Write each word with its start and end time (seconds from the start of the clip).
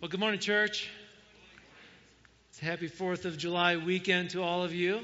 Well, 0.00 0.08
good 0.08 0.20
morning, 0.20 0.38
church. 0.38 0.88
It's 2.50 2.60
happy 2.60 2.88
4th 2.88 3.24
of 3.24 3.36
July 3.36 3.78
weekend 3.78 4.30
to 4.30 4.44
all 4.44 4.62
of 4.62 4.72
you. 4.72 5.00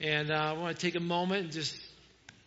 And 0.00 0.30
uh, 0.30 0.34
I 0.34 0.52
want 0.52 0.76
to 0.76 0.80
take 0.80 0.94
a 0.94 1.00
moment 1.00 1.42
and 1.42 1.52
just 1.52 1.76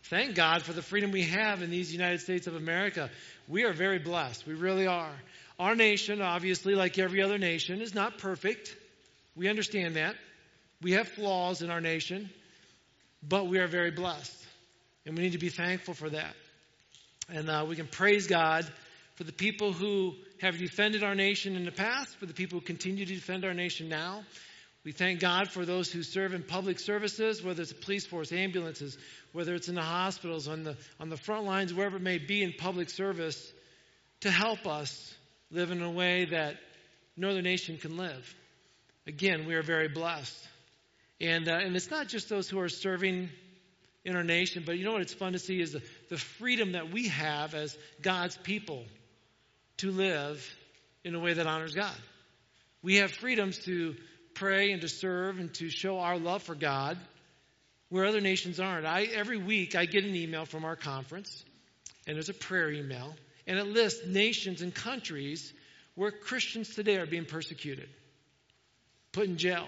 thank 0.04 0.34
God 0.34 0.62
for 0.62 0.72
the 0.72 0.82
freedom 0.82 1.12
we 1.12 1.24
have 1.24 1.62
in 1.62 1.70
these 1.72 1.92
United 1.92 2.22
States 2.22 2.48
of 2.48 2.56
America. 2.56 3.10
We 3.50 3.66
are 3.66 3.74
very 3.74 4.00
blessed. 4.00 4.48
We 4.48 4.54
really 4.54 4.88
are. 4.88 5.12
Our 5.60 5.76
nation, 5.76 6.22
obviously, 6.22 6.74
like 6.74 6.98
every 6.98 7.22
other 7.22 7.38
nation, 7.38 7.82
is 7.82 7.94
not 7.94 8.18
perfect. 8.18 8.74
We 9.36 9.50
understand 9.50 9.98
that. 9.98 10.16
We 10.82 10.94
have 10.94 11.10
flaws 11.10 11.62
in 11.62 11.70
our 11.70 11.82
nation, 11.82 12.30
but 13.28 13.48
we 13.48 13.60
are 13.60 13.68
very 13.68 13.92
blessed. 13.92 14.42
And 15.06 15.18
we 15.18 15.24
need 15.24 15.34
to 15.34 15.38
be 15.38 15.50
thankful 15.50 15.96
for 15.96 16.10
that. 16.12 16.34
And 17.28 17.50
uh, 17.50 17.66
we 17.68 17.76
can 17.76 17.88
praise 17.88 18.28
God 18.28 18.66
for 19.16 19.24
the 19.24 19.32
people 19.32 19.74
who 19.74 20.16
have 20.42 20.58
defended 20.58 21.04
our 21.04 21.16
nation 21.16 21.56
in 21.56 21.66
the 21.66 21.72
past, 21.72 22.16
for 22.18 22.26
the 22.26 22.34
people 22.34 22.60
who 22.60 22.66
continue 22.66 23.06
to 23.06 23.14
defend 23.14 23.46
our 23.46 23.54
nation 23.54 23.90
now. 23.90 24.24
We 24.84 24.92
thank 24.92 25.22
God 25.22 25.50
for 25.50 25.66
those 25.66 25.92
who 25.92 26.04
serve 26.04 26.34
in 26.34 26.44
public 26.44 26.80
services, 26.80 27.42
whether 27.42 27.62
it's 27.62 27.72
police 27.72 28.06
force, 28.06 28.34
ambulances, 28.34 28.98
whether 29.32 29.56
it's 29.56 29.70
in 29.70 29.76
the 29.76 29.82
hospitals, 29.82 30.48
on 30.48 30.64
the, 30.64 30.76
on 31.00 31.10
the 31.10 31.16
front 31.16 31.46
lines, 31.46 31.74
wherever 31.74 31.98
it 31.98 32.02
may 32.02 32.18
be 32.18 32.44
in 32.44 32.54
public 32.54 32.90
service, 32.90 33.54
to 34.22 34.32
help 34.32 34.68
us 34.68 35.14
live 35.52 35.72
in 35.72 35.82
a 35.82 35.92
way 35.92 36.26
that 36.26 36.58
no 37.16 37.30
other 37.30 37.42
nation 37.42 37.78
can 37.78 37.96
live. 37.96 38.36
Again, 39.08 39.46
we 39.46 39.56
are 39.56 39.62
very 39.62 39.88
blessed. 39.88 40.38
And, 41.22 41.48
uh, 41.48 41.54
and 41.54 41.76
it's 41.76 41.92
not 41.92 42.08
just 42.08 42.28
those 42.28 42.50
who 42.50 42.60
are 42.60 42.70
serving 42.70 43.30
in 44.04 44.16
our 44.18 44.24
nation, 44.24 44.64
but 44.66 44.78
you 44.78 44.84
know 44.84 44.92
what 44.92 45.02
it's 45.02 45.14
fun 45.14 45.32
to 45.32 45.40
see 45.40 45.62
is 45.62 45.74
the, 45.74 45.82
the 46.10 46.18
freedom 46.18 46.74
that 46.74 46.92
we 46.92 47.08
have 47.08 47.54
as 47.54 47.78
God's 48.02 48.36
people 48.36 48.84
to 49.84 49.92
live 49.92 50.50
in 51.04 51.14
a 51.14 51.20
way 51.20 51.34
that 51.34 51.46
honors 51.46 51.76
God. 51.76 51.96
We 52.82 52.96
have 52.96 53.12
freedoms 53.12 53.60
to 53.66 53.98
pray 54.34 54.72
and 54.72 54.82
to 54.82 54.88
serve 54.88 55.40
and 55.40 55.54
to 55.56 55.70
show 55.70 56.00
our 56.00 56.18
love 56.18 56.42
for 56.42 56.56
God 56.56 56.98
where 57.90 58.06
other 58.06 58.22
nations 58.22 58.62
aren't. 58.62 58.86
I, 58.86 59.04
every 59.04 59.38
week 59.38 59.76
I 59.76 59.86
get 59.86 60.06
an 60.06 60.16
email 60.16 60.46
from 60.46 60.64
our 60.64 60.78
conference, 60.78 61.44
and 62.08 62.16
there's 62.16 62.30
a 62.30 62.34
prayer 62.34 62.72
email, 62.72 63.14
and 63.46 63.60
it 63.60 63.68
lists 63.68 64.08
nations 64.08 64.62
and 64.62 64.74
countries 64.74 65.52
where 65.96 66.12
Christians 66.12 66.74
today 66.74 66.96
are 66.96 67.06
being 67.06 67.26
persecuted, 67.26 67.90
put 69.12 69.26
in 69.26 69.36
jail, 69.36 69.68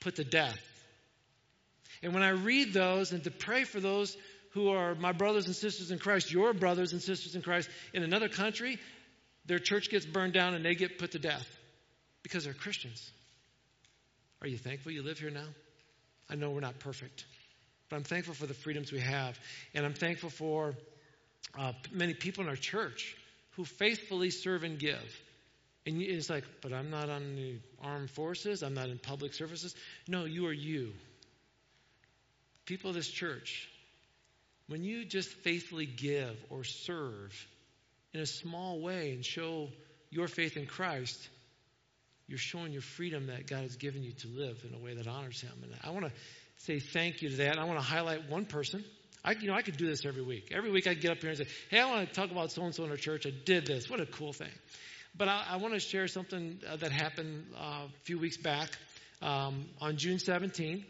put 0.00 0.16
to 0.16 0.24
death. 0.24 0.60
And 2.02 2.12
when 2.12 2.24
I 2.24 2.30
read 2.30 2.72
those 2.72 3.12
and 3.12 3.22
to 3.22 3.30
pray 3.30 3.62
for 3.62 3.78
those 3.78 4.16
who 4.50 4.70
are 4.70 4.94
my 4.94 5.12
brothers 5.12 5.46
and 5.46 5.54
sisters 5.54 5.90
in 5.90 5.98
Christ, 5.98 6.32
your 6.32 6.52
brothers 6.52 6.92
and 6.92 7.00
sisters 7.00 7.34
in 7.34 7.42
Christ 7.42 7.68
in 7.94 8.02
another 8.02 8.28
country, 8.28 8.78
their 9.46 9.58
church 9.58 9.90
gets 9.90 10.06
burned 10.06 10.32
down 10.32 10.54
and 10.54 10.64
they 10.64 10.74
get 10.74 10.98
put 10.98 11.12
to 11.12 11.18
death 11.18 11.46
because 12.22 12.44
they're 12.44 12.54
Christians. 12.54 13.10
Are 14.42 14.48
you 14.48 14.58
thankful 14.58 14.92
you 14.92 15.02
live 15.02 15.18
here 15.18 15.30
now? 15.30 15.46
I 16.28 16.36
know 16.36 16.50
we're 16.50 16.60
not 16.60 16.78
perfect, 16.78 17.24
but 17.88 17.96
I'm 17.96 18.04
thankful 18.04 18.34
for 18.34 18.46
the 18.46 18.54
freedoms 18.54 18.92
we 18.92 19.00
have. 19.00 19.38
And 19.74 19.84
I'm 19.84 19.94
thankful 19.94 20.30
for 20.30 20.74
uh, 21.58 21.72
many 21.92 22.14
people 22.14 22.44
in 22.44 22.50
our 22.50 22.56
church 22.56 23.16
who 23.56 23.64
faithfully 23.64 24.30
serve 24.30 24.62
and 24.62 24.78
give. 24.78 25.20
And 25.86 26.00
it's 26.00 26.30
like, 26.30 26.44
but 26.62 26.72
I'm 26.72 26.90
not 26.90 27.08
on 27.08 27.34
the 27.36 27.58
armed 27.82 28.10
forces, 28.10 28.62
I'm 28.62 28.74
not 28.74 28.88
in 28.90 28.98
public 28.98 29.34
services. 29.34 29.74
No, 30.06 30.24
you 30.24 30.46
are 30.46 30.52
you. 30.52 30.92
People 32.66 32.90
of 32.90 32.96
this 32.96 33.08
church, 33.08 33.68
when 34.70 34.84
you 34.84 35.04
just 35.04 35.28
faithfully 35.28 35.84
give 35.84 36.36
or 36.48 36.62
serve 36.62 37.34
in 38.14 38.20
a 38.20 38.26
small 38.26 38.80
way 38.80 39.10
and 39.10 39.24
show 39.24 39.68
your 40.10 40.28
faith 40.28 40.56
in 40.56 40.64
Christ, 40.66 41.28
you're 42.28 42.38
showing 42.38 42.70
your 42.70 42.80
freedom 42.80 43.26
that 43.26 43.48
God 43.48 43.62
has 43.62 43.74
given 43.74 44.04
you 44.04 44.12
to 44.12 44.28
live 44.28 44.64
in 44.68 44.72
a 44.72 44.78
way 44.78 44.94
that 44.94 45.08
honors 45.08 45.40
Him. 45.40 45.50
And 45.64 45.72
I 45.82 45.90
want 45.90 46.06
to 46.06 46.12
say 46.58 46.78
thank 46.78 47.20
you 47.20 47.30
to 47.30 47.36
that. 47.38 47.58
I 47.58 47.64
want 47.64 47.80
to 47.80 47.84
highlight 47.84 48.30
one 48.30 48.44
person. 48.44 48.84
I, 49.24 49.32
you 49.32 49.48
know, 49.48 49.54
I 49.54 49.62
could 49.62 49.76
do 49.76 49.88
this 49.88 50.06
every 50.06 50.22
week. 50.22 50.52
Every 50.54 50.70
week 50.70 50.86
I'd 50.86 51.00
get 51.00 51.10
up 51.10 51.18
here 51.18 51.30
and 51.30 51.38
say, 51.38 51.48
"Hey, 51.68 51.80
I 51.80 51.90
want 51.90 52.08
to 52.08 52.14
talk 52.14 52.30
about 52.30 52.52
so 52.52 52.62
and 52.62 52.72
so 52.72 52.84
in 52.84 52.90
our 52.90 52.96
church. 52.96 53.26
I 53.26 53.32
did 53.44 53.66
this. 53.66 53.90
What 53.90 53.98
a 53.98 54.06
cool 54.06 54.32
thing!" 54.32 54.52
But 55.16 55.26
I, 55.26 55.46
I 55.50 55.56
want 55.56 55.74
to 55.74 55.80
share 55.80 56.06
something 56.06 56.60
uh, 56.70 56.76
that 56.76 56.92
happened 56.92 57.46
uh, 57.58 57.86
a 57.86 57.88
few 58.04 58.20
weeks 58.20 58.36
back 58.36 58.70
um, 59.20 59.66
on 59.80 59.96
June 59.96 60.20
17. 60.20 60.84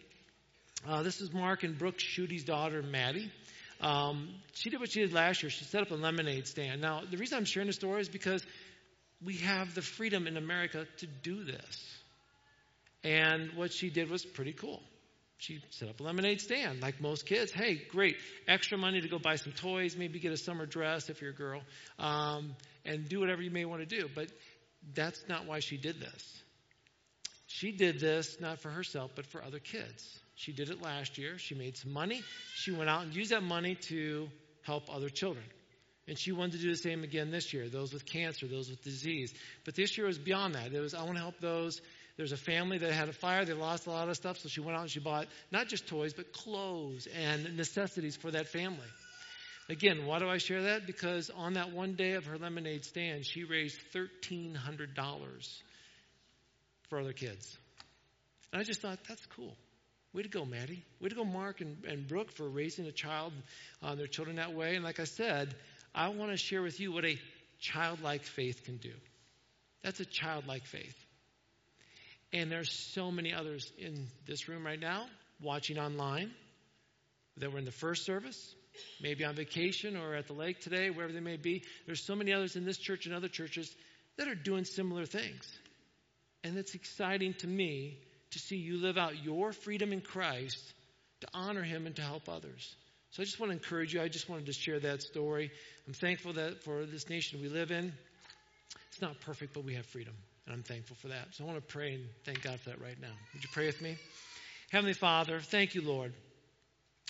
Uh, 0.86 1.02
this 1.02 1.22
is 1.22 1.32
Mark 1.32 1.62
and 1.62 1.78
Brooke 1.78 1.98
Schute's 1.98 2.44
daughter, 2.44 2.82
Maddie. 2.82 3.30
Um, 3.80 4.28
she 4.54 4.70
did 4.70 4.80
what 4.80 4.90
she 4.90 5.00
did 5.00 5.12
last 5.12 5.42
year. 5.42 5.50
She 5.50 5.64
set 5.64 5.82
up 5.82 5.90
a 5.90 5.94
lemonade 5.94 6.46
stand. 6.46 6.80
Now, 6.80 7.02
the 7.08 7.16
reason 7.16 7.38
I'm 7.38 7.44
sharing 7.44 7.68
the 7.68 7.72
story 7.72 8.00
is 8.00 8.08
because 8.08 8.44
we 9.24 9.36
have 9.38 9.74
the 9.74 9.82
freedom 9.82 10.26
in 10.26 10.36
America 10.36 10.86
to 10.98 11.06
do 11.06 11.44
this. 11.44 11.98
And 13.02 13.52
what 13.54 13.72
she 13.72 13.88
did 13.90 14.10
was 14.10 14.24
pretty 14.24 14.52
cool. 14.52 14.82
She 15.38 15.62
set 15.70 15.88
up 15.88 16.00
a 16.00 16.02
lemonade 16.02 16.42
stand 16.42 16.82
like 16.82 17.00
most 17.00 17.24
kids. 17.24 17.50
Hey, 17.50 17.80
great. 17.90 18.16
Extra 18.46 18.76
money 18.76 19.00
to 19.00 19.08
go 19.08 19.18
buy 19.18 19.36
some 19.36 19.52
toys, 19.52 19.96
maybe 19.96 20.18
get 20.20 20.32
a 20.32 20.36
summer 20.36 20.66
dress 20.66 21.08
if 21.08 21.22
you're 21.22 21.30
a 21.30 21.34
girl, 21.34 21.62
um, 21.98 22.54
and 22.84 23.08
do 23.08 23.20
whatever 23.20 23.40
you 23.40 23.50
may 23.50 23.64
want 23.64 23.80
to 23.80 23.86
do. 23.86 24.06
But 24.14 24.28
that's 24.94 25.22
not 25.28 25.46
why 25.46 25.60
she 25.60 25.78
did 25.78 25.98
this. 25.98 26.42
She 27.46 27.72
did 27.72 28.00
this 28.00 28.38
not 28.38 28.60
for 28.60 28.70
herself, 28.70 29.12
but 29.14 29.26
for 29.26 29.42
other 29.42 29.58
kids. 29.58 30.19
She 30.40 30.52
did 30.52 30.70
it 30.70 30.80
last 30.80 31.18
year. 31.18 31.36
She 31.36 31.54
made 31.54 31.76
some 31.76 31.92
money. 31.92 32.22
She 32.54 32.70
went 32.70 32.88
out 32.88 33.02
and 33.02 33.14
used 33.14 33.30
that 33.30 33.42
money 33.42 33.74
to 33.88 34.30
help 34.62 34.84
other 34.88 35.10
children. 35.10 35.44
And 36.08 36.18
she 36.18 36.32
wanted 36.32 36.52
to 36.52 36.58
do 36.58 36.70
the 36.70 36.78
same 36.78 37.04
again 37.04 37.30
this 37.30 37.52
year, 37.52 37.68
those 37.68 37.92
with 37.92 38.06
cancer, 38.06 38.46
those 38.46 38.70
with 38.70 38.82
disease. 38.82 39.34
But 39.66 39.74
this 39.74 39.98
year 39.98 40.06
was 40.06 40.16
beyond 40.16 40.54
that. 40.54 40.72
It 40.72 40.80
was, 40.80 40.94
I 40.94 41.02
want 41.02 41.16
to 41.16 41.20
help 41.20 41.40
those. 41.40 41.82
There's 42.16 42.32
a 42.32 42.38
family 42.38 42.78
that 42.78 42.90
had 42.90 43.10
a 43.10 43.12
fire. 43.12 43.44
They 43.44 43.52
lost 43.52 43.86
a 43.86 43.90
lot 43.90 44.08
of 44.08 44.16
stuff. 44.16 44.38
So 44.38 44.48
she 44.48 44.60
went 44.60 44.78
out 44.78 44.80
and 44.80 44.90
she 44.90 44.98
bought 44.98 45.26
not 45.52 45.68
just 45.68 45.86
toys, 45.86 46.14
but 46.14 46.32
clothes 46.32 47.06
and 47.06 47.58
necessities 47.58 48.16
for 48.16 48.30
that 48.30 48.48
family. 48.48 48.78
Again, 49.68 50.06
why 50.06 50.20
do 50.20 50.28
I 50.30 50.38
share 50.38 50.62
that? 50.62 50.86
Because 50.86 51.28
on 51.28 51.52
that 51.52 51.70
one 51.72 51.96
day 51.96 52.12
of 52.12 52.24
her 52.24 52.38
lemonade 52.38 52.86
stand, 52.86 53.26
she 53.26 53.44
raised 53.44 53.78
$1,300 53.94 54.56
for 56.88 56.98
other 56.98 57.12
kids. 57.12 57.58
And 58.54 58.62
I 58.62 58.64
just 58.64 58.80
thought, 58.80 58.98
that's 59.06 59.26
cool. 59.26 59.54
Way 60.12 60.22
to 60.22 60.28
go, 60.28 60.44
Maddie. 60.44 60.84
Way 61.00 61.08
to 61.08 61.14
go, 61.14 61.24
Mark 61.24 61.60
and, 61.60 61.84
and 61.84 62.08
Brooke, 62.08 62.32
for 62.32 62.48
raising 62.48 62.86
a 62.86 62.92
child, 62.92 63.32
uh, 63.82 63.94
their 63.94 64.08
children 64.08 64.36
that 64.36 64.54
way. 64.54 64.74
And 64.74 64.84
like 64.84 64.98
I 64.98 65.04
said, 65.04 65.54
I 65.94 66.08
want 66.08 66.32
to 66.32 66.36
share 66.36 66.62
with 66.62 66.80
you 66.80 66.92
what 66.92 67.04
a 67.04 67.16
childlike 67.60 68.24
faith 68.24 68.64
can 68.64 68.78
do. 68.78 68.92
That's 69.82 70.00
a 70.00 70.04
childlike 70.04 70.66
faith. 70.66 70.96
And 72.32 72.50
there's 72.50 72.72
so 72.72 73.10
many 73.10 73.32
others 73.32 73.72
in 73.78 74.08
this 74.26 74.48
room 74.48 74.64
right 74.64 74.78
now, 74.78 75.06
watching 75.40 75.78
online, 75.78 76.32
that 77.36 77.52
were 77.52 77.58
in 77.58 77.64
the 77.64 77.72
first 77.72 78.04
service, 78.04 78.54
maybe 79.00 79.24
on 79.24 79.34
vacation 79.34 79.96
or 79.96 80.14
at 80.14 80.26
the 80.26 80.32
lake 80.32 80.60
today, 80.60 80.90
wherever 80.90 81.12
they 81.12 81.20
may 81.20 81.36
be. 81.36 81.62
There's 81.86 82.04
so 82.04 82.14
many 82.14 82.32
others 82.32 82.56
in 82.56 82.64
this 82.64 82.78
church 82.78 83.06
and 83.06 83.14
other 83.14 83.28
churches 83.28 83.74
that 84.16 84.28
are 84.28 84.34
doing 84.34 84.64
similar 84.64 85.06
things. 85.06 85.48
And 86.44 86.56
it's 86.56 86.74
exciting 86.74 87.34
to 87.34 87.46
me 87.46 87.98
to 88.32 88.38
see 88.38 88.56
you 88.56 88.78
live 88.78 88.98
out 88.98 89.22
your 89.22 89.52
freedom 89.52 89.92
in 89.92 90.00
Christ 90.00 90.72
to 91.20 91.28
honor 91.34 91.62
Him 91.62 91.86
and 91.86 91.96
to 91.96 92.02
help 92.02 92.28
others. 92.28 92.74
So 93.10 93.22
I 93.22 93.24
just 93.24 93.40
want 93.40 93.50
to 93.50 93.58
encourage 93.58 93.92
you. 93.92 94.00
I 94.00 94.08
just 94.08 94.28
wanted 94.28 94.46
to 94.46 94.52
share 94.52 94.78
that 94.80 95.02
story. 95.02 95.50
I'm 95.86 95.94
thankful 95.94 96.34
that 96.34 96.62
for 96.62 96.86
this 96.86 97.08
nation 97.08 97.40
we 97.40 97.48
live 97.48 97.70
in, 97.70 97.92
it's 98.88 99.02
not 99.02 99.20
perfect, 99.20 99.54
but 99.54 99.64
we 99.64 99.74
have 99.74 99.86
freedom. 99.86 100.14
And 100.46 100.54
I'm 100.54 100.62
thankful 100.62 100.96
for 100.96 101.08
that. 101.08 101.28
So 101.32 101.44
I 101.44 101.46
want 101.46 101.58
to 101.58 101.72
pray 101.72 101.94
and 101.94 102.04
thank 102.24 102.42
God 102.42 102.60
for 102.60 102.70
that 102.70 102.80
right 102.80 103.00
now. 103.00 103.12
Would 103.34 103.42
you 103.42 103.50
pray 103.52 103.66
with 103.66 103.80
me? 103.82 103.96
Heavenly 104.70 104.94
Father, 104.94 105.40
thank 105.40 105.74
you, 105.74 105.82
Lord, 105.82 106.12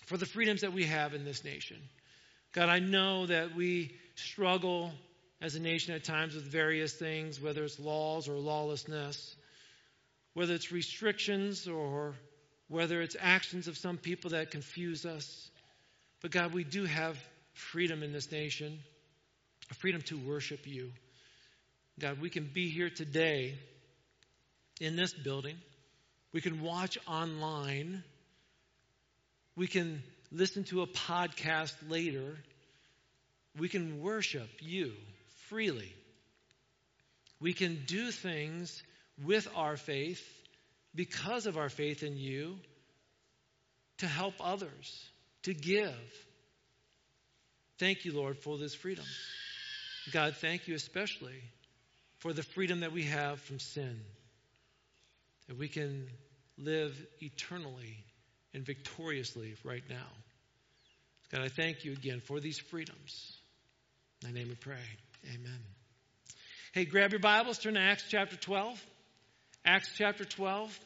for 0.06 0.16
the 0.16 0.26
freedoms 0.26 0.62
that 0.62 0.72
we 0.72 0.84
have 0.84 1.14
in 1.14 1.25
this 1.25 1.44
nation. 1.44 1.76
God, 2.52 2.70
I 2.70 2.78
know 2.78 3.26
that 3.26 3.54
we 3.54 3.94
struggle 4.14 4.92
as 5.42 5.54
a 5.54 5.60
nation 5.60 5.94
at 5.94 6.04
times 6.04 6.34
with 6.34 6.44
various 6.44 6.94
things, 6.94 7.41
whether 7.41 7.62
it's 7.64 7.78
laws 7.78 8.28
or 8.28 8.34
lawlessness 8.34 9.37
whether 10.40 10.54
it's 10.54 10.72
restrictions 10.72 11.69
or 11.69 12.14
whether 12.69 13.02
it's 13.02 13.14
actions 13.20 13.69
of 13.69 13.76
some 13.76 13.98
people 13.98 14.31
that 14.31 14.50
confuse 14.50 15.04
us. 15.04 15.50
But 16.22 16.31
God, 16.31 16.54
we 16.54 16.64
do 16.64 16.87
have 16.87 17.19
freedom 17.52 18.02
in 18.02 18.10
this 18.14 18.32
nation, 18.32 18.78
a 19.70 19.75
freedom 19.75 20.00
to 20.06 20.16
worship 20.16 20.66
you. 20.66 20.92
God, 21.98 22.22
we 22.22 22.31
can 22.31 22.48
be 22.54 22.70
here 22.70 22.88
today 22.88 23.54
in 24.81 24.96
this 24.96 25.12
building. 25.12 25.58
We 26.32 26.40
can 26.40 26.62
watch 26.62 26.96
online. 27.06 28.02
We 29.56 29.66
can 29.66 30.02
listen 30.32 30.64
to 30.64 30.81
a 30.81 30.87
podcast 30.87 31.75
later. 31.90 32.38
We 33.58 33.69
can 33.69 34.00
worship 34.00 34.48
you 34.60 34.92
freely. 35.50 35.92
We 37.42 37.52
can 37.52 37.82
do 37.87 38.10
things 38.10 38.82
with 39.25 39.49
our 39.55 39.76
faith, 39.76 40.26
because 40.94 41.46
of 41.46 41.56
our 41.56 41.69
faith 41.69 42.02
in 42.02 42.17
you, 42.17 42.56
to 43.99 44.06
help 44.06 44.34
others, 44.40 45.08
to 45.43 45.55
give. 45.55 45.94
Thank 47.78 48.05
you, 48.05 48.12
Lord, 48.12 48.38
for 48.38 48.58
this 48.58 48.75
freedom. 48.75 49.05
God, 50.12 50.37
thank 50.37 50.69
you 50.69 50.75
especially 50.75 51.43
for 52.19 52.32
the 52.32 52.43
freedom 52.43 52.81
that 52.81 52.93
we 52.93 53.05
have 53.05 53.40
from 53.40 53.58
sin, 53.58 54.00
that 55.49 55.58
we 55.58 55.69
can 55.69 56.06
live 56.58 56.94
eternally 57.20 57.96
and 58.52 58.64
victoriously 58.64 59.55
right 59.64 59.84
now. 59.88 60.06
God, 61.32 61.43
I 61.43 61.49
thank 61.49 61.84
you 61.84 61.93
again 61.93 62.20
for 62.20 62.40
these 62.40 62.58
freedoms. 62.58 63.37
In 64.26 64.34
name 64.34 64.49
we 64.49 64.55
pray. 64.55 64.76
Amen. 65.26 65.61
Hey, 66.73 66.84
grab 66.84 67.12
your 67.12 67.20
Bibles, 67.20 67.58
turn 67.58 67.75
to 67.75 67.81
Acts 67.81 68.05
chapter 68.08 68.37
12. 68.37 68.84
Acts 69.70 69.93
chapter 69.96 70.25
12. 70.25 70.76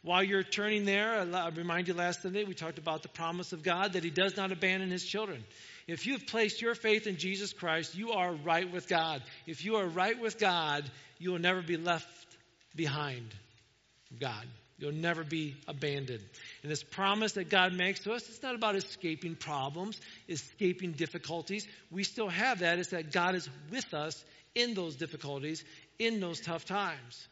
While 0.00 0.22
you're 0.22 0.42
turning 0.42 0.86
there, 0.86 1.20
I 1.20 1.48
remind 1.50 1.88
you 1.88 1.94
last 1.94 2.22
Sunday 2.22 2.44
we 2.44 2.54
talked 2.54 2.78
about 2.78 3.02
the 3.02 3.10
promise 3.10 3.52
of 3.52 3.62
God 3.62 3.92
that 3.92 4.02
He 4.02 4.08
does 4.08 4.34
not 4.34 4.50
abandon 4.50 4.90
His 4.90 5.04
children. 5.04 5.44
If 5.86 6.06
you 6.06 6.14
have 6.14 6.26
placed 6.26 6.62
your 6.62 6.74
faith 6.74 7.06
in 7.06 7.18
Jesus 7.18 7.52
Christ, 7.52 7.94
you 7.94 8.12
are 8.12 8.32
right 8.32 8.72
with 8.72 8.88
God. 8.88 9.22
If 9.46 9.62
you 9.62 9.76
are 9.76 9.86
right 9.86 10.18
with 10.18 10.38
God, 10.38 10.90
you 11.18 11.32
will 11.32 11.38
never 11.38 11.60
be 11.60 11.76
left 11.76 12.08
behind 12.74 13.26
God. 14.18 14.46
You'll 14.78 14.92
never 14.92 15.22
be 15.22 15.56
abandoned. 15.68 16.24
And 16.62 16.72
this 16.72 16.82
promise 16.82 17.32
that 17.32 17.50
God 17.50 17.74
makes 17.74 18.00
to 18.04 18.12
us, 18.12 18.26
it's 18.26 18.42
not 18.42 18.54
about 18.54 18.74
escaping 18.74 19.34
problems, 19.34 20.00
escaping 20.30 20.92
difficulties. 20.92 21.68
We 21.90 22.04
still 22.04 22.30
have 22.30 22.60
that. 22.60 22.78
It's 22.78 22.88
that 22.88 23.12
God 23.12 23.34
is 23.34 23.50
with 23.70 23.92
us 23.92 24.24
in 24.54 24.72
those 24.72 24.96
difficulties, 24.96 25.62
in 25.98 26.20
those 26.20 26.40
tough 26.40 26.64
times. 26.64 27.28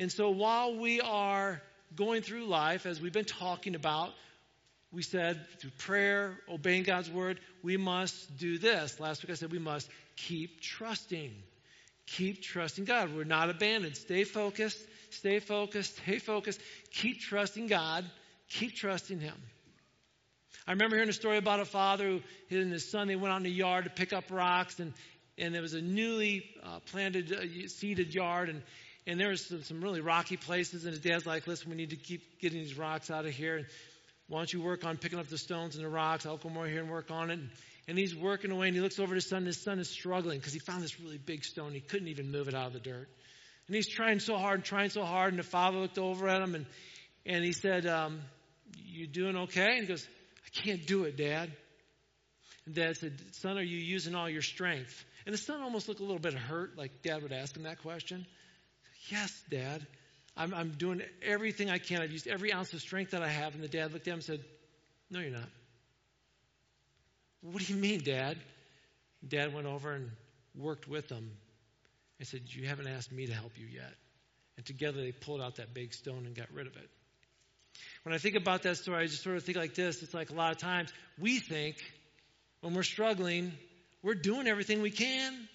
And 0.00 0.10
so 0.10 0.30
while 0.30 0.76
we 0.76 1.02
are 1.02 1.60
going 1.94 2.22
through 2.22 2.46
life, 2.46 2.86
as 2.86 3.02
we've 3.02 3.12
been 3.12 3.26
talking 3.26 3.74
about, 3.74 4.14
we 4.90 5.02
said 5.02 5.46
through 5.58 5.72
prayer, 5.76 6.38
obeying 6.48 6.84
God's 6.84 7.10
word, 7.10 7.38
we 7.62 7.76
must 7.76 8.38
do 8.38 8.56
this. 8.56 8.98
Last 8.98 9.22
week 9.22 9.30
I 9.30 9.34
said 9.34 9.52
we 9.52 9.58
must 9.58 9.90
keep 10.16 10.62
trusting. 10.62 11.30
Keep 12.06 12.40
trusting 12.40 12.86
God. 12.86 13.14
We're 13.14 13.24
not 13.24 13.50
abandoned. 13.50 13.94
Stay 13.94 14.24
focused, 14.24 14.78
stay 15.10 15.38
focused, 15.38 15.98
stay 15.98 16.18
focused. 16.18 16.60
Keep 16.92 17.20
trusting 17.20 17.66
God. 17.66 18.06
Keep 18.48 18.76
trusting 18.76 19.20
Him. 19.20 19.36
I 20.66 20.72
remember 20.72 20.96
hearing 20.96 21.10
a 21.10 21.12
story 21.12 21.36
about 21.36 21.60
a 21.60 21.66
father 21.66 22.20
who 22.48 22.58
and 22.58 22.72
his 22.72 22.90
son, 22.90 23.06
they 23.06 23.16
went 23.16 23.34
out 23.34 23.36
in 23.36 23.42
the 23.42 23.50
yard 23.50 23.84
to 23.84 23.90
pick 23.90 24.14
up 24.14 24.24
rocks, 24.30 24.80
and, 24.80 24.94
and 25.36 25.54
there 25.54 25.62
was 25.62 25.74
a 25.74 25.82
newly 25.82 26.44
uh, 26.64 26.80
planted, 26.86 27.32
uh, 27.32 27.68
seeded 27.68 28.14
yard, 28.14 28.48
and, 28.48 28.62
and 29.06 29.18
there 29.18 29.28
was 29.28 29.52
some, 29.64 29.80
really 29.80 30.00
rocky 30.00 30.36
places, 30.36 30.84
and 30.84 30.92
his 30.92 31.00
dad's 31.02 31.26
like, 31.26 31.46
listen, 31.46 31.70
we 31.70 31.76
need 31.76 31.90
to 31.90 31.96
keep 31.96 32.40
getting 32.40 32.60
these 32.60 32.76
rocks 32.76 33.10
out 33.10 33.26
of 33.26 33.32
here. 33.32 33.66
Why 34.28 34.38
don't 34.38 34.52
you 34.52 34.62
work 34.62 34.84
on 34.84 34.96
picking 34.96 35.18
up 35.18 35.28
the 35.28 35.38
stones 35.38 35.76
and 35.76 35.84
the 35.84 35.88
rocks? 35.88 36.26
I'll 36.26 36.38
come 36.38 36.56
over 36.56 36.68
here 36.68 36.80
and 36.80 36.90
work 36.90 37.10
on 37.10 37.30
it. 37.30 37.40
And 37.88 37.98
he's 37.98 38.14
working 38.14 38.50
away, 38.50 38.68
and 38.68 38.76
he 38.76 38.82
looks 38.82 38.98
over 38.98 39.12
at 39.12 39.16
his 39.16 39.28
son, 39.28 39.38
and 39.38 39.46
his 39.48 39.62
son 39.62 39.78
is 39.78 39.88
struggling 39.88 40.38
because 40.38 40.52
he 40.52 40.60
found 40.60 40.82
this 40.82 41.00
really 41.00 41.18
big 41.18 41.44
stone. 41.44 41.72
He 41.72 41.80
couldn't 41.80 42.08
even 42.08 42.30
move 42.30 42.46
it 42.46 42.54
out 42.54 42.68
of 42.68 42.72
the 42.72 42.80
dirt. 42.80 43.08
And 43.66 43.76
he's 43.76 43.88
trying 43.88 44.20
so 44.20 44.36
hard 44.36 44.56
and 44.56 44.64
trying 44.64 44.90
so 44.90 45.04
hard, 45.04 45.32
and 45.32 45.38
the 45.38 45.44
father 45.44 45.78
looked 45.78 45.98
over 45.98 46.28
at 46.28 46.42
him, 46.42 46.54
and, 46.54 46.66
and 47.26 47.44
he 47.44 47.52
said, 47.52 47.86
um, 47.86 48.20
you 48.76 49.06
doing 49.06 49.36
okay? 49.36 49.72
And 49.72 49.80
he 49.80 49.86
goes, 49.86 50.06
I 50.44 50.60
can't 50.62 50.86
do 50.86 51.04
it, 51.04 51.16
Dad. 51.16 51.50
And 52.66 52.74
Dad 52.74 52.96
said, 52.96 53.18
Son, 53.32 53.56
are 53.58 53.62
you 53.62 53.78
using 53.78 54.14
all 54.14 54.28
your 54.28 54.42
strength? 54.42 55.04
And 55.26 55.32
the 55.32 55.38
son 55.38 55.60
almost 55.60 55.88
looked 55.88 56.00
a 56.00 56.04
little 56.04 56.18
bit 56.18 56.34
hurt, 56.34 56.76
like 56.76 57.02
Dad 57.02 57.22
would 57.22 57.32
ask 57.32 57.56
him 57.56 57.64
that 57.64 57.82
question. 57.82 58.26
Yes, 59.08 59.32
Dad. 59.50 59.86
I'm, 60.36 60.54
I'm 60.54 60.70
doing 60.70 61.02
everything 61.22 61.70
I 61.70 61.78
can. 61.78 62.02
I've 62.02 62.12
used 62.12 62.26
every 62.26 62.52
ounce 62.52 62.72
of 62.72 62.80
strength 62.80 63.12
that 63.12 63.22
I 63.22 63.28
have. 63.28 63.54
And 63.54 63.62
the 63.62 63.68
dad 63.68 63.92
looked 63.92 64.06
at 64.06 64.12
him 64.12 64.14
and 64.14 64.24
said, 64.24 64.44
No, 65.10 65.20
you're 65.20 65.30
not. 65.30 65.48
What 67.42 67.62
do 67.62 67.72
you 67.72 67.78
mean, 67.78 68.00
Dad? 68.04 68.38
Dad 69.26 69.54
went 69.54 69.66
over 69.66 69.92
and 69.92 70.10
worked 70.54 70.88
with 70.88 71.08
them 71.08 71.30
and 72.18 72.28
said, 72.28 72.42
You 72.46 72.68
haven't 72.68 72.86
asked 72.86 73.12
me 73.12 73.26
to 73.26 73.32
help 73.32 73.52
you 73.56 73.66
yet. 73.66 73.92
And 74.56 74.66
together 74.66 75.00
they 75.00 75.12
pulled 75.12 75.40
out 75.40 75.56
that 75.56 75.72
big 75.72 75.94
stone 75.94 76.26
and 76.26 76.34
got 76.34 76.52
rid 76.52 76.66
of 76.66 76.76
it. 76.76 76.88
When 78.02 78.14
I 78.14 78.18
think 78.18 78.34
about 78.34 78.62
that 78.62 78.76
story, 78.76 79.04
I 79.04 79.06
just 79.06 79.22
sort 79.22 79.36
of 79.36 79.44
think 79.44 79.56
like 79.58 79.74
this. 79.74 80.02
It's 80.02 80.14
like 80.14 80.30
a 80.30 80.34
lot 80.34 80.52
of 80.52 80.58
times 80.58 80.92
we 81.18 81.38
think 81.38 81.76
when 82.60 82.74
we're 82.74 82.82
struggling, 82.82 83.52
we're 84.02 84.14
doing 84.14 84.46
everything 84.46 84.82
we 84.82 84.90
can. 84.90 85.48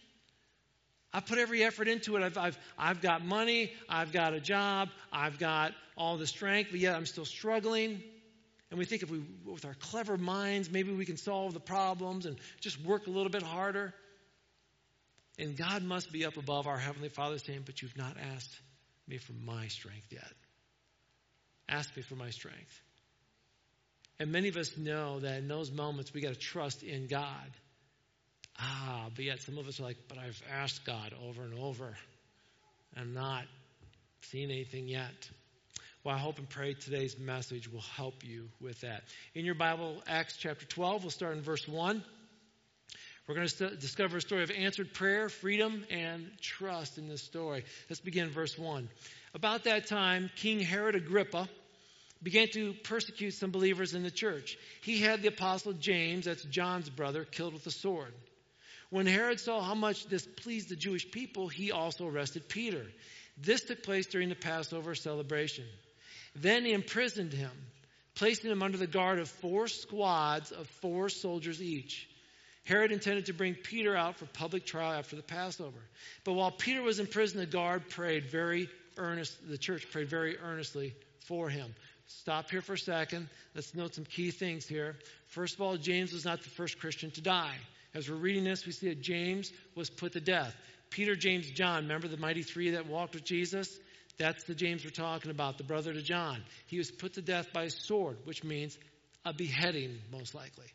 I 1.15 1.21
put 1.21 1.37
every 1.37 1.63
effort 1.63 1.87
into 1.87 2.17
it. 2.17 2.23
I've, 2.23 2.37
I've, 2.37 2.59
I've 2.77 3.01
got 3.01 3.23
money, 3.23 3.71
I've 3.87 4.11
got 4.11 4.33
a 4.33 4.41
job, 4.41 4.89
I've 5.13 5.39
got 5.39 5.71
all 5.95 6.17
the 6.17 6.27
strength, 6.27 6.71
but 6.71 6.81
yet 6.81 6.93
I'm 6.93 7.05
still 7.05 7.23
struggling. 7.23 8.03
And 8.69 8.77
we 8.77 8.83
think 8.83 9.01
if 9.01 9.09
we, 9.09 9.23
with 9.45 9.63
our 9.63 9.75
clever 9.75 10.17
minds, 10.17 10.69
maybe 10.69 10.91
we 10.91 11.05
can 11.05 11.15
solve 11.15 11.53
the 11.53 11.61
problems 11.61 12.25
and 12.25 12.35
just 12.59 12.83
work 12.83 13.07
a 13.07 13.11
little 13.11 13.29
bit 13.29 13.43
harder. 13.43 13.93
And 15.39 15.55
God 15.55 15.83
must 15.83 16.11
be 16.11 16.25
up 16.25 16.35
above 16.35 16.67
our 16.67 16.77
Heavenly 16.77 17.07
Father 17.07 17.37
saying, 17.37 17.61
But 17.65 17.81
you've 17.81 17.97
not 17.97 18.17
asked 18.35 18.59
me 19.07 19.17
for 19.17 19.31
my 19.31 19.67
strength 19.67 20.07
yet. 20.11 20.33
Ask 21.69 21.95
me 21.95 22.03
for 22.03 22.15
my 22.15 22.31
strength. 22.31 22.81
And 24.19 24.33
many 24.33 24.49
of 24.49 24.57
us 24.57 24.75
know 24.75 25.21
that 25.21 25.37
in 25.37 25.47
those 25.47 25.71
moments 25.71 26.13
we 26.13 26.19
got 26.19 26.33
to 26.33 26.39
trust 26.39 26.83
in 26.83 27.07
God. 27.07 27.51
Ah, 28.59 29.07
but 29.13 29.25
yet 29.25 29.41
some 29.41 29.57
of 29.57 29.67
us 29.67 29.79
are 29.79 29.83
like, 29.83 29.97
but 30.07 30.17
I've 30.17 30.41
asked 30.51 30.85
God 30.85 31.13
over 31.27 31.43
and 31.43 31.57
over. 31.59 31.95
I'm 32.95 33.13
not 33.13 33.43
seen 34.21 34.49
anything 34.49 34.87
yet. 34.87 35.29
Well, 36.03 36.15
I 36.15 36.19
hope 36.19 36.37
and 36.37 36.47
pray 36.47 36.73
today's 36.73 37.17
message 37.17 37.71
will 37.71 37.81
help 37.81 38.23
you 38.23 38.47
with 38.61 38.81
that. 38.81 39.03
In 39.33 39.43
your 39.43 39.55
Bible, 39.55 40.03
Acts 40.07 40.37
chapter 40.37 40.65
12, 40.65 41.03
we'll 41.03 41.11
start 41.11 41.35
in 41.35 41.41
verse 41.41 41.67
1. 41.67 42.03
We're 43.27 43.35
going 43.35 43.47
to 43.47 43.55
st- 43.55 43.79
discover 43.79 44.17
a 44.17 44.21
story 44.21 44.43
of 44.43 44.51
answered 44.51 44.93
prayer, 44.93 45.29
freedom, 45.29 45.83
and 45.89 46.29
trust 46.41 46.99
in 46.99 47.07
this 47.07 47.23
story. 47.23 47.65
Let's 47.89 48.01
begin 48.01 48.29
verse 48.29 48.57
1. 48.57 48.87
About 49.33 49.63
that 49.63 49.87
time, 49.87 50.29
King 50.35 50.59
Herod 50.59 50.95
Agrippa 50.95 51.49
began 52.21 52.49
to 52.53 52.73
persecute 52.83 53.31
some 53.31 53.49
believers 53.49 53.95
in 53.95 54.03
the 54.03 54.11
church. 54.11 54.57
He 54.83 54.99
had 54.99 55.23
the 55.23 55.29
apostle 55.29 55.73
James, 55.73 56.25
that's 56.25 56.43
John's 56.43 56.89
brother, 56.89 57.25
killed 57.25 57.53
with 57.53 57.65
a 57.65 57.71
sword. 57.71 58.13
When 58.95 59.07
Herod 59.07 59.41
saw 59.41 59.61
how 59.61 59.75
much 59.75 60.07
this 60.07 60.25
pleased 60.25 60.69
the 60.69 60.77
Jewish 60.77 61.11
people, 61.11 61.49
he 61.49 61.73
also 61.73 62.07
arrested 62.07 62.47
Peter. 62.47 62.85
This 63.37 63.59
took 63.59 63.83
place 63.83 64.05
during 64.05 64.29
the 64.29 64.35
Passover 64.35 64.95
celebration. 64.95 65.65
Then 66.33 66.63
he 66.63 66.71
imprisoned 66.71 67.33
him, 67.33 67.51
placing 68.13 68.49
him 68.49 68.63
under 68.63 68.77
the 68.77 68.87
guard 68.87 69.19
of 69.19 69.27
four 69.27 69.67
squads 69.67 70.53
of 70.53 70.65
four 70.79 71.09
soldiers 71.09 71.61
each. 71.61 72.07
Herod 72.63 72.93
intended 72.93 73.25
to 73.25 73.33
bring 73.33 73.55
Peter 73.55 73.97
out 73.97 74.15
for 74.15 74.27
public 74.27 74.65
trial 74.65 74.93
after 74.93 75.17
the 75.17 75.23
Passover. 75.23 75.81
But 76.23 76.35
while 76.35 76.51
Peter 76.51 76.81
was 76.81 76.99
in 76.99 77.07
prison, 77.07 77.41
the 77.41 77.45
guard 77.45 77.89
prayed 77.89 78.27
very 78.27 78.69
earnest, 78.95 79.45
the 79.45 79.57
church 79.57 79.91
prayed 79.91 80.07
very 80.07 80.37
earnestly 80.37 80.95
for 81.27 81.49
him. 81.49 81.75
Stop 82.07 82.49
here 82.49 82.61
for 82.61 82.75
a 82.75 82.77
second. 82.77 83.27
Let's 83.55 83.75
note 83.75 83.95
some 83.95 84.05
key 84.05 84.31
things 84.31 84.65
here. 84.65 84.95
First 85.27 85.55
of 85.55 85.61
all, 85.61 85.75
James 85.75 86.13
was 86.13 86.23
not 86.23 86.43
the 86.43 86.49
first 86.49 86.79
Christian 86.79 87.11
to 87.11 87.21
die. 87.21 87.57
As 87.95 88.09
we're 88.09 88.17
reading 88.17 88.43
this, 88.43 88.65
we 88.65 88.73
see 88.73 88.89
that 88.89 89.01
James 89.01 89.53
was 89.73 89.89
put 89.89 90.11
to 90.13 90.19
death. 90.19 90.53
Peter, 90.89 91.15
James, 91.15 91.49
John, 91.49 91.83
remember 91.83 92.09
the 92.09 92.17
mighty 92.17 92.43
three 92.43 92.71
that 92.71 92.87
walked 92.87 93.15
with 93.15 93.23
Jesus? 93.23 93.79
That's 94.17 94.43
the 94.43 94.53
James 94.53 94.83
we're 94.83 94.91
talking 94.91 95.31
about, 95.31 95.57
the 95.57 95.63
brother 95.63 95.93
to 95.93 96.01
John. 96.01 96.43
He 96.67 96.77
was 96.77 96.91
put 96.91 97.13
to 97.13 97.21
death 97.21 97.47
by 97.53 97.63
a 97.63 97.69
sword, 97.69 98.17
which 98.25 98.43
means 98.43 98.77
a 99.23 99.33
beheading, 99.33 99.97
most 100.11 100.35
likely. 100.35 100.67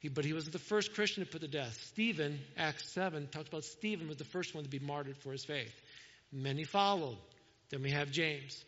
He, 0.00 0.08
but 0.08 0.24
he 0.24 0.32
wasn't 0.32 0.52
the 0.52 0.58
first 0.58 0.94
Christian 0.94 1.24
to 1.24 1.30
put 1.30 1.42
to 1.42 1.48
death. 1.48 1.78
Stephen, 1.86 2.40
Acts 2.56 2.92
7, 2.92 3.28
talks 3.28 3.48
about 3.48 3.64
Stephen 3.64 4.08
was 4.08 4.16
the 4.16 4.24
first 4.24 4.54
one 4.54 4.64
to 4.64 4.70
be 4.70 4.80
martyred 4.80 5.16
for 5.18 5.30
his 5.30 5.44
faith. 5.44 5.74
Many 6.32 6.64
followed. 6.64 7.18
Then 7.70 7.82
we 7.82 7.90
have 7.92 8.10
James. 8.10 8.64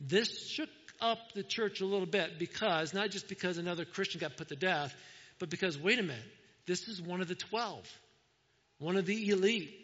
This 0.00 0.48
shook 0.48 0.68
up 1.00 1.32
the 1.34 1.42
church 1.42 1.80
a 1.82 1.86
little 1.86 2.06
bit 2.06 2.38
because, 2.38 2.94
not 2.94 3.10
just 3.10 3.28
because 3.28 3.58
another 3.58 3.84
Christian 3.84 4.20
got 4.20 4.36
put 4.36 4.48
to 4.48 4.56
death, 4.56 4.94
but 5.38 5.48
because, 5.48 5.78
wait 5.78 5.98
a 5.98 6.02
minute, 6.02 6.24
this 6.66 6.88
is 6.88 7.00
one 7.00 7.20
of 7.20 7.28
the 7.28 7.34
twelve, 7.34 7.88
one 8.78 8.96
of 8.96 9.06
the 9.06 9.28
elite, 9.30 9.74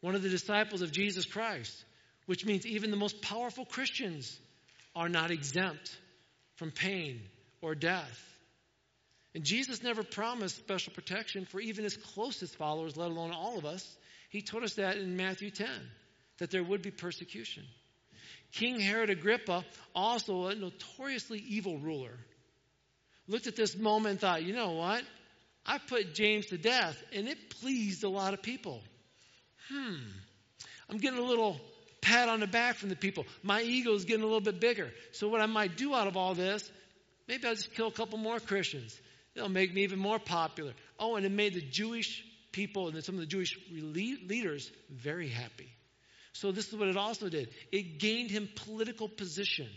one 0.00 0.14
of 0.14 0.22
the 0.22 0.28
disciples 0.28 0.82
of 0.82 0.92
Jesus 0.92 1.24
Christ, 1.24 1.84
which 2.26 2.44
means 2.44 2.66
even 2.66 2.90
the 2.90 2.96
most 2.96 3.22
powerful 3.22 3.64
Christians 3.64 4.38
are 4.94 5.08
not 5.08 5.30
exempt 5.30 5.96
from 6.56 6.70
pain 6.70 7.20
or 7.60 7.74
death. 7.74 8.28
And 9.34 9.44
Jesus 9.44 9.82
never 9.82 10.02
promised 10.02 10.56
special 10.56 10.92
protection 10.92 11.46
for 11.46 11.60
even 11.60 11.84
his 11.84 11.96
closest 11.96 12.56
followers, 12.56 12.96
let 12.96 13.10
alone 13.10 13.32
all 13.32 13.58
of 13.58 13.64
us. 13.64 13.96
He 14.28 14.42
told 14.42 14.62
us 14.62 14.74
that 14.74 14.98
in 14.98 15.16
Matthew 15.16 15.50
10, 15.50 15.68
that 16.38 16.50
there 16.50 16.62
would 16.62 16.82
be 16.82 16.90
persecution. 16.90 17.64
King 18.52 18.78
Herod 18.78 19.08
Agrippa, 19.08 19.64
also 19.94 20.48
a 20.48 20.54
notoriously 20.54 21.38
evil 21.38 21.78
ruler, 21.78 22.12
looked 23.26 23.46
at 23.46 23.56
this 23.56 23.76
moment 23.76 24.10
and 24.12 24.20
thought, 24.20 24.42
you 24.42 24.52
know 24.52 24.72
what? 24.72 25.02
I 25.64 25.78
put 25.78 26.14
James 26.14 26.46
to 26.46 26.58
death, 26.58 27.02
and 27.12 27.28
it 27.28 27.50
pleased 27.50 28.04
a 28.04 28.08
lot 28.08 28.34
of 28.34 28.42
people. 28.42 28.82
Hmm. 29.68 29.96
I'm 30.88 30.98
getting 30.98 31.18
a 31.18 31.24
little 31.24 31.60
pat 32.00 32.28
on 32.28 32.40
the 32.40 32.46
back 32.46 32.76
from 32.76 32.88
the 32.88 32.96
people. 32.96 33.26
My 33.42 33.62
ego 33.62 33.94
is 33.94 34.04
getting 34.04 34.22
a 34.22 34.26
little 34.26 34.40
bit 34.40 34.60
bigger. 34.60 34.90
So, 35.12 35.28
what 35.28 35.40
I 35.40 35.46
might 35.46 35.76
do 35.76 35.94
out 35.94 36.08
of 36.08 36.16
all 36.16 36.34
this, 36.34 36.70
maybe 37.28 37.46
I'll 37.46 37.54
just 37.54 37.74
kill 37.74 37.86
a 37.86 37.92
couple 37.92 38.18
more 38.18 38.40
Christians. 38.40 39.00
It'll 39.34 39.48
make 39.48 39.72
me 39.72 39.84
even 39.84 39.98
more 39.98 40.18
popular. 40.18 40.72
Oh, 40.98 41.16
and 41.16 41.24
it 41.24 41.32
made 41.32 41.54
the 41.54 41.62
Jewish 41.62 42.24
people 42.50 42.88
and 42.88 43.02
some 43.02 43.14
of 43.14 43.20
the 43.20 43.26
Jewish 43.26 43.58
leaders 43.70 44.70
very 44.90 45.28
happy. 45.28 45.72
So 46.34 46.52
this 46.52 46.68
is 46.68 46.74
what 46.74 46.88
it 46.88 46.96
also 46.96 47.28
did. 47.28 47.50
It 47.70 47.98
gained 47.98 48.30
him 48.30 48.48
political 48.54 49.08
position. 49.08 49.68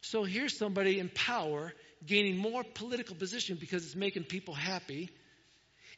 So 0.00 0.24
here's 0.24 0.56
somebody 0.56 0.98
in 0.98 1.08
power 1.08 1.72
gaining 2.04 2.36
more 2.36 2.62
political 2.62 3.16
position 3.16 3.56
because 3.58 3.84
it's 3.84 3.96
making 3.96 4.24
people 4.24 4.54
happy. 4.54 5.10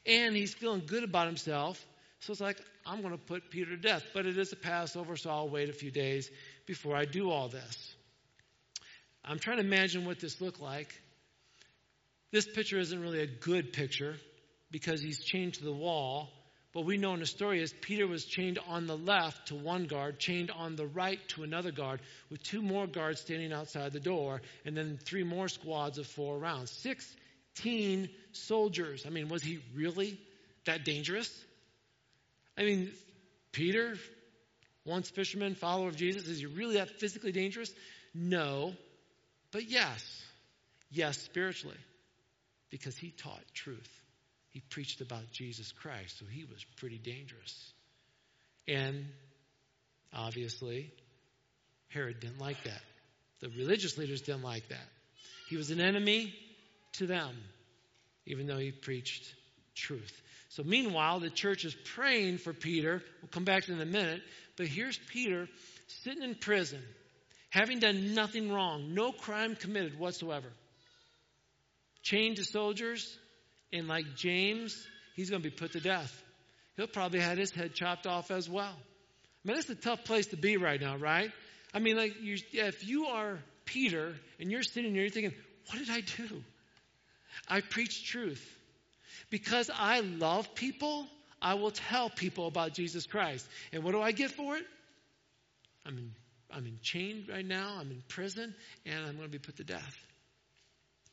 And 0.06 0.34
he's 0.34 0.54
feeling 0.54 0.82
good 0.86 1.04
about 1.04 1.26
himself. 1.26 1.84
So 2.20 2.32
it's 2.32 2.40
like, 2.40 2.58
I'm 2.86 3.02
going 3.02 3.12
to 3.12 3.22
put 3.22 3.50
Peter 3.50 3.70
to 3.70 3.76
death. 3.76 4.04
But 4.14 4.26
it 4.26 4.38
is 4.38 4.52
a 4.52 4.56
Passover, 4.56 5.16
so 5.16 5.30
I'll 5.30 5.48
wait 5.48 5.68
a 5.68 5.72
few 5.72 5.90
days 5.90 6.30
before 6.66 6.96
I 6.96 7.04
do 7.04 7.30
all 7.30 7.48
this. 7.48 7.94
I'm 9.24 9.38
trying 9.38 9.58
to 9.58 9.64
imagine 9.64 10.06
what 10.06 10.20
this 10.20 10.40
looked 10.40 10.60
like. 10.60 10.94
This 12.32 12.46
picture 12.46 12.78
isn't 12.78 13.00
really 13.00 13.20
a 13.20 13.26
good 13.26 13.72
picture 13.72 14.16
because 14.70 15.00
he's 15.00 15.22
chained 15.22 15.54
to 15.54 15.64
the 15.64 15.72
wall. 15.72 16.30
What 16.78 16.86
we 16.86 16.96
know 16.96 17.12
in 17.12 17.18
the 17.18 17.26
story 17.26 17.60
is 17.60 17.74
Peter 17.80 18.06
was 18.06 18.24
chained 18.24 18.60
on 18.68 18.86
the 18.86 18.96
left 18.96 19.48
to 19.48 19.56
one 19.56 19.86
guard, 19.86 20.20
chained 20.20 20.52
on 20.52 20.76
the 20.76 20.86
right 20.86 21.18
to 21.30 21.42
another 21.42 21.72
guard, 21.72 21.98
with 22.30 22.40
two 22.44 22.62
more 22.62 22.86
guards 22.86 23.20
standing 23.20 23.52
outside 23.52 23.92
the 23.92 23.98
door, 23.98 24.42
and 24.64 24.76
then 24.76 24.96
three 24.96 25.24
more 25.24 25.48
squads 25.48 25.98
of 25.98 26.06
four 26.06 26.36
around. 26.36 26.68
Sixteen 26.68 28.08
soldiers. 28.30 29.06
I 29.08 29.10
mean, 29.10 29.28
was 29.28 29.42
he 29.42 29.58
really 29.74 30.20
that 30.66 30.84
dangerous? 30.84 31.28
I 32.56 32.62
mean, 32.62 32.92
Peter, 33.50 33.96
once 34.84 35.10
fisherman, 35.10 35.56
follower 35.56 35.88
of 35.88 35.96
Jesus, 35.96 36.28
is 36.28 36.38
he 36.38 36.46
really 36.46 36.74
that 36.74 36.90
physically 37.00 37.32
dangerous? 37.32 37.74
No. 38.14 38.72
But 39.50 39.68
yes, 39.68 40.22
yes, 40.92 41.18
spiritually, 41.18 41.78
because 42.70 42.96
he 42.96 43.10
taught 43.10 43.42
truth. 43.52 43.90
He 44.50 44.60
preached 44.70 45.00
about 45.00 45.30
Jesus 45.32 45.72
Christ, 45.72 46.18
so 46.18 46.24
he 46.26 46.44
was 46.44 46.64
pretty 46.76 46.98
dangerous. 46.98 47.72
And 48.66 49.06
obviously, 50.12 50.90
Herod 51.88 52.20
didn't 52.20 52.40
like 52.40 52.62
that. 52.64 52.80
The 53.40 53.48
religious 53.50 53.96
leaders 53.98 54.22
didn't 54.22 54.42
like 54.42 54.68
that. 54.68 54.86
He 55.48 55.56
was 55.56 55.70
an 55.70 55.80
enemy 55.80 56.34
to 56.94 57.06
them, 57.06 57.36
even 58.26 58.46
though 58.46 58.58
he 58.58 58.72
preached 58.72 59.34
truth. 59.74 60.12
So, 60.50 60.62
meanwhile, 60.62 61.20
the 61.20 61.30
church 61.30 61.64
is 61.64 61.74
praying 61.94 62.38
for 62.38 62.52
Peter. 62.52 63.02
We'll 63.20 63.30
come 63.30 63.44
back 63.44 63.64
to 63.64 63.72
in 63.72 63.80
a 63.80 63.86
minute. 63.86 64.22
But 64.56 64.66
here's 64.66 64.98
Peter 64.98 65.48
sitting 66.02 66.22
in 66.22 66.34
prison, 66.34 66.82
having 67.50 67.78
done 67.78 68.14
nothing 68.14 68.50
wrong, 68.50 68.94
no 68.94 69.12
crime 69.12 69.54
committed 69.56 69.98
whatsoever. 69.98 70.48
Chained 72.02 72.36
to 72.36 72.44
soldiers, 72.44 73.18
and 73.72 73.88
like 73.88 74.14
James, 74.16 74.86
he's 75.14 75.30
going 75.30 75.42
to 75.42 75.48
be 75.48 75.54
put 75.54 75.72
to 75.72 75.80
death. 75.80 76.22
He'll 76.76 76.86
probably 76.86 77.20
have 77.20 77.38
his 77.38 77.50
head 77.50 77.74
chopped 77.74 78.06
off 78.06 78.30
as 78.30 78.48
well. 78.48 78.74
I 78.74 79.48
mean, 79.48 79.56
that's 79.56 79.68
a 79.68 79.74
tough 79.74 80.04
place 80.04 80.26
to 80.28 80.36
be 80.36 80.56
right 80.56 80.80
now, 80.80 80.96
right? 80.96 81.30
I 81.74 81.78
mean, 81.78 81.96
like, 81.96 82.20
you, 82.20 82.36
if 82.52 82.86
you 82.86 83.06
are 83.06 83.38
Peter 83.64 84.14
and 84.40 84.50
you're 84.50 84.62
sitting 84.62 84.92
there, 84.92 85.02
you're 85.02 85.10
thinking, 85.10 85.34
what 85.68 85.78
did 85.78 85.90
I 85.90 86.00
do? 86.00 86.42
I 87.48 87.60
preach 87.60 88.08
truth. 88.10 88.44
Because 89.30 89.70
I 89.74 90.00
love 90.00 90.54
people, 90.54 91.06
I 91.42 91.54
will 91.54 91.70
tell 91.70 92.08
people 92.10 92.46
about 92.46 92.74
Jesus 92.74 93.06
Christ. 93.06 93.46
And 93.72 93.82
what 93.82 93.92
do 93.92 94.00
I 94.00 94.12
get 94.12 94.30
for 94.30 94.56
it? 94.56 94.64
I'm 95.84 95.98
in, 95.98 96.12
I'm 96.50 96.66
in 96.66 96.78
chained 96.82 97.28
right 97.28 97.44
now, 97.44 97.76
I'm 97.78 97.90
in 97.90 98.02
prison, 98.08 98.54
and 98.86 98.98
I'm 98.98 99.16
going 99.16 99.28
to 99.28 99.28
be 99.28 99.38
put 99.38 99.56
to 99.56 99.64
death. 99.64 100.06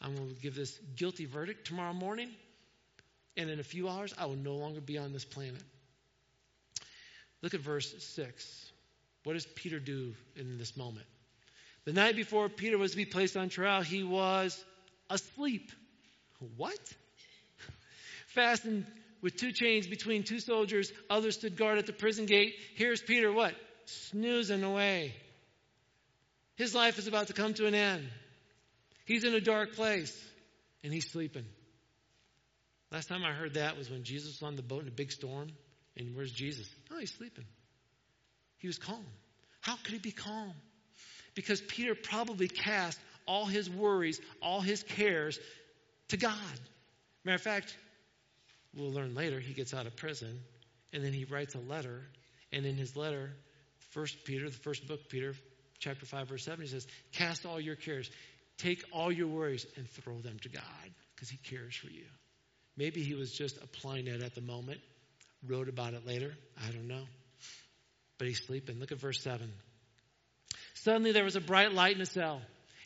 I'm 0.01 0.15
going 0.15 0.29
to 0.29 0.41
give 0.41 0.55
this 0.55 0.77
guilty 0.95 1.25
verdict 1.25 1.67
tomorrow 1.67 1.93
morning, 1.93 2.29
and 3.37 3.49
in 3.49 3.59
a 3.59 3.63
few 3.63 3.89
hours, 3.89 4.13
I 4.17 4.25
will 4.25 4.35
no 4.35 4.55
longer 4.55 4.81
be 4.81 4.97
on 4.97 5.13
this 5.13 5.25
planet. 5.25 5.61
Look 7.41 7.53
at 7.53 7.59
verse 7.59 7.93
6. 8.15 8.71
What 9.23 9.33
does 9.33 9.45
Peter 9.45 9.79
do 9.79 10.13
in 10.35 10.57
this 10.57 10.77
moment? 10.77 11.05
The 11.85 11.93
night 11.93 12.15
before 12.15 12.49
Peter 12.49 12.77
was 12.77 12.91
to 12.91 12.97
be 12.97 13.05
placed 13.05 13.37
on 13.37 13.49
trial, 13.49 13.81
he 13.81 14.03
was 14.03 14.63
asleep. 15.09 15.71
What? 16.57 16.79
Fastened 18.27 18.85
with 19.21 19.37
two 19.37 19.51
chains 19.51 19.87
between 19.87 20.23
two 20.23 20.39
soldiers, 20.39 20.91
others 21.09 21.35
stood 21.35 21.57
guard 21.57 21.77
at 21.77 21.85
the 21.85 21.93
prison 21.93 22.25
gate. 22.25 22.55
Here's 22.75 23.01
Peter, 23.01 23.31
what? 23.31 23.53
Snoozing 23.85 24.63
away. 24.63 25.13
His 26.55 26.73
life 26.73 26.97
is 26.97 27.07
about 27.07 27.27
to 27.27 27.33
come 27.33 27.53
to 27.55 27.67
an 27.67 27.75
end. 27.75 28.07
He's 29.05 29.23
in 29.23 29.33
a 29.33 29.41
dark 29.41 29.75
place 29.75 30.15
and 30.83 30.93
he's 30.93 31.09
sleeping. 31.09 31.45
Last 32.91 33.09
time 33.09 33.23
I 33.23 33.31
heard 33.31 33.55
that 33.55 33.77
was 33.77 33.89
when 33.89 34.03
Jesus 34.03 34.39
was 34.39 34.47
on 34.47 34.55
the 34.55 34.61
boat 34.61 34.83
in 34.83 34.87
a 34.87 34.91
big 34.91 35.11
storm. 35.11 35.49
And 35.97 36.15
where's 36.15 36.31
Jesus? 36.31 36.67
Oh, 36.91 36.99
he's 36.99 37.13
sleeping. 37.13 37.45
He 38.57 38.67
was 38.67 38.77
calm. 38.77 39.05
How 39.61 39.75
could 39.75 39.93
he 39.93 39.99
be 39.99 40.11
calm? 40.11 40.53
Because 41.33 41.61
Peter 41.61 41.95
probably 41.95 42.47
cast 42.47 42.99
all 43.27 43.45
his 43.45 43.69
worries, 43.69 44.21
all 44.41 44.61
his 44.61 44.83
cares 44.83 45.39
to 46.09 46.17
God. 46.17 46.33
Matter 47.23 47.35
of 47.35 47.41
fact, 47.41 47.75
we'll 48.75 48.91
learn 48.91 49.15
later, 49.15 49.39
he 49.39 49.53
gets 49.53 49.73
out 49.73 49.87
of 49.87 49.95
prison 49.95 50.39
and 50.93 51.03
then 51.03 51.13
he 51.13 51.25
writes 51.25 51.55
a 51.55 51.59
letter. 51.59 52.03
And 52.51 52.65
in 52.65 52.75
his 52.75 52.95
letter, 52.95 53.33
First 53.95 54.25
Peter, 54.25 54.49
the 54.49 54.57
first 54.57 54.85
book, 54.87 55.07
Peter, 55.07 55.35
chapter 55.79 56.05
5, 56.05 56.27
verse 56.27 56.43
7, 56.43 56.61
he 56.61 56.69
says, 56.69 56.85
Cast 57.13 57.45
all 57.45 57.61
your 57.61 57.77
cares, 57.77 58.11
take 58.57 58.83
all 58.91 59.09
your 59.09 59.27
worries, 59.27 59.65
and 59.77 59.89
throw 59.89 60.19
them 60.19 60.37
to 60.39 60.49
God 60.49 60.63
because 61.15 61.29
he 61.29 61.37
cares 61.37 61.73
for 61.75 61.87
you. 61.87 62.03
Maybe 62.77 63.03
he 63.03 63.13
was 63.13 63.31
just 63.31 63.57
applying 63.61 64.07
it 64.07 64.21
at 64.21 64.35
the 64.35 64.41
moment, 64.41 64.79
wrote 65.47 65.69
about 65.69 65.93
it 65.93 66.05
later. 66.05 66.33
I 66.67 66.71
don't 66.71 66.87
know. 66.87 67.03
But 68.17 68.27
he's 68.27 68.43
sleeping. 68.45 68.79
Look 68.79 68.91
at 68.91 68.99
verse 68.99 69.21
7. 69.21 69.51
Suddenly 70.75 71.11
there 71.13 71.23
was 71.23 71.35
a 71.35 71.41
bright 71.41 71.73
light 71.73 71.93
in 71.93 71.99
the 71.99 72.05
cell, 72.05 72.41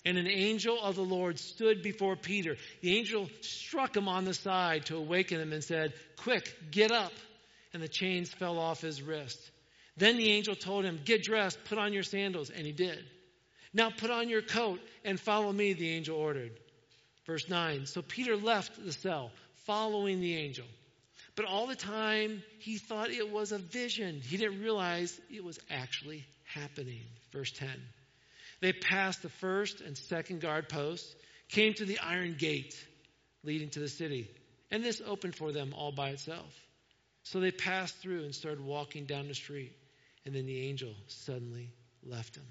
and 0.06 0.18
an 0.18 0.28
angel 0.28 0.80
of 0.82 0.96
the 0.96 1.04
Lord 1.04 1.40
stood 1.40 1.82
before 1.82 2.16
Peter. 2.16 2.56
The 2.82 2.98
angel 2.98 3.30
struck 3.42 3.96
him 3.96 4.08
on 4.08 4.26
the 4.26 4.34
side 4.34 4.86
to 4.86 4.96
awaken 4.96 5.40
him 5.40 5.52
and 5.52 5.64
said, 5.64 5.94
Quick, 6.18 6.72
get 6.72 6.92
up. 6.92 7.12
And 7.74 7.84
the 7.84 7.88
chains 7.88 8.30
fell 8.30 8.58
off 8.58 8.82
his 8.82 9.02
wrist. 9.02 9.38
Then 9.98 10.18
the 10.18 10.32
angel 10.32 10.56
told 10.56 10.86
him, 10.86 11.02
Get 11.04 11.24
dressed, 11.24 11.60
put 11.66 11.78
on 11.78 11.94
your 11.94 12.04
sandals. 12.04 12.50
And 12.50 12.66
he 12.66 12.72
did. 12.72 13.04
Now 13.74 13.92
put 13.92 14.10
on 14.10 14.30
your 14.30 14.42
coat 14.42 14.80
and 15.04 15.20
follow 15.20 15.52
me, 15.52 15.74
the 15.74 15.90
angel 15.90 16.18
ordered. 16.18 16.58
Verse 17.26 17.48
9 17.48 17.86
So 17.86 18.02
Peter 18.02 18.36
left 18.36 18.84
the 18.84 18.94
cell, 18.94 19.32
following 19.70 20.20
the 20.20 20.36
angel. 20.36 20.66
But 21.36 21.46
all 21.46 21.68
the 21.68 21.76
time, 21.76 22.42
he 22.58 22.80
thought 22.80 23.12
it 23.12 23.32
was 23.32 23.52
a 23.52 23.60
vision. 23.60 24.20
He 24.20 24.36
didn't 24.36 24.64
realize 24.64 25.22
it 25.32 25.44
was 25.44 25.60
actually 25.70 26.26
happening. 26.44 27.04
Verse 27.32 27.52
10. 27.52 27.70
They 28.62 28.74
passed 28.74 29.22
the 29.22 29.30
first 29.30 29.80
and 29.80 29.96
second 29.96 30.42
guard 30.42 30.70
posts, 30.70 31.14
came 31.50 31.76
to 31.76 31.86
the 31.86 32.00
iron 32.00 32.36
gate 32.40 32.76
leading 33.44 33.70
to 33.70 33.80
the 33.80 33.88
city, 33.88 34.28
and 34.72 34.84
this 34.84 35.04
opened 35.06 35.36
for 35.36 35.52
them 35.52 35.76
all 35.78 35.92
by 35.92 36.10
itself. 36.10 36.52
So 37.22 37.40
they 37.40 37.52
passed 37.52 37.96
through 37.98 38.24
and 38.24 38.34
started 38.34 38.66
walking 38.66 39.06
down 39.06 39.28
the 39.28 39.36
street, 39.36 39.74
and 40.26 40.34
then 40.34 40.48
the 40.48 40.68
angel 40.68 40.96
suddenly 41.06 41.70
left 42.04 42.34
them. 42.34 42.48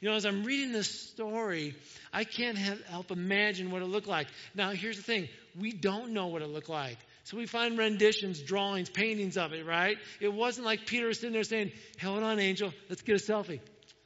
You 0.00 0.10
know, 0.10 0.16
as 0.16 0.26
I'm 0.26 0.44
reading 0.44 0.72
this 0.72 0.90
story, 0.90 1.74
I 2.12 2.24
can't 2.24 2.58
help 2.58 3.10
imagine 3.10 3.70
what 3.70 3.80
it 3.80 3.86
looked 3.86 4.08
like. 4.08 4.26
Now, 4.54 4.70
here's 4.70 4.96
the 4.98 5.02
thing 5.02 5.28
we 5.58 5.72
don't 5.72 6.12
know 6.12 6.26
what 6.26 6.42
it 6.42 6.48
looked 6.48 6.68
like. 6.68 6.98
So 7.24 7.36
we 7.36 7.46
find 7.46 7.76
renditions, 7.76 8.40
drawings, 8.40 8.88
paintings 8.88 9.36
of 9.36 9.52
it, 9.52 9.66
right? 9.66 9.96
It 10.20 10.32
wasn't 10.32 10.66
like 10.66 10.86
Peter 10.86 11.12
sitting 11.12 11.32
there 11.32 11.42
saying, 11.42 11.72
Hold 12.00 12.22
on, 12.22 12.38
angel, 12.38 12.72
let's 12.88 13.02
get 13.02 13.20
a 13.20 13.24
selfie. 13.24 13.60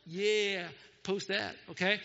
Yeah, 0.07 0.67
post 1.03 1.29
that, 1.29 1.55
okay? 1.71 2.01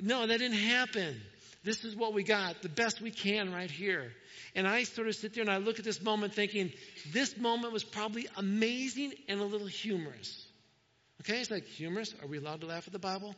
No, 0.00 0.26
that 0.26 0.38
didn't 0.38 0.58
happen. 0.58 1.20
This 1.64 1.84
is 1.84 1.96
what 1.96 2.14
we 2.14 2.22
got, 2.22 2.62
the 2.62 2.68
best 2.68 3.00
we 3.00 3.10
can 3.10 3.52
right 3.52 3.70
here. 3.70 4.12
And 4.54 4.66
I 4.66 4.84
sort 4.84 5.08
of 5.08 5.14
sit 5.14 5.34
there 5.34 5.42
and 5.42 5.50
I 5.50 5.58
look 5.58 5.78
at 5.78 5.84
this 5.84 6.00
moment 6.02 6.34
thinking, 6.34 6.72
this 7.12 7.36
moment 7.36 7.72
was 7.72 7.84
probably 7.84 8.28
amazing 8.36 9.12
and 9.28 9.40
a 9.40 9.44
little 9.44 9.66
humorous. 9.66 10.46
Okay, 11.22 11.40
it's 11.40 11.50
like 11.50 11.64
humorous. 11.64 12.14
Are 12.22 12.28
we 12.28 12.38
allowed 12.38 12.60
to 12.60 12.66
laugh 12.66 12.86
at 12.86 12.92
the 12.92 12.98
Bible? 12.98 13.34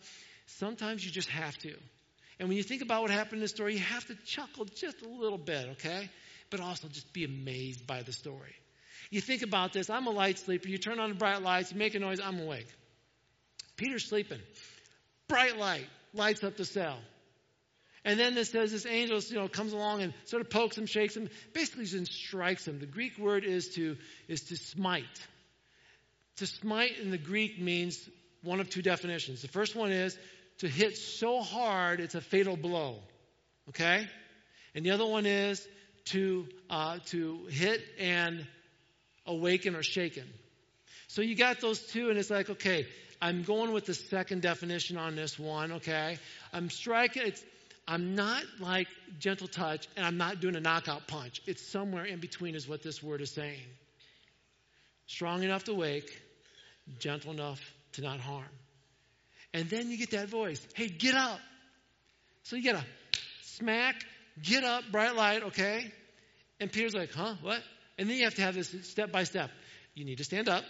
Sometimes 0.47 1.05
you 1.05 1.11
just 1.11 1.29
have 1.29 1.57
to. 1.59 1.75
And 2.41 2.49
when 2.49 2.57
you 2.57 2.63
think 2.63 2.81
about 2.81 3.03
what 3.03 3.11
happened 3.11 3.35
in 3.35 3.41
the 3.43 3.49
story, 3.49 3.75
you 3.75 3.81
have 3.81 4.07
to 4.07 4.15
chuckle 4.25 4.65
just 4.65 5.03
a 5.03 5.09
little 5.09 5.37
bit, 5.37 5.69
okay? 5.73 6.09
But 6.49 6.61
also 6.61 6.89
just 6.89 7.13
be 7.13 7.25
amazed 7.25 7.87
by 7.87 8.03
the 8.03 8.13
story. 8.13 8.55
You 9.11 9.21
think 9.21 9.43
about 9.43 9.75
this 9.75 9.91
I'm 9.91 10.07
a 10.07 10.11
light 10.11 10.39
sleeper. 10.39 10.67
You 10.67 10.79
turn 10.79 10.99
on 10.99 11.11
the 11.11 11.15
bright 11.15 11.43
lights, 11.43 11.71
you 11.71 11.79
make 11.79 11.95
a 11.95 11.99
noise, 11.99 12.19
I'm 12.19 12.41
awake. 12.41 12.67
Peter's 13.77 14.07
sleeping. 14.07 14.41
Bright 15.29 15.59
light 15.59 15.87
lights 16.15 16.43
up 16.43 16.57
the 16.57 16.65
cell. 16.65 16.99
And 18.07 18.19
then 18.19 18.35
this 18.35 18.49
says 18.49 18.73
this 18.73 18.87
angel, 18.87 19.21
you 19.29 19.35
know, 19.35 19.47
comes 19.47 19.75
along 19.75 20.01
and 20.01 20.15
sort 20.25 20.41
of 20.41 20.49
pokes 20.49 20.79
him, 20.79 20.87
shakes 20.87 21.15
him, 21.15 21.29
basically 21.53 21.85
just 21.85 22.11
strikes 22.11 22.67
him. 22.67 22.79
The 22.79 22.87
Greek 22.87 23.19
word 23.19 23.45
is 23.45 23.75
to 23.75 23.99
is 24.29 24.45
to 24.45 24.57
smite. 24.57 25.05
To 26.37 26.47
smite 26.47 26.99
in 26.99 27.11
the 27.11 27.19
Greek 27.19 27.61
means 27.61 28.09
one 28.43 28.61
of 28.61 28.71
two 28.71 28.81
definitions. 28.81 29.43
The 29.43 29.49
first 29.49 29.77
one 29.77 29.93
is 29.93 30.17
to 30.61 30.69
hit 30.69 30.97
so 30.97 31.41
hard 31.43 32.01
it's 32.01 32.15
a 32.15 32.21
fatal 32.21 32.57
blow. 32.57 32.99
Okay? 33.69 34.07
And 34.75 34.85
the 34.85 34.93
other 34.93 35.07
one 35.07 35.27
is 35.27 35.67
to, 36.07 36.47
uh, 36.69 36.99
to 37.07 37.47
hit 37.47 37.83
and 37.99 38.47
awaken 39.27 39.75
or 39.75 39.83
shaken. 39.83 40.25
So 41.09 41.23
you 41.23 41.35
got 41.35 41.61
those 41.61 41.81
two, 41.81 42.09
and 42.09 42.19
it's 42.19 42.31
like, 42.31 42.51
okay, 42.51 42.87
I'm 43.21 43.43
going 43.43 43.73
with 43.73 43.87
the 43.87 43.95
second 43.95 44.43
definition 44.43 44.97
on 44.97 45.17
this 45.17 45.39
one, 45.39 45.73
okay? 45.73 46.19
I'm 46.53 46.71
striking, 46.71 47.23
it's, 47.27 47.45
I'm 47.87 48.15
not 48.15 48.43
like 48.61 48.89
gentle 49.19 49.49
touch, 49.49 49.89
and 49.97 50.07
I'm 50.07 50.17
not 50.17 50.41
doing 50.41 50.57
a 50.57 50.61
knockout 50.61 51.09
punch. 51.09 51.43
It's 51.47 51.67
somewhere 51.67 52.05
in 52.05 52.21
between, 52.21 52.55
is 52.55 52.69
what 52.69 52.83
this 52.83 53.03
word 53.03 53.21
is 53.21 53.31
saying. 53.31 53.67
Strong 55.07 55.43
enough 55.43 55.65
to 55.65 55.75
wake, 55.75 56.17
gentle 56.99 57.33
enough 57.33 57.61
to 57.93 58.03
not 58.03 58.21
harm. 58.21 58.45
And 59.53 59.69
then 59.69 59.91
you 59.91 59.97
get 59.97 60.13
that 60.13 60.29
voice 60.29 60.65
hey, 60.75 60.89
get 60.89 61.15
up. 61.15 61.41
So 62.45 62.57
you 62.57 62.63
get 62.63 62.77
a 62.77 62.85
smack, 63.43 63.97
get 64.43 64.65
up, 64.65 64.85
bright 64.91 65.15
light, 65.15 65.43
okay? 65.45 65.93
And 66.59 66.71
Peter's 66.73 66.95
like, 66.95 67.13
huh, 67.13 67.35
what? 67.43 67.63
And 67.99 68.09
then 68.09 68.17
you 68.17 68.25
have 68.25 68.35
to 68.37 68.43
have 68.43 68.55
this 68.55 68.75
step 68.83 69.13
by 69.13 69.25
step. 69.25 69.51
You 69.95 70.05
need 70.05 70.19
to 70.19 70.25
stand 70.25 70.49
up. 70.49 70.65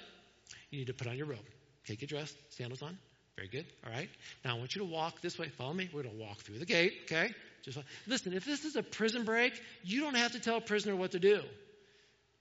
You 0.70 0.78
need 0.78 0.86
to 0.86 0.94
put 0.94 1.06
on 1.06 1.16
your 1.16 1.26
robe. 1.26 1.38
Okay, 1.84 1.96
get 1.96 2.08
dressed, 2.08 2.36
sandals 2.50 2.82
on. 2.82 2.98
Very 3.36 3.48
good. 3.48 3.66
All 3.86 3.92
right. 3.92 4.10
Now 4.44 4.56
I 4.56 4.58
want 4.58 4.74
you 4.74 4.82
to 4.82 4.86
walk 4.86 5.20
this 5.20 5.38
way. 5.38 5.48
Follow 5.48 5.72
me. 5.72 5.88
We're 5.92 6.02
going 6.02 6.14
to 6.14 6.20
walk 6.22 6.38
through 6.38 6.58
the 6.58 6.66
gate. 6.66 6.92
Okay. 7.04 7.32
Just 7.62 7.78
listen. 8.06 8.32
If 8.32 8.44
this 8.44 8.64
is 8.64 8.76
a 8.76 8.82
prison 8.82 9.24
break, 9.24 9.60
you 9.82 10.00
don't 10.02 10.16
have 10.16 10.32
to 10.32 10.40
tell 10.40 10.56
a 10.56 10.60
prisoner 10.60 10.94
what 10.94 11.12
to 11.12 11.18
do. 11.18 11.40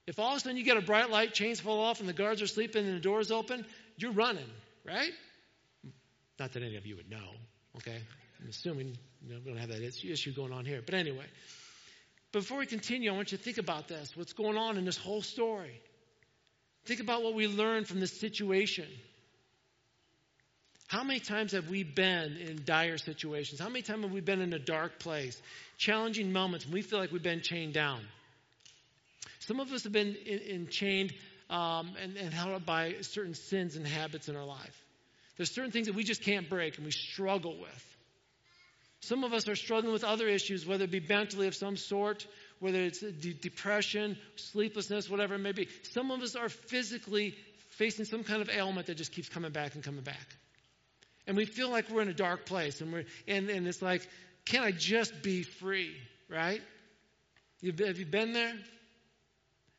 If 0.08 0.19
all 0.19 0.31
of 0.31 0.38
a 0.38 0.39
sudden 0.39 0.58
you 0.58 0.63
get 0.63 0.77
a 0.77 0.81
bright 0.81 1.10
light, 1.10 1.34
chains 1.34 1.60
fall 1.60 1.79
off, 1.79 2.00
and 2.00 2.10
the 2.10 2.13
guards 2.13 2.41
are 2.41 2.48
sleeping, 2.48 2.86
and 2.86 2.96
the 2.96 3.00
door's 3.00 3.31
open, 3.31 3.65
you're 3.96 4.12
running, 4.12 4.50
right? 4.86 5.12
Not 6.39 6.53
that 6.53 6.63
any 6.63 6.77
of 6.77 6.86
you 6.86 6.96
would 6.96 7.10
know. 7.10 7.29
Okay. 7.77 7.98
I'm 8.41 8.50
assuming 8.50 8.98
you 9.22 9.34
know, 9.34 9.39
we 9.43 9.51
don't 9.51 9.60
have 9.60 9.69
that 9.69 9.81
issue 9.81 10.34
going 10.34 10.53
on 10.53 10.65
here. 10.65 10.81
But 10.84 10.96
anyway, 10.96 11.25
before 12.31 12.60
we 12.60 12.65
continue, 12.65 13.12
I 13.12 13.15
want 13.15 13.31
you 13.31 13.38
to 13.38 13.43
think 13.43 13.58
about 13.58 13.88
this. 13.88 14.15
What's 14.15 14.34
going 14.34 14.58
on 14.58 14.77
in 14.77 14.86
this 14.86 14.98
whole 14.98 15.22
story? 15.22 15.81
Think 16.86 17.01
about 17.01 17.24
what 17.24 17.34
we 17.34 17.48
learned 17.48 17.88
from 17.88 18.00
this 18.00 18.17
situation. 18.19 18.88
How 20.88 21.03
many 21.03 21.19
times 21.19 21.51
have 21.51 21.69
we 21.69 21.84
been 21.84 22.38
in 22.38 22.63
dire 22.65 22.98
situations? 22.98 23.60
How 23.60 23.67
many 23.67 23.81
times 23.81 24.03
have 24.03 24.12
we 24.12 24.22
been 24.22 24.41
in 24.41 24.53
a 24.53 24.60
dark 24.60 24.98
place, 25.00 25.39
challenging 25.77 26.31
moments, 26.31 26.65
and 26.65 26.74
we 26.74 26.81
feel 26.81 26.98
like 26.98 27.12
we've 27.12 27.22
been 27.22 27.41
chained 27.41 27.74
down? 27.74 28.01
Some 29.39 29.60
of 29.60 29.72
us 29.72 29.84
have 29.84 29.91
been 29.91 30.15
in, 30.25 30.39
in 30.39 30.67
chained 30.67 31.13
um, 31.50 31.91
and, 32.01 32.17
and 32.17 32.34
held 32.34 32.53
up 32.53 32.65
by 32.65 32.96
certain 33.01 33.36
sins 33.36 33.75
and 33.75 33.86
habits 33.86 34.29
in 34.29 34.36
our 34.36 34.46
life. 34.46 34.86
There's 35.39 35.50
certain 35.50 35.72
things 35.72 35.88
that 35.88 35.96
we 35.96 36.03
just 36.03 36.22
can't 36.22 36.48
break 36.48 36.75
and 36.75 36.86
we 36.86 36.91
struggle 36.91 37.58
with. 37.58 37.98
Some 39.00 39.24
of 39.24 39.34
us 39.34 39.48
are 39.48 39.55
struggling 39.55 39.93
with 39.93 40.03
other 40.03 40.27
issues, 40.27 40.67
whether 40.67 40.84
it 40.84 40.91
be 40.91 41.00
mentally 41.00 41.48
of 41.48 41.55
some 41.55 41.77
sort, 41.77 42.27
whether 42.60 42.79
it's 42.79 43.00
de- 43.00 43.34
depression, 43.34 44.17
sleeplessness, 44.36 45.10
whatever 45.10 45.36
it 45.36 45.39
may 45.39 45.53
be. 45.53 45.69
Some 45.93 46.12
of 46.12 46.22
us 46.22 46.36
are 46.36 46.50
physically 46.50 47.36
facing 47.69 48.05
some 48.05 48.24
kind 48.24 48.41
of 48.41 48.50
ailment 48.50 48.88
that 48.88 48.98
just 48.98 49.13
keeps 49.13 49.29
coming 49.29 49.51
back 49.51 49.74
and 49.74 49.84
coming 49.84 50.03
back 50.03 50.36
and 51.29 51.38
we 51.38 51.46
feel 51.46 51.69
like 51.69 51.89
we're 51.91 52.01
in 52.01 52.10
a 52.10 52.13
dark 52.13 52.46
place 52.48 52.81
and 52.81 52.91
we're 52.91 53.05
and, 53.27 53.50
and 53.50 53.67
it's 53.67 53.81
like 53.81 54.05
can 54.46 54.63
i 54.63 54.72
just 54.72 55.22
be 55.22 55.43
free 55.43 55.96
right 56.27 56.62
you, 57.62 57.72
have 57.86 58.00
you 58.00 58.05
been 58.05 58.34
there 58.34 58.53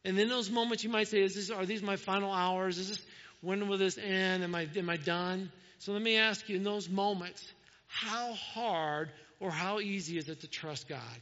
and 0.04 0.18
in 0.18 0.28
those 0.28 0.48
moments 0.48 0.84
you 0.84 0.90
might 0.90 1.08
say 1.08 1.20
is 1.20 1.34
this 1.34 1.50
are 1.50 1.66
these 1.66 1.82
my 1.82 1.96
final 1.96 2.32
hours 2.32 2.78
is 2.78 2.88
this 2.88 3.02
when 3.40 3.68
will 3.68 3.78
this 3.78 3.98
end 3.98 4.42
am 4.42 4.54
i 4.54 4.68
am 4.76 4.90
i 4.90 4.96
done 4.96 5.50
so 5.78 5.92
let 5.92 6.02
me 6.02 6.16
ask 6.16 6.48
you 6.48 6.56
in 6.56 6.62
those 6.62 6.88
moments 6.88 7.52
how 7.86 8.32
hard 8.32 9.10
or 9.40 9.50
how 9.50 9.80
easy 9.80 10.18
is 10.18 10.28
it 10.28 10.40
to 10.40 10.48
trust 10.48 10.88
god 10.88 11.20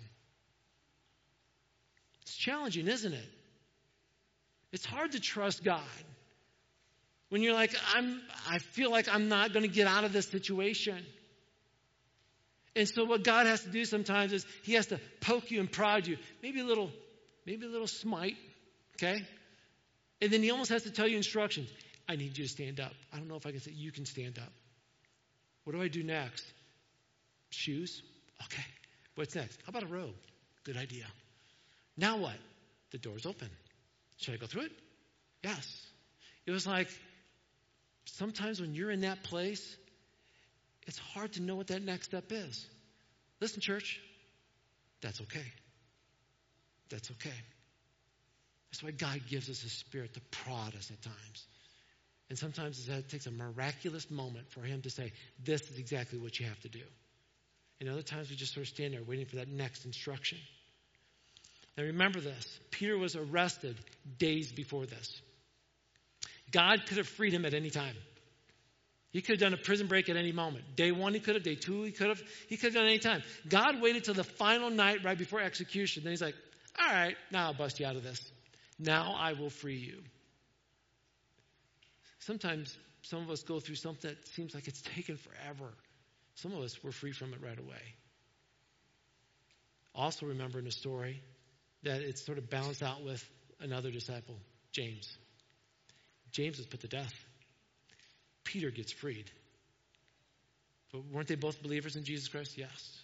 it's 2.22 2.34
challenging 2.34 2.88
isn't 2.88 3.12
it 3.12 3.30
it's 4.72 4.84
hard 4.84 5.12
to 5.12 5.20
trust 5.20 5.64
god 5.64 5.82
when 7.28 7.42
you're 7.42 7.54
like, 7.54 7.74
I'm, 7.94 8.20
I 8.48 8.58
feel 8.58 8.90
like 8.90 9.08
I'm 9.08 9.28
not 9.28 9.52
going 9.52 9.62
to 9.62 9.72
get 9.72 9.86
out 9.86 10.04
of 10.04 10.12
this 10.12 10.26
situation. 10.28 11.04
And 12.74 12.88
so 12.88 13.04
what 13.04 13.22
God 13.22 13.46
has 13.46 13.62
to 13.62 13.70
do 13.70 13.84
sometimes 13.84 14.32
is 14.32 14.46
He 14.62 14.74
has 14.74 14.86
to 14.86 15.00
poke 15.20 15.50
you 15.50 15.60
and 15.60 15.70
prod 15.70 16.06
you. 16.06 16.16
Maybe 16.42 16.60
a 16.60 16.64
little, 16.64 16.90
maybe 17.44 17.66
a 17.66 17.68
little 17.68 17.86
smite, 17.86 18.36
okay? 18.96 19.24
And 20.22 20.30
then 20.30 20.42
He 20.42 20.50
almost 20.50 20.70
has 20.70 20.84
to 20.84 20.90
tell 20.90 21.06
you 21.06 21.16
instructions. 21.16 21.68
I 22.08 22.16
need 22.16 22.38
you 22.38 22.44
to 22.44 22.48
stand 22.50 22.80
up. 22.80 22.92
I 23.12 23.18
don't 23.18 23.28
know 23.28 23.36
if 23.36 23.46
I 23.46 23.50
can 23.50 23.60
say 23.60 23.72
you 23.72 23.92
can 23.92 24.06
stand 24.06 24.38
up. 24.38 24.52
What 25.64 25.74
do 25.74 25.82
I 25.82 25.88
do 25.88 26.02
next? 26.02 26.44
Shoes? 27.50 28.02
Okay. 28.44 28.64
What's 29.14 29.34
next? 29.34 29.58
How 29.64 29.70
about 29.70 29.82
a 29.82 29.86
robe? 29.86 30.14
Good 30.64 30.76
idea. 30.76 31.04
Now 31.96 32.16
what? 32.16 32.36
The 32.90 32.98
door's 32.98 33.26
open. 33.26 33.50
Should 34.16 34.34
I 34.34 34.36
go 34.38 34.46
through 34.46 34.62
it? 34.62 34.72
Yes. 35.44 35.86
It 36.46 36.50
was 36.50 36.66
like 36.66 36.88
sometimes 38.06 38.60
when 38.60 38.74
you're 38.74 38.90
in 38.90 39.02
that 39.02 39.22
place, 39.22 39.76
it's 40.86 40.98
hard 40.98 41.34
to 41.34 41.42
know 41.42 41.56
what 41.56 41.66
that 41.66 41.82
next 41.82 42.06
step 42.06 42.30
is. 42.30 42.66
Listen, 43.40 43.60
church, 43.60 44.00
that's 45.02 45.20
okay. 45.20 45.44
That's 46.88 47.10
okay. 47.10 47.36
That's 48.70 48.82
why 48.82 48.90
God 48.92 49.20
gives 49.28 49.50
us 49.50 49.62
a 49.64 49.68
spirit 49.68 50.14
to 50.14 50.20
prod 50.30 50.74
us 50.74 50.90
at 50.90 51.02
times. 51.02 51.46
And 52.28 52.38
sometimes 52.38 52.88
it 52.88 53.08
takes 53.08 53.26
a 53.26 53.30
miraculous 53.30 54.10
moment 54.10 54.50
for 54.50 54.60
Him 54.60 54.82
to 54.82 54.90
say, 54.90 55.12
This 55.42 55.62
is 55.70 55.78
exactly 55.78 56.18
what 56.18 56.38
you 56.38 56.46
have 56.46 56.60
to 56.60 56.68
do. 56.68 56.82
And 57.80 57.88
other 57.88 58.02
times 58.02 58.28
we 58.28 58.36
just 58.36 58.54
sort 58.54 58.66
of 58.66 58.68
stand 58.68 58.94
there 58.94 59.02
waiting 59.02 59.26
for 59.26 59.36
that 59.36 59.48
next 59.48 59.84
instruction. 59.84 60.38
Now 61.76 61.84
remember 61.84 62.20
this 62.20 62.58
Peter 62.70 62.98
was 62.98 63.16
arrested 63.16 63.76
days 64.18 64.52
before 64.52 64.84
this. 64.86 65.20
God 66.50 66.86
could 66.86 66.98
have 66.98 67.08
freed 67.08 67.32
him 67.32 67.44
at 67.44 67.54
any 67.54 67.70
time. 67.70 67.94
He 69.10 69.22
could 69.22 69.40
have 69.40 69.50
done 69.50 69.54
a 69.54 69.62
prison 69.62 69.86
break 69.86 70.08
at 70.08 70.16
any 70.16 70.32
moment. 70.32 70.76
Day 70.76 70.92
one, 70.92 71.14
he 71.14 71.20
could 71.20 71.34
have. 71.34 71.42
Day 71.42 71.54
two, 71.54 71.82
he 71.82 71.92
could 71.92 72.08
have. 72.08 72.22
He 72.48 72.56
could 72.56 72.66
have 72.66 72.74
done 72.74 72.86
any 72.86 72.98
time. 72.98 73.22
God 73.48 73.80
waited 73.80 74.04
till 74.04 74.14
the 74.14 74.24
final 74.24 74.70
night 74.70 75.02
right 75.02 75.16
before 75.16 75.40
execution. 75.40 76.04
Then 76.04 76.12
he's 76.12 76.20
like, 76.20 76.34
all 76.78 76.86
right, 76.86 77.16
now 77.32 77.46
I'll 77.46 77.54
bust 77.54 77.80
you 77.80 77.86
out 77.86 77.96
of 77.96 78.02
this. 78.02 78.20
Now 78.78 79.14
I 79.18 79.32
will 79.32 79.50
free 79.50 79.78
you. 79.78 80.02
Sometimes 82.28 82.76
some 83.00 83.22
of 83.22 83.30
us 83.30 83.42
go 83.42 83.58
through 83.58 83.76
something 83.76 84.10
that 84.10 84.28
seems 84.28 84.54
like 84.54 84.68
it's 84.68 84.82
taken 84.82 85.16
forever. 85.16 85.72
Some 86.34 86.52
of 86.52 86.60
us 86.60 86.84
were 86.84 86.92
free 86.92 87.12
from 87.12 87.32
it 87.32 87.38
right 87.42 87.58
away. 87.58 87.94
Also, 89.94 90.26
remember 90.26 90.58
in 90.58 90.66
the 90.66 90.70
story 90.70 91.22
that 91.84 92.02
it's 92.02 92.22
sort 92.22 92.36
of 92.36 92.50
balanced 92.50 92.82
out 92.82 93.02
with 93.02 93.26
another 93.60 93.90
disciple, 93.90 94.34
James. 94.72 95.16
James 96.30 96.58
was 96.58 96.66
put 96.66 96.80
to 96.80 96.88
death. 96.88 97.14
Peter 98.44 98.70
gets 98.70 98.92
freed. 98.92 99.30
But 100.92 101.06
weren't 101.06 101.28
they 101.28 101.34
both 101.34 101.62
believers 101.62 101.96
in 101.96 102.04
Jesus 102.04 102.28
Christ? 102.28 102.58
Yes. 102.58 103.00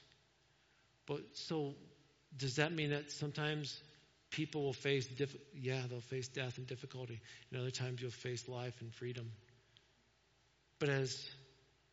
But 1.06 1.22
so 1.32 1.72
does 2.37 2.56
that 2.56 2.74
mean 2.74 2.90
that 2.90 3.10
sometimes 3.10 3.80
people 4.34 4.64
will 4.64 4.72
face 4.72 5.06
diff- 5.06 5.36
yeah, 5.54 5.80
they'll 5.88 6.00
face 6.00 6.26
death 6.26 6.58
and 6.58 6.66
difficulty. 6.66 7.20
And 7.50 7.60
other 7.60 7.70
times 7.70 8.02
you'll 8.02 8.10
face 8.10 8.48
life 8.48 8.74
and 8.80 8.92
freedom. 8.92 9.30
But 10.80 10.88
as 10.88 11.24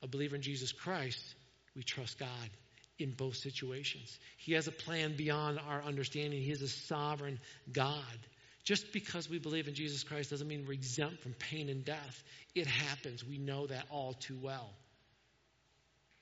a 0.02 0.08
believer 0.08 0.36
in 0.36 0.42
Jesus 0.42 0.72
Christ, 0.72 1.36
we 1.76 1.84
trust 1.84 2.18
God 2.18 2.50
in 2.98 3.12
both 3.12 3.36
situations. 3.36 4.18
He 4.38 4.54
has 4.54 4.68
a 4.68 4.72
plan 4.72 5.16
beyond 5.16 5.60
our 5.68 5.84
understanding. 5.84 6.42
He 6.42 6.52
is 6.52 6.64
a 6.64 6.68
sovereign 6.68 7.40
God. 7.72 8.18
Just 8.64 8.92
because 8.92 9.30
we 9.30 9.38
believe 9.38 9.68
in 9.68 9.76
Jesus 9.76 10.04
Christ 10.04 10.32
doesn't 10.32 10.48
mean 10.48 10.66
we're 10.66 10.74
exempt 10.74 11.22
from 11.22 11.34
pain 11.34 11.70
and 11.70 11.86
death. 11.86 12.24
It 12.56 12.66
happens. 12.66 13.24
We 13.24 13.38
know 13.38 13.68
that 13.68 13.86
all 13.92 14.14
too 14.14 14.38
well. 14.42 14.70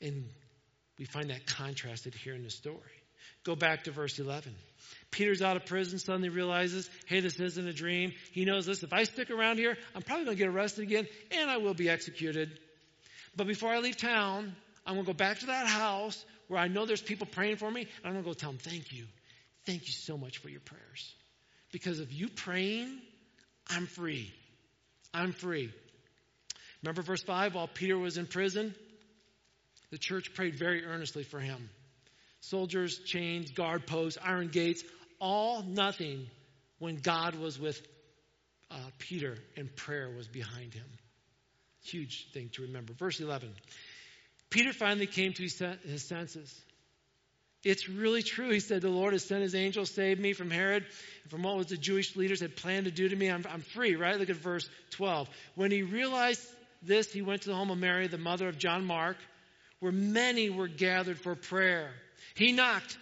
And 0.02 0.26
we 0.98 1.06
find 1.06 1.30
that 1.30 1.46
contrasted 1.46 2.14
here 2.14 2.36
in 2.36 2.44
the 2.44 2.50
story. 2.50 2.78
Go 3.44 3.56
back 3.56 3.86
to 3.86 3.92
verse 3.92 4.20
11. 4.20 4.54
Peter's 5.12 5.42
out 5.42 5.58
of 5.58 5.66
prison, 5.66 5.98
suddenly 5.98 6.30
realizes, 6.30 6.90
hey, 7.08 7.20
this 7.20 7.40
isn't 7.40 7.68
a 7.68 7.74
dream. 7.74 8.14
He 8.32 8.46
knows 8.46 8.66
this. 8.66 8.84
If 8.84 8.94
I 8.94 9.04
stick 9.04 9.32
around 9.32 9.58
here, 9.58 9.76
I'm 9.96 10.02
probably 10.02 10.26
going 10.26 10.38
to 10.38 10.44
get 10.44 10.50
arrested 10.50 10.84
again 10.84 11.08
and 11.32 11.50
I 11.50 11.58
will 11.58 11.74
be 11.74 11.90
executed. 11.90 12.58
But 13.36 13.48
before 13.48 13.70
I 13.70 13.80
leave 13.80 13.98
town, 13.98 14.56
I'm 14.86 14.96
going 14.96 15.06
to 15.06 15.12
go 15.12 15.18
back 15.18 15.40
to 15.40 15.48
that 15.48 15.68
house 15.68 16.24
where 16.48 16.60
I 16.60 16.68
know 16.68 16.86
there's 16.86 17.02
people 17.02 17.28
praying 17.28 17.58
for 17.58 17.70
me, 17.70 17.82
and 17.82 18.06
I'm 18.06 18.14
going 18.14 18.24
to 18.24 18.30
go 18.30 18.34
tell 18.34 18.50
them, 18.50 18.60
thank 18.60 18.92
you. 18.92 19.06
Thank 19.66 19.86
you 19.86 19.94
so 19.94 20.18
much 20.18 20.40
for 20.40 20.50
your 20.50 20.62
prayers. 20.62 21.14
Because 21.72 22.00
of 22.00 22.12
you 22.12 22.28
praying, 22.28 23.00
I'm 23.68 23.86
free. 23.86 24.34
I'm 25.14 25.32
free. 25.32 25.72
Remember 26.82 27.04
verse 27.04 27.22
5? 27.22 27.54
While 27.54 27.68
Peter 27.68 27.98
was 27.98 28.18
in 28.18 28.26
prison, 28.26 28.74
the 29.92 30.00
church 30.00 30.34
prayed 30.34 30.56
very 30.56 30.84
earnestly 30.86 31.24
for 31.24 31.40
him. 31.40 31.70
Soldiers, 32.42 33.00
chains, 33.00 33.52
guard 33.52 33.86
posts, 33.86 34.18
iron 34.24 34.48
gates, 34.48 34.84
all 35.20 35.64
nothing 35.64 36.28
when 36.80 36.98
God 36.98 37.36
was 37.36 37.60
with 37.60 37.82
uh, 38.72 38.78
Peter 38.98 39.38
and 39.58 39.74
prayer 39.76 40.10
was 40.16 40.28
behind 40.28 40.74
him. 40.74 40.86
Huge 41.84 42.28
thing 42.34 42.50
to 42.54 42.64
remember. 42.64 42.94
Verse 42.94 43.20
11. 43.20 43.52
Peter 44.50 44.74
finally 44.74 45.08
came 45.08 45.34
to 45.34 45.44
his 45.44 46.04
senses. 46.04 46.62
It's 47.64 47.90
really 47.90 48.24
true. 48.24 48.52
He 48.52 48.62
said, 48.62 48.82
The 48.82 48.90
Lord 48.90 49.14
has 49.14 49.24
sent 49.24 49.42
his 49.42 49.54
angel, 49.54 49.86
saved 49.86 50.20
me 50.20 50.34
from 50.34 50.50
Herod, 50.50 50.86
from 51.28 51.44
what 51.44 51.58
was 51.58 51.68
the 51.68 51.78
Jewish 51.78 52.16
leaders 52.16 52.40
had 52.40 52.56
planned 52.56 52.86
to 52.86 52.92
do 52.92 53.10
to 53.10 53.16
me. 53.16 53.30
I'm, 53.30 53.46
I'm 53.50 53.62
free, 53.62 53.96
right? 53.96 54.18
Look 54.18 54.30
at 54.30 54.38
verse 54.38 54.70
12. 54.92 55.30
When 55.56 55.70
he 55.72 55.84
realized 55.84 56.42
this, 56.82 57.12
he 57.12 57.22
went 57.22 57.42
to 57.44 57.50
the 57.50 57.56
home 57.56 57.70
of 57.70 57.78
Mary, 57.78 58.08
the 58.08 58.18
mother 58.18 58.48
of 58.48 58.58
John 58.58 58.86
Mark, 58.86 59.18
where 59.82 59.92
many 59.92 60.50
were 60.50 60.70
gathered 60.70 61.20
for 61.20 61.36
prayer. 61.36 61.92
He 62.36 62.54
knocked 62.54 62.98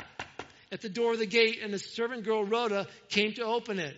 at 0.72 0.82
the 0.82 0.90
door 0.90 1.14
of 1.14 1.20
the 1.20 1.26
gate, 1.26 1.60
and 1.62 1.74
the 1.74 1.80
servant 1.80 2.24
girl 2.24 2.44
Rhoda 2.44 2.88
came 3.10 3.34
to 3.34 3.44
open 3.44 3.80
it. 3.80 3.96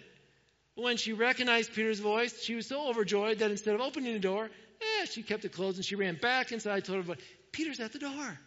When 0.75 0.97
she 0.97 1.13
recognized 1.13 1.73
Peter's 1.73 1.99
voice, 1.99 2.41
she 2.41 2.55
was 2.55 2.67
so 2.67 2.89
overjoyed 2.89 3.39
that 3.39 3.51
instead 3.51 3.75
of 3.75 3.81
opening 3.81 4.13
the 4.13 4.19
door, 4.19 4.45
eh, 4.45 5.05
she 5.05 5.23
kept 5.23 5.43
it 5.45 5.51
closed 5.51 5.77
and 5.77 5.85
she 5.85 5.95
ran 5.95 6.15
back 6.15 6.51
inside, 6.51 6.85
told 6.85 6.99
everybody, 6.99 7.21
Peter's 7.51 7.79
at 7.79 7.91
the 7.91 7.99
door. 7.99 8.39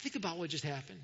Think 0.00 0.14
about 0.14 0.38
what 0.38 0.50
just 0.50 0.64
happened. 0.64 1.00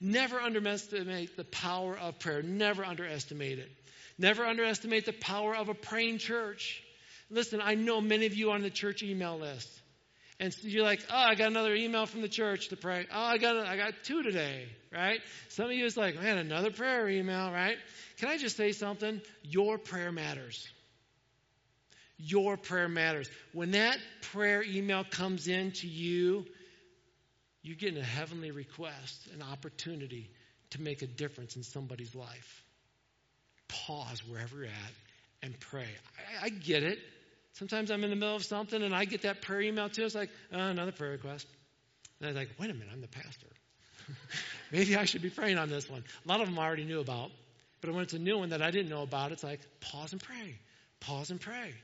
Never 0.00 0.40
underestimate 0.40 1.36
the 1.36 1.44
power 1.44 1.98
of 1.98 2.18
prayer. 2.20 2.42
Never 2.42 2.84
underestimate 2.84 3.58
it. 3.58 3.70
Never 4.16 4.44
underestimate 4.44 5.06
the 5.06 5.12
power 5.12 5.56
of 5.56 5.68
a 5.68 5.74
praying 5.74 6.18
church. 6.18 6.82
Listen, 7.30 7.60
I 7.62 7.74
know 7.74 8.00
many 8.00 8.26
of 8.26 8.34
you 8.34 8.52
on 8.52 8.62
the 8.62 8.70
church 8.70 9.02
email 9.02 9.38
list. 9.38 9.68
And 10.40 10.54
so 10.54 10.68
you're 10.68 10.84
like, 10.84 11.00
oh, 11.10 11.16
I 11.16 11.34
got 11.34 11.48
another 11.48 11.74
email 11.74 12.06
from 12.06 12.20
the 12.20 12.28
church 12.28 12.68
to 12.68 12.76
pray. 12.76 13.06
Oh, 13.12 13.20
I 13.20 13.38
got, 13.38 13.56
I 13.56 13.76
got 13.76 13.94
two 14.04 14.22
today, 14.22 14.66
right? 14.92 15.20
Some 15.48 15.66
of 15.66 15.72
you 15.72 15.84
is 15.84 15.96
like, 15.96 16.20
man, 16.20 16.38
another 16.38 16.70
prayer 16.70 17.08
email, 17.08 17.50
right? 17.50 17.76
Can 18.18 18.28
I 18.28 18.38
just 18.38 18.56
say 18.56 18.70
something? 18.70 19.20
Your 19.42 19.78
prayer 19.78 20.12
matters. 20.12 20.68
Your 22.18 22.56
prayer 22.56 22.88
matters. 22.88 23.28
When 23.52 23.72
that 23.72 23.98
prayer 24.32 24.62
email 24.62 25.04
comes 25.04 25.48
in 25.48 25.72
to 25.72 25.88
you, 25.88 26.46
you're 27.62 27.76
getting 27.76 28.00
a 28.00 28.04
heavenly 28.04 28.52
request, 28.52 29.28
an 29.34 29.42
opportunity 29.42 30.30
to 30.70 30.82
make 30.82 31.02
a 31.02 31.06
difference 31.06 31.56
in 31.56 31.64
somebody's 31.64 32.14
life. 32.14 32.64
Pause 33.68 34.22
wherever 34.28 34.56
you're 34.56 34.66
at 34.66 34.92
and 35.42 35.58
pray. 35.58 35.88
I, 36.40 36.46
I 36.46 36.48
get 36.48 36.84
it. 36.84 36.98
Sometimes 37.58 37.90
I'm 37.90 38.04
in 38.04 38.10
the 38.10 38.16
middle 38.16 38.36
of 38.36 38.44
something 38.44 38.82
and 38.82 38.94
I 38.94 39.04
get 39.04 39.22
that 39.22 39.42
prayer 39.42 39.60
email 39.62 39.88
too. 39.88 40.04
It's 40.04 40.14
like, 40.14 40.30
oh, 40.52 40.58
another 40.58 40.92
prayer 40.92 41.10
request. 41.10 41.46
And 42.20 42.28
I 42.28 42.30
was 42.30 42.36
like, 42.36 42.50
wait 42.58 42.70
a 42.70 42.74
minute, 42.74 42.88
I'm 42.92 43.00
the 43.00 43.08
pastor. 43.08 43.48
Maybe 44.72 44.96
I 44.96 45.04
should 45.04 45.22
be 45.22 45.30
praying 45.30 45.58
on 45.58 45.68
this 45.68 45.90
one. 45.90 46.04
A 46.24 46.28
lot 46.28 46.40
of 46.40 46.46
them 46.46 46.58
I 46.58 46.64
already 46.64 46.84
knew 46.84 47.00
about. 47.00 47.30
But 47.80 47.92
when 47.92 48.02
it's 48.02 48.12
a 48.12 48.18
new 48.18 48.38
one 48.38 48.50
that 48.50 48.62
I 48.62 48.70
didn't 48.70 48.90
know 48.90 49.02
about, 49.02 49.32
it's 49.32 49.42
like, 49.42 49.60
pause 49.80 50.12
and 50.12 50.22
pray. 50.22 50.56
Pause 51.00 51.32
and 51.32 51.40
pray. 51.40 51.74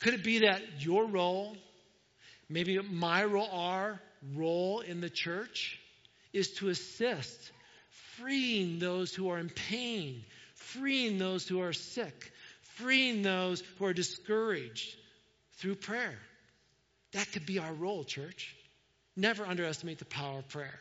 Could 0.00 0.14
it 0.14 0.22
be 0.22 0.40
that 0.40 0.62
your 0.78 1.06
role, 1.06 1.56
maybe 2.48 2.78
my 2.78 3.24
role, 3.24 3.48
our 3.50 4.00
role 4.36 4.80
in 4.80 5.00
the 5.00 5.10
church, 5.10 5.80
is 6.32 6.52
to 6.54 6.68
assist, 6.68 7.52
freeing 8.16 8.78
those 8.78 9.12
who 9.12 9.30
are 9.30 9.38
in 9.38 9.50
pain, 9.50 10.24
freeing 10.54 11.18
those 11.18 11.48
who 11.48 11.60
are 11.62 11.72
sick, 11.72 12.32
freeing 12.78 13.22
those 13.22 13.62
who 13.78 13.84
are 13.84 13.92
discouraged 13.92 14.96
through 15.58 15.76
prayer. 15.76 16.18
That 17.12 17.30
could 17.32 17.46
be 17.46 17.58
our 17.58 17.72
role, 17.72 18.04
church. 18.04 18.54
Never 19.16 19.44
underestimate 19.44 19.98
the 19.98 20.04
power 20.04 20.38
of 20.38 20.48
prayer. 20.48 20.78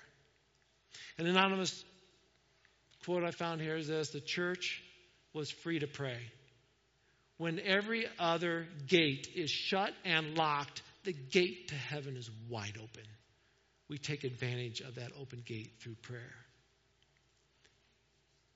An 1.17 1.25
anonymous 1.25 1.83
quote 3.05 3.23
I 3.23 3.31
found 3.31 3.61
here 3.61 3.75
is 3.75 3.87
this 3.87 4.09
The 4.09 4.21
church 4.21 4.83
was 5.33 5.49
free 5.49 5.79
to 5.79 5.87
pray. 5.87 6.19
When 7.37 7.59
every 7.59 8.05
other 8.19 8.67
gate 8.87 9.29
is 9.35 9.51
shut 9.51 9.93
and 10.03 10.37
locked, 10.37 10.81
the 11.03 11.13
gate 11.13 11.69
to 11.69 11.75
heaven 11.75 12.17
is 12.17 12.29
wide 12.49 12.77
open. 12.77 13.03
We 13.89 13.97
take 13.97 14.23
advantage 14.23 14.81
of 14.81 14.95
that 14.95 15.11
open 15.19 15.43
gate 15.45 15.73
through 15.79 15.95
prayer. 16.01 16.35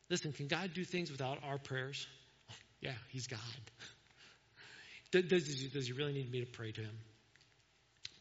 Listen, 0.10 0.34
can 0.34 0.48
God 0.48 0.74
do 0.74 0.84
things 0.84 1.10
without 1.10 1.40
our 1.44 1.58
prayers? 1.58 2.06
Yeah, 2.82 2.94
He's 3.10 3.28
God. 3.28 3.40
Does, 5.12 5.26
does, 5.74 5.88
he 5.88 5.92
really 5.92 6.14
need 6.14 6.32
me 6.32 6.40
to 6.40 6.46
pray 6.46 6.72
to 6.72 6.82
Him? 6.82 6.98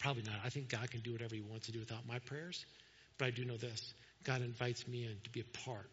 Probably 0.00 0.24
not. 0.24 0.40
I 0.44 0.48
think 0.48 0.68
God 0.68 0.90
can 0.90 1.00
do 1.00 1.12
whatever 1.12 1.36
He 1.36 1.40
wants 1.40 1.66
to 1.66 1.72
do 1.72 1.78
without 1.78 2.04
my 2.04 2.18
prayers. 2.18 2.66
But 3.16 3.26
I 3.26 3.30
do 3.30 3.44
know 3.44 3.56
this 3.56 3.94
God 4.24 4.42
invites 4.42 4.88
me 4.88 5.04
in 5.04 5.16
to 5.22 5.30
be 5.30 5.40
a 5.40 5.58
part 5.64 5.88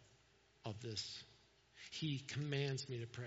of 0.64 0.80
this. 0.80 1.22
He 1.92 2.18
commands 2.18 2.88
me 2.88 2.98
to 2.98 3.06
pray, 3.06 3.26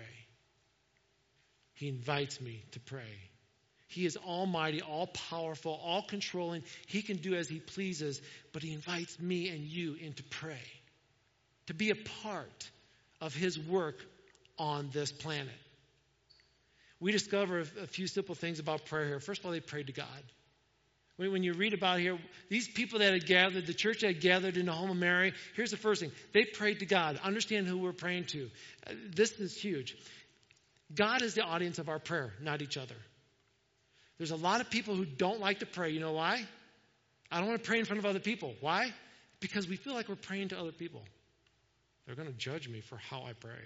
He 1.74 1.88
invites 1.88 2.40
me 2.40 2.62
to 2.72 2.80
pray. 2.80 3.30
He 3.88 4.06
is 4.06 4.16
almighty, 4.16 4.80
all 4.80 5.06
powerful, 5.06 5.78
all 5.84 6.00
controlling. 6.00 6.62
He 6.86 7.02
can 7.02 7.18
do 7.18 7.34
as 7.34 7.48
He 7.48 7.58
pleases, 7.58 8.20
but 8.52 8.62
He 8.62 8.72
invites 8.72 9.18
me 9.20 9.48
and 9.48 9.64
you 9.64 9.94
in 9.94 10.14
to 10.14 10.22
pray, 10.24 10.64
to 11.66 11.74
be 11.74 11.90
a 11.90 11.96
part 12.22 12.70
of 13.20 13.34
His 13.34 13.58
work 13.58 13.96
on 14.62 14.90
this 14.92 15.10
planet. 15.10 15.52
We 17.00 17.10
discover 17.10 17.58
a 17.58 17.86
few 17.88 18.06
simple 18.06 18.36
things 18.36 18.60
about 18.60 18.86
prayer 18.86 19.08
here. 19.08 19.18
First 19.18 19.40
of 19.40 19.46
all, 19.46 19.52
they 19.52 19.58
prayed 19.58 19.88
to 19.88 19.92
God. 19.92 20.06
When 21.16 21.42
you 21.42 21.52
read 21.52 21.74
about 21.74 21.98
here, 21.98 22.16
these 22.48 22.68
people 22.68 23.00
that 23.00 23.12
had 23.12 23.26
gathered, 23.26 23.66
the 23.66 23.74
church 23.74 24.00
that 24.00 24.06
had 24.06 24.20
gathered 24.20 24.56
in 24.56 24.66
the 24.66 24.72
home 24.72 24.90
of 24.90 24.96
Mary, 24.96 25.34
here's 25.56 25.72
the 25.72 25.76
first 25.76 26.00
thing. 26.00 26.12
They 26.32 26.44
prayed 26.44 26.78
to 26.78 26.86
God. 26.86 27.18
Understand 27.22 27.66
who 27.66 27.78
we're 27.78 27.92
praying 27.92 28.26
to. 28.26 28.50
Uh, 28.86 28.92
this 29.14 29.32
is 29.32 29.56
huge. 29.56 29.96
God 30.94 31.22
is 31.22 31.34
the 31.34 31.42
audience 31.42 31.78
of 31.78 31.88
our 31.88 31.98
prayer, 31.98 32.32
not 32.40 32.62
each 32.62 32.76
other. 32.76 32.94
There's 34.18 34.30
a 34.30 34.36
lot 34.36 34.60
of 34.60 34.70
people 34.70 34.94
who 34.94 35.04
don't 35.04 35.40
like 35.40 35.58
to 35.58 35.66
pray. 35.66 35.90
You 35.90 36.00
know 36.00 36.12
why? 36.12 36.44
I 37.30 37.38
don't 37.38 37.48
want 37.48 37.62
to 37.62 37.68
pray 37.68 37.80
in 37.80 37.84
front 37.84 37.98
of 37.98 38.06
other 38.06 38.20
people. 38.20 38.54
Why? 38.60 38.92
Because 39.40 39.68
we 39.68 39.76
feel 39.76 39.94
like 39.94 40.08
we're 40.08 40.14
praying 40.14 40.48
to 40.48 40.58
other 40.58 40.72
people. 40.72 41.02
They're 42.06 42.16
going 42.16 42.28
to 42.28 42.34
judge 42.34 42.68
me 42.68 42.80
for 42.80 42.96
how 42.96 43.22
I 43.22 43.32
pray. 43.32 43.60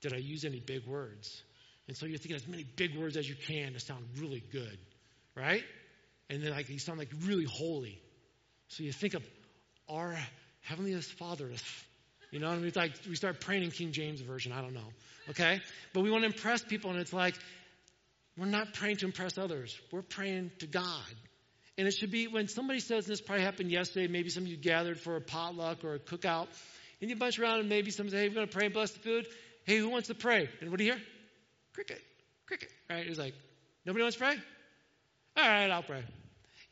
Did 0.00 0.12
I 0.12 0.18
use 0.18 0.44
any 0.44 0.60
big 0.60 0.86
words? 0.86 1.42
And 1.88 1.96
so 1.96 2.06
you're 2.06 2.18
thinking 2.18 2.36
as 2.36 2.46
many 2.46 2.64
big 2.64 2.96
words 2.96 3.16
as 3.16 3.28
you 3.28 3.34
can 3.34 3.72
to 3.72 3.80
sound 3.80 4.04
really 4.18 4.42
good, 4.52 4.78
right? 5.36 5.64
And 6.28 6.42
then 6.42 6.50
like 6.52 6.68
you 6.68 6.78
sound 6.78 6.98
like 6.98 7.10
really 7.24 7.46
holy. 7.50 8.00
So 8.68 8.84
you 8.84 8.92
think 8.92 9.14
of 9.14 9.24
our 9.88 10.16
heavenliest 10.62 11.12
Father. 11.18 11.50
You 12.30 12.38
know, 12.38 12.50
and 12.50 12.62
we 12.62 12.70
like 12.70 12.92
we 13.08 13.16
start 13.16 13.40
praying 13.40 13.64
in 13.64 13.72
King 13.72 13.90
James 13.90 14.20
version. 14.20 14.52
I 14.52 14.60
don't 14.60 14.74
know, 14.74 14.88
okay? 15.30 15.60
But 15.92 16.02
we 16.02 16.10
want 16.12 16.22
to 16.22 16.26
impress 16.26 16.62
people, 16.62 16.90
and 16.90 17.00
it's 17.00 17.12
like 17.12 17.34
we're 18.38 18.46
not 18.46 18.72
praying 18.74 18.98
to 18.98 19.06
impress 19.06 19.36
others. 19.36 19.76
We're 19.90 20.02
praying 20.02 20.52
to 20.60 20.66
God. 20.66 21.14
And 21.76 21.88
it 21.88 21.92
should 21.92 22.10
be 22.10 22.28
when 22.28 22.46
somebody 22.46 22.80
says, 22.80 23.06
this 23.06 23.20
probably 23.20 23.44
happened 23.44 23.70
yesterday, 23.70 24.06
maybe 24.06 24.28
some 24.28 24.44
of 24.44 24.48
you 24.48 24.56
gathered 24.56 25.00
for 25.00 25.16
a 25.16 25.20
potluck 25.20 25.82
or 25.82 25.94
a 25.94 25.98
cookout, 25.98 26.46
and 27.00 27.10
you 27.10 27.16
bunch 27.16 27.38
around 27.38 27.60
and 27.60 27.68
maybe 27.68 27.90
someone 27.90 28.10
says, 28.10 28.20
hey, 28.20 28.28
we're 28.28 28.34
going 28.34 28.46
to 28.46 28.52
pray 28.52 28.66
and 28.66 28.74
bless 28.74 28.92
the 28.92 29.00
food. 29.00 29.26
Hey, 29.70 29.78
who 29.78 29.88
wants 29.88 30.08
to 30.08 30.16
pray? 30.16 30.48
And 30.60 30.70
what 30.70 30.78
do 30.78 30.84
you 30.84 30.94
hear? 30.94 31.02
Cricket, 31.74 32.02
cricket. 32.44 32.70
Right? 32.90 33.06
He's 33.06 33.20
like, 33.20 33.34
nobody 33.86 34.02
wants 34.02 34.16
to 34.16 34.24
pray? 34.24 34.34
All 35.36 35.48
right, 35.48 35.70
I'll 35.70 35.84
pray. 35.84 36.02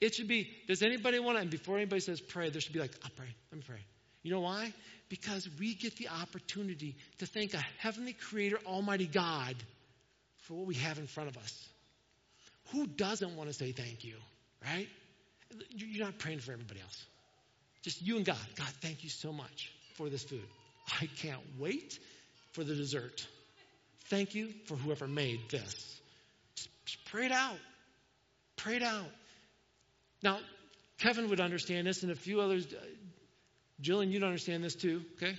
It 0.01 0.17
should 0.17 0.27
be, 0.27 0.51
does 0.67 0.83
anybody 0.83 1.21
want 1.21 1.37
to, 1.37 1.43
and 1.43 1.49
before 1.49 1.77
anybody 1.77 2.01
says 2.01 2.21
pray, 2.21 2.51
there 2.51 2.61
should 2.61 2.73
be 2.73 2.81
like, 2.81 2.91
I'll 3.05 3.13
pray. 3.15 3.29
Let 3.53 3.59
me 3.59 3.63
pray. 3.65 3.79
You 4.25 4.33
know 4.33 4.41
why? 4.41 4.73
Because 5.09 5.49
we 5.61 5.75
get 5.75 5.97
the 5.97 6.09
opportunity 6.09 6.97
to 7.19 7.27
thank 7.27 7.55
a 7.55 7.65
heavenly 7.79 8.15
creator, 8.15 8.59
almighty 8.67 9.07
God, 9.07 9.55
for 10.39 10.55
what 10.55 10.67
we 10.67 10.75
have 10.75 10.99
in 10.99 11.07
front 11.07 11.29
of 11.29 11.37
us. 11.37 11.69
Who 12.73 12.89
doesn't 12.89 13.37
want 13.37 13.49
to 13.49 13.55
say 13.55 13.71
thank 13.71 14.03
you, 14.03 14.17
right? 14.65 14.89
You're 15.71 16.05
not 16.05 16.19
praying 16.19 16.41
for 16.41 16.51
everybody 16.51 16.81
else. 16.81 17.07
Just 17.83 18.03
you 18.03 18.17
and 18.17 18.27
God. 18.27 18.45
God, 18.57 18.73
thank 18.83 19.05
you 19.05 19.09
so 19.09 19.33
much 19.33 19.71
for 19.95 20.09
this 20.09 20.25
food. 20.25 20.43
I 21.01 21.07
can't 21.23 21.43
wait 21.61 22.01
for 22.59 22.65
the 22.65 22.75
dessert. 22.75 23.25
Thank 24.07 24.35
you 24.35 24.53
for 24.67 24.75
whoever 24.75 25.07
made 25.07 25.49
this. 25.49 26.01
Just 26.57 27.05
pray 27.05 27.27
it 27.27 27.33
out. 27.33 27.59
Pray 28.57 28.77
it 28.77 28.83
out. 28.83 29.07
Now, 30.25 30.41
Kevin 30.99 31.31
would 31.31 31.39
understand 31.39 31.87
this, 31.87 32.03
and 32.03 32.11
a 32.11 32.17
few 32.17 32.41
others. 32.41 32.67
Uh, 32.67 32.85
Julian, 33.81 34.11
you'd 34.11 34.25
understand 34.25 34.65
this 34.65 34.75
too, 34.75 35.03
okay? 35.17 35.39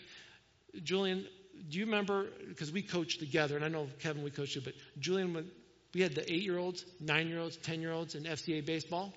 Julian, 0.82 1.26
do 1.70 1.78
you 1.78 1.86
remember? 1.88 2.28
Because 2.48 2.72
we 2.72 2.82
coached 2.82 3.20
together, 3.20 3.58
and 3.58 3.66
I 3.66 3.68
know 3.68 3.90
Kevin, 4.00 4.24
we 4.24 4.32
coached 4.32 4.56
you, 4.56 4.62
but 4.62 4.76
Julian, 4.98 5.46
we 5.94 6.00
had 6.00 6.16
the 6.16 6.24
eight 6.32 6.44
year 6.44 6.58
olds, 6.58 6.86
nine 7.02 7.28
year 7.28 7.40
olds, 7.42 7.58
ten 7.58 7.82
year 7.82 7.92
olds 7.92 8.16
in 8.16 8.24
FCA 8.24 8.66
baseball. 8.66 9.14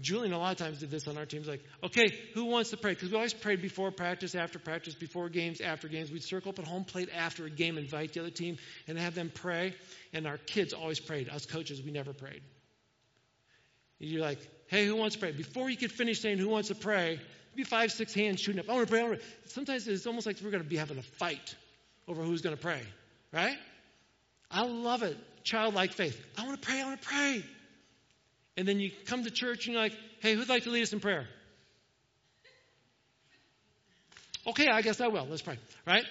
Julian 0.00 0.32
a 0.32 0.38
lot 0.38 0.52
of 0.52 0.58
times 0.58 0.78
did 0.78 0.90
this 0.90 1.08
on 1.08 1.18
our 1.18 1.26
teams 1.26 1.48
like, 1.48 1.62
okay, 1.82 2.14
who 2.34 2.44
wants 2.46 2.70
to 2.70 2.76
pray? 2.76 2.94
Because 2.94 3.10
we 3.10 3.16
always 3.16 3.34
prayed 3.34 3.60
before 3.60 3.90
practice, 3.90 4.34
after 4.34 4.58
practice, 4.58 4.94
before 4.94 5.28
games, 5.28 5.60
after 5.60 5.88
games. 5.88 6.10
We'd 6.10 6.22
circle 6.22 6.50
up 6.50 6.58
at 6.58 6.66
home 6.66 6.84
plate 6.84 7.08
after 7.14 7.44
a 7.46 7.50
game, 7.50 7.78
invite 7.78 8.12
the 8.12 8.20
other 8.20 8.30
team, 8.30 8.58
and 8.86 8.98
have 8.98 9.14
them 9.14 9.30
pray. 9.34 9.74
And 10.12 10.26
our 10.26 10.38
kids 10.38 10.72
always 10.72 11.00
prayed. 11.00 11.28
Us 11.28 11.46
coaches, 11.46 11.82
we 11.82 11.90
never 11.90 12.12
prayed. 12.12 12.42
You're 13.98 14.22
like, 14.22 14.38
hey, 14.68 14.86
who 14.86 14.94
wants 14.94 15.16
to 15.16 15.20
pray? 15.20 15.32
Before 15.32 15.68
you 15.68 15.76
could 15.76 15.90
finish 15.90 16.20
saying 16.20 16.38
who 16.38 16.48
wants 16.48 16.68
to 16.68 16.76
pray, 16.76 17.18
be 17.56 17.64
five, 17.64 17.90
six 17.90 18.14
hands 18.14 18.40
shooting 18.40 18.60
up. 18.60 18.70
I 18.70 18.74
want 18.74 18.86
to 18.86 18.90
pray. 18.90 19.00
I 19.00 19.02
want 19.02 19.14
to 19.14 19.20
pray. 19.20 19.28
Sometimes 19.46 19.88
it's 19.88 20.06
almost 20.06 20.26
like 20.26 20.36
we're 20.42 20.52
going 20.52 20.62
to 20.62 20.68
be 20.68 20.76
having 20.76 20.98
a 20.98 21.02
fight 21.02 21.56
over 22.06 22.22
who's 22.22 22.40
going 22.40 22.56
to 22.56 22.62
pray, 22.62 22.80
right? 23.32 23.56
I 24.50 24.64
love 24.64 25.02
it. 25.02 25.16
Childlike 25.42 25.92
faith. 25.92 26.24
I 26.38 26.46
want 26.46 26.60
to 26.60 26.66
pray. 26.66 26.80
I 26.80 26.84
want 26.84 27.02
to 27.02 27.08
pray. 27.08 27.44
And 28.58 28.66
then 28.66 28.80
you 28.80 28.90
come 29.06 29.22
to 29.22 29.30
church 29.30 29.66
and 29.66 29.74
you're 29.74 29.82
like, 29.84 29.96
hey, 30.18 30.34
who'd 30.34 30.48
like 30.48 30.64
to 30.64 30.70
lead 30.70 30.82
us 30.82 30.92
in 30.92 30.98
prayer? 30.98 31.28
Okay, 34.48 34.66
I 34.66 34.82
guess 34.82 35.00
I 35.00 35.06
will. 35.06 35.28
Let's 35.30 35.42
pray, 35.42 35.58
right? 35.86 36.04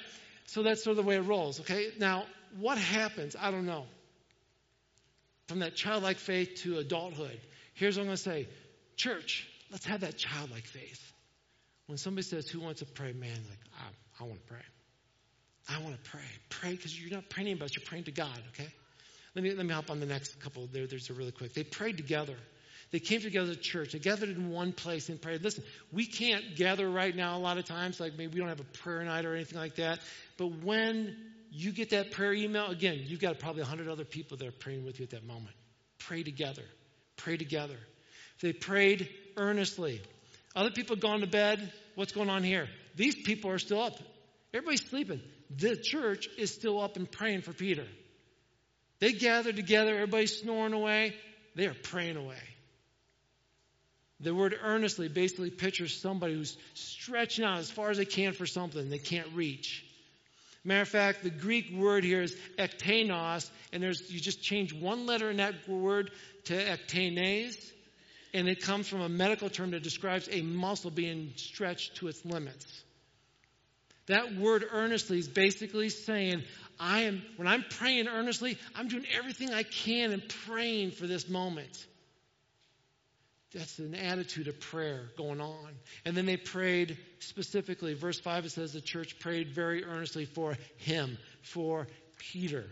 So 0.45 0.63
that's 0.63 0.81
sort 0.81 0.97
of 0.97 1.03
the 1.03 1.09
way 1.09 1.17
it 1.17 1.25
rolls, 1.25 1.59
okay? 1.59 1.89
Now, 1.99 2.23
what 2.57 2.77
happens? 2.77 3.35
I 3.37 3.51
don't 3.51 3.65
know. 3.65 3.83
From 5.49 5.59
that 5.59 5.75
childlike 5.75 6.19
faith 6.19 6.61
to 6.63 6.77
adulthood, 6.77 7.37
here's 7.73 7.97
what 7.97 8.03
I'm 8.03 8.07
going 8.07 8.17
to 8.17 8.23
say 8.23 8.47
Church, 8.95 9.45
let's 9.69 9.85
have 9.85 9.99
that 10.01 10.17
childlike 10.17 10.65
faith. 10.65 11.03
When 11.87 11.97
somebody 11.97 12.23
says, 12.23 12.47
Who 12.47 12.61
wants 12.61 12.79
to 12.79 12.85
pray? 12.85 13.11
Man, 13.11 13.37
like, 13.49 13.59
I, 13.77 14.23
I 14.23 14.27
want 14.27 14.39
to 14.39 14.53
pray. 14.53 14.63
I 15.67 15.81
want 15.81 16.01
to 16.01 16.09
pray. 16.09 16.21
Pray 16.47 16.71
because 16.71 16.97
you're 16.97 17.11
not 17.11 17.29
praying 17.29 17.51
about 17.51 17.65
us, 17.65 17.75
you're 17.75 17.85
praying 17.85 18.05
to 18.05 18.11
God, 18.11 18.41
okay? 18.53 18.69
Let 19.37 19.43
me, 19.43 19.53
let 19.53 19.67
me 19.67 19.71
hop 19.71 19.91
on 19.91 19.99
the 19.99 20.07
next 20.07 20.39
couple. 20.39 20.65
There, 20.65 20.87
there's 20.87 21.11
a 21.11 21.13
really 21.13 21.31
quick. 21.31 21.53
They 21.53 21.63
prayed 21.63 21.95
together. 21.95 22.33
They 22.89 22.97
came 22.97 23.21
together 23.21 23.51
as 23.51 23.55
a 23.55 23.59
church. 23.59 23.93
They 23.93 23.99
gathered 23.99 24.29
in 24.29 24.49
one 24.49 24.73
place 24.73 25.09
and 25.09 25.21
prayed. 25.21 25.43
Listen, 25.43 25.63
we 25.91 26.07
can't 26.07 26.55
gather 26.55 26.89
right 26.89 27.15
now 27.15 27.37
a 27.37 27.41
lot 27.41 27.59
of 27.59 27.65
times, 27.65 27.99
like 27.99 28.17
maybe 28.17 28.33
we 28.33 28.39
don't 28.39 28.49
have 28.49 28.61
a 28.61 28.77
prayer 28.79 29.03
night 29.03 29.25
or 29.25 29.35
anything 29.35 29.59
like 29.59 29.75
that. 29.75 29.99
But 30.39 30.63
when 30.63 31.15
you 31.51 31.71
get 31.71 31.91
that 31.91 32.09
prayer 32.09 32.33
email, 32.33 32.65
again, 32.71 32.99
you've 33.05 33.19
got 33.19 33.37
probably 33.37 33.61
100 33.61 33.87
other 33.87 34.05
people 34.05 34.37
that 34.37 34.47
are 34.47 34.51
praying 34.51 34.83
with 34.83 34.99
you 34.99 35.03
at 35.03 35.11
that 35.11 35.23
moment. 35.23 35.55
Pray 35.99 36.23
together. 36.23 36.63
Pray 37.17 37.37
together. 37.37 37.77
They 38.41 38.53
prayed 38.53 39.07
earnestly. 39.35 40.01
Other 40.55 40.71
people 40.71 40.95
have 40.95 41.03
gone 41.03 41.19
to 41.19 41.27
bed. 41.27 41.71
What's 41.93 42.11
going 42.11 42.31
on 42.31 42.41
here? 42.41 42.67
These 42.95 43.13
people 43.13 43.51
are 43.51 43.59
still 43.59 43.83
up. 43.83 43.99
Everybody's 44.51 44.89
sleeping. 44.89 45.21
The 45.55 45.75
church 45.75 46.27
is 46.39 46.51
still 46.51 46.81
up 46.81 46.95
and 46.95 47.11
praying 47.11 47.43
for 47.43 47.53
Peter. 47.53 47.85
They 48.99 49.13
gathered 49.13 49.55
together, 49.55 49.93
everybody's 49.93 50.39
snoring 50.39 50.73
away. 50.73 51.15
They 51.55 51.67
are 51.67 51.73
praying 51.73 52.17
away. 52.17 52.41
The 54.19 54.33
word 54.33 54.55
earnestly 54.59 55.09
basically 55.09 55.51
pictures 55.51 55.95
somebody 55.95 56.33
who's 56.33 56.57
stretching 56.73 57.45
out 57.45 57.59
as 57.59 57.69
far 57.69 57.91
as 57.91 57.97
they 57.97 58.05
can 58.05 58.33
for 58.33 58.47
something 58.47 58.89
they 58.89 58.97
can't 58.97 59.27
reach. 59.33 59.85
Matter 60.63 60.81
of 60.81 60.89
fact, 60.89 61.23
the 61.23 61.29
Greek 61.29 61.71
word 61.71 62.03
here 62.03 62.23
is 62.23 62.35
ektenos, 62.57 63.49
and 63.71 63.81
there's 63.81 64.11
you 64.11 64.19
just 64.19 64.41
change 64.41 64.73
one 64.73 65.05
letter 65.05 65.29
in 65.29 65.37
that 65.37 65.53
word 65.69 66.11
to 66.45 66.53
ektenes, 66.53 67.55
and 68.33 68.49
it 68.49 68.63
comes 68.63 68.87
from 68.87 69.01
a 69.01 69.09
medical 69.09 69.49
term 69.49 69.71
that 69.71 69.83
describes 69.83 70.27
a 70.31 70.41
muscle 70.41 70.91
being 70.91 71.31
stretched 71.35 71.97
to 71.97 72.07
its 72.07 72.25
limits. 72.25 72.83
That 74.07 74.35
word 74.35 74.65
earnestly 74.71 75.19
is 75.19 75.27
basically 75.27 75.89
saying, 75.89 76.43
I 76.79 77.01
am 77.01 77.21
when 77.35 77.47
I'm 77.47 77.63
praying 77.69 78.07
earnestly, 78.07 78.57
I'm 78.75 78.87
doing 78.87 79.05
everything 79.17 79.53
I 79.53 79.63
can 79.63 80.11
and 80.11 80.27
praying 80.45 80.91
for 80.91 81.07
this 81.07 81.29
moment. 81.29 81.85
That's 83.53 83.79
an 83.79 83.95
attitude 83.95 84.47
of 84.47 84.59
prayer 84.59 85.09
going 85.17 85.41
on. 85.41 85.69
And 86.05 86.15
then 86.15 86.25
they 86.25 86.37
prayed 86.37 86.97
specifically. 87.19 87.93
Verse 87.93 88.19
5 88.19 88.45
it 88.45 88.51
says 88.51 88.73
the 88.73 88.81
church 88.81 89.19
prayed 89.19 89.49
very 89.49 89.83
earnestly 89.85 90.25
for 90.25 90.57
him, 90.77 91.17
for 91.41 91.87
Peter. 92.17 92.65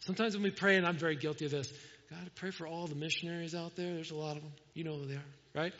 Sometimes 0.00 0.34
when 0.34 0.44
we 0.44 0.50
pray, 0.50 0.76
and 0.76 0.86
I'm 0.86 0.96
very 0.96 1.16
guilty 1.16 1.46
of 1.46 1.50
this, 1.50 1.72
God, 2.08 2.20
I 2.24 2.28
pray 2.36 2.52
for 2.52 2.66
all 2.66 2.86
the 2.86 2.94
missionaries 2.94 3.54
out 3.54 3.74
there. 3.74 3.92
There's 3.92 4.12
a 4.12 4.16
lot 4.16 4.36
of 4.36 4.42
them. 4.42 4.52
You 4.74 4.84
know 4.84 4.94
who 4.94 5.06
they 5.06 5.14
are, 5.14 5.24
right? 5.54 5.72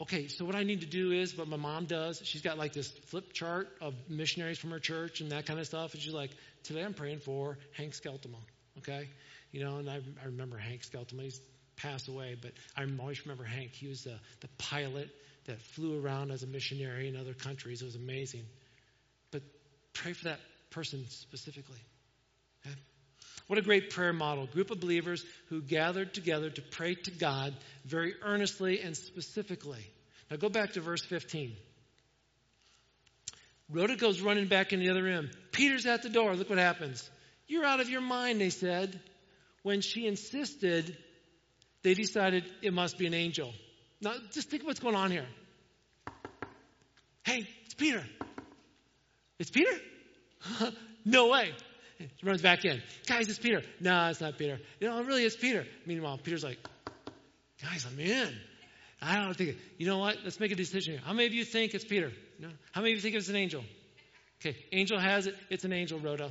Okay, 0.00 0.26
so 0.26 0.44
what 0.44 0.56
I 0.56 0.64
need 0.64 0.80
to 0.80 0.86
do 0.86 1.12
is 1.12 1.36
what 1.36 1.48
my 1.48 1.56
mom 1.56 1.84
does. 1.84 2.20
She's 2.24 2.42
got 2.42 2.58
like 2.58 2.72
this 2.72 2.90
flip 2.90 3.32
chart 3.32 3.68
of 3.80 3.94
missionaries 4.08 4.58
from 4.58 4.70
her 4.70 4.80
church 4.80 5.20
and 5.20 5.30
that 5.30 5.46
kind 5.46 5.60
of 5.60 5.66
stuff. 5.66 5.94
And 5.94 6.02
she's 6.02 6.14
like, 6.14 6.30
today 6.64 6.82
I'm 6.82 6.94
praying 6.94 7.20
for 7.20 7.58
Hank 7.76 7.92
Skeltema. 7.92 8.38
Okay? 8.78 9.08
You 9.52 9.64
know, 9.64 9.76
and 9.76 9.88
I, 9.88 10.00
I 10.22 10.26
remember 10.26 10.56
Hank 10.56 10.82
Skeltema. 10.82 11.22
He's 11.22 11.40
passed 11.76 12.08
away, 12.08 12.36
but 12.40 12.52
I 12.76 12.84
always 13.00 13.24
remember 13.24 13.44
Hank. 13.44 13.72
He 13.72 13.86
was 13.86 14.04
the, 14.04 14.18
the 14.40 14.48
pilot 14.58 15.08
that 15.44 15.60
flew 15.60 16.00
around 16.00 16.30
as 16.30 16.42
a 16.42 16.46
missionary 16.46 17.08
in 17.08 17.16
other 17.16 17.34
countries. 17.34 17.82
It 17.82 17.84
was 17.84 17.96
amazing. 17.96 18.44
But 19.30 19.42
pray 19.92 20.14
for 20.14 20.24
that 20.24 20.40
person 20.70 21.04
specifically. 21.08 21.80
Okay? 22.66 22.74
What 23.46 23.58
a 23.58 23.62
great 23.62 23.90
prayer 23.90 24.12
model. 24.12 24.46
Group 24.46 24.70
of 24.70 24.80
believers 24.80 25.24
who 25.48 25.60
gathered 25.60 26.14
together 26.14 26.50
to 26.50 26.62
pray 26.62 26.94
to 26.94 27.10
God 27.10 27.54
very 27.84 28.14
earnestly 28.22 28.80
and 28.80 28.96
specifically. 28.96 29.84
Now 30.30 30.36
go 30.36 30.48
back 30.48 30.72
to 30.72 30.80
verse 30.80 31.04
15. 31.04 31.54
Rhoda 33.70 33.96
goes 33.96 34.20
running 34.20 34.46
back 34.46 34.72
in 34.72 34.80
the 34.80 34.90
other 34.90 35.02
room. 35.02 35.30
Peter's 35.50 35.86
at 35.86 36.02
the 36.02 36.10
door. 36.10 36.34
Look 36.34 36.50
what 36.50 36.58
happens. 36.58 37.08
You're 37.48 37.64
out 37.64 37.80
of 37.80 37.88
your 37.88 38.00
mind, 38.00 38.40
they 38.40 38.50
said. 38.50 39.00
When 39.62 39.80
she 39.80 40.06
insisted 40.06 40.96
they 41.82 41.94
decided 41.94 42.44
it 42.62 42.72
must 42.72 42.96
be 42.96 43.06
an 43.06 43.14
angel. 43.14 43.52
Now, 44.00 44.14
just 44.32 44.50
think 44.50 44.64
what's 44.64 44.80
going 44.80 44.94
on 44.94 45.10
here. 45.10 45.26
Hey, 47.24 47.48
it's 47.64 47.74
Peter. 47.74 48.04
It's 49.38 49.50
Peter? 49.50 49.72
no 51.04 51.28
way. 51.28 51.52
Runs 52.22 52.42
back 52.42 52.64
in. 52.64 52.82
Guys, 53.06 53.28
it's 53.28 53.38
Peter. 53.38 53.62
No, 53.80 54.08
it's 54.08 54.20
not 54.20 54.38
Peter. 54.38 54.58
You 54.80 54.88
know, 54.88 54.98
it 54.98 55.06
really 55.06 55.24
is 55.24 55.36
Peter. 55.36 55.66
Meanwhile, 55.86 56.18
Peter's 56.22 56.44
like, 56.44 56.58
guys, 57.62 57.86
I'm 57.90 57.98
in. 57.98 58.34
I 59.00 59.16
don't 59.16 59.34
think, 59.34 59.50
it. 59.50 59.56
you 59.78 59.86
know 59.86 59.98
what? 59.98 60.18
Let's 60.22 60.38
make 60.38 60.52
a 60.52 60.56
decision 60.56 60.94
here. 60.94 61.02
How 61.04 61.12
many 61.12 61.26
of 61.26 61.34
you 61.34 61.44
think 61.44 61.74
it's 61.74 61.84
Peter? 61.84 62.12
No. 62.38 62.48
How 62.70 62.80
many 62.80 62.92
of 62.92 62.98
you 62.98 63.02
think 63.02 63.16
it's 63.16 63.28
an 63.28 63.36
angel? 63.36 63.64
Okay, 64.40 64.56
angel 64.72 64.98
has 64.98 65.26
it. 65.26 65.36
It's 65.50 65.64
an 65.64 65.72
angel, 65.72 65.98
Rhoda. 65.98 66.30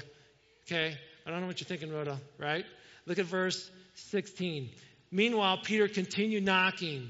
Okay, 0.66 0.98
I 1.26 1.32
don't 1.32 1.42
know 1.42 1.48
what 1.48 1.60
you're 1.60 1.68
thinking, 1.68 1.92
Rhoda, 1.92 2.20
right? 2.38 2.66
Look 3.06 3.20
at 3.20 3.26
verse 3.26 3.70
16. 3.96 4.70
Meanwhile, 5.12 5.60
Peter 5.64 5.88
continued 5.88 6.44
knocking. 6.44 7.10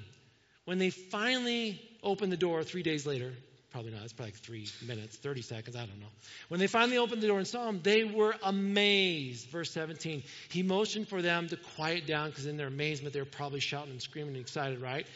When 0.65 0.77
they 0.77 0.89
finally 0.89 1.81
opened 2.03 2.31
the 2.31 2.37
door 2.37 2.63
three 2.63 2.83
days 2.83 3.05
later, 3.05 3.33
probably 3.71 3.91
not, 3.91 4.03
it's 4.03 4.13
probably 4.13 4.33
like 4.33 4.41
three 4.41 4.67
minutes, 4.85 5.17
30 5.17 5.41
seconds, 5.41 5.75
I 5.75 5.85
don't 5.85 5.99
know. 5.99 6.11
When 6.49 6.59
they 6.59 6.67
finally 6.67 6.97
opened 6.97 7.21
the 7.21 7.27
door 7.27 7.37
and 7.37 7.47
saw 7.47 7.67
him, 7.67 7.79
they 7.81 8.03
were 8.03 8.35
amazed. 8.43 9.47
Verse 9.49 9.71
17. 9.71 10.23
He 10.49 10.63
motioned 10.63 11.07
for 11.07 11.21
them 11.21 11.47
to 11.47 11.55
quiet 11.55 12.05
down 12.05 12.29
because 12.29 12.45
in 12.45 12.57
their 12.57 12.67
amazement, 12.67 13.13
they 13.13 13.19
were 13.19 13.25
probably 13.25 13.59
shouting 13.59 13.91
and 13.91 14.01
screaming 14.01 14.35
and 14.35 14.41
excited, 14.41 14.81
right? 14.81 15.07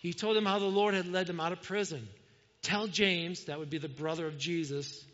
He 0.00 0.12
told 0.12 0.36
them 0.36 0.46
how 0.46 0.58
the 0.58 0.66
Lord 0.66 0.94
had 0.94 1.06
led 1.06 1.26
them 1.26 1.40
out 1.40 1.52
of 1.52 1.62
prison. 1.62 2.08
Tell 2.62 2.86
James, 2.86 3.44
that 3.44 3.58
would 3.58 3.70
be 3.70 3.78
the 3.78 3.88
brother 3.88 4.26
of 4.26 4.38
Jesus, 4.38 5.04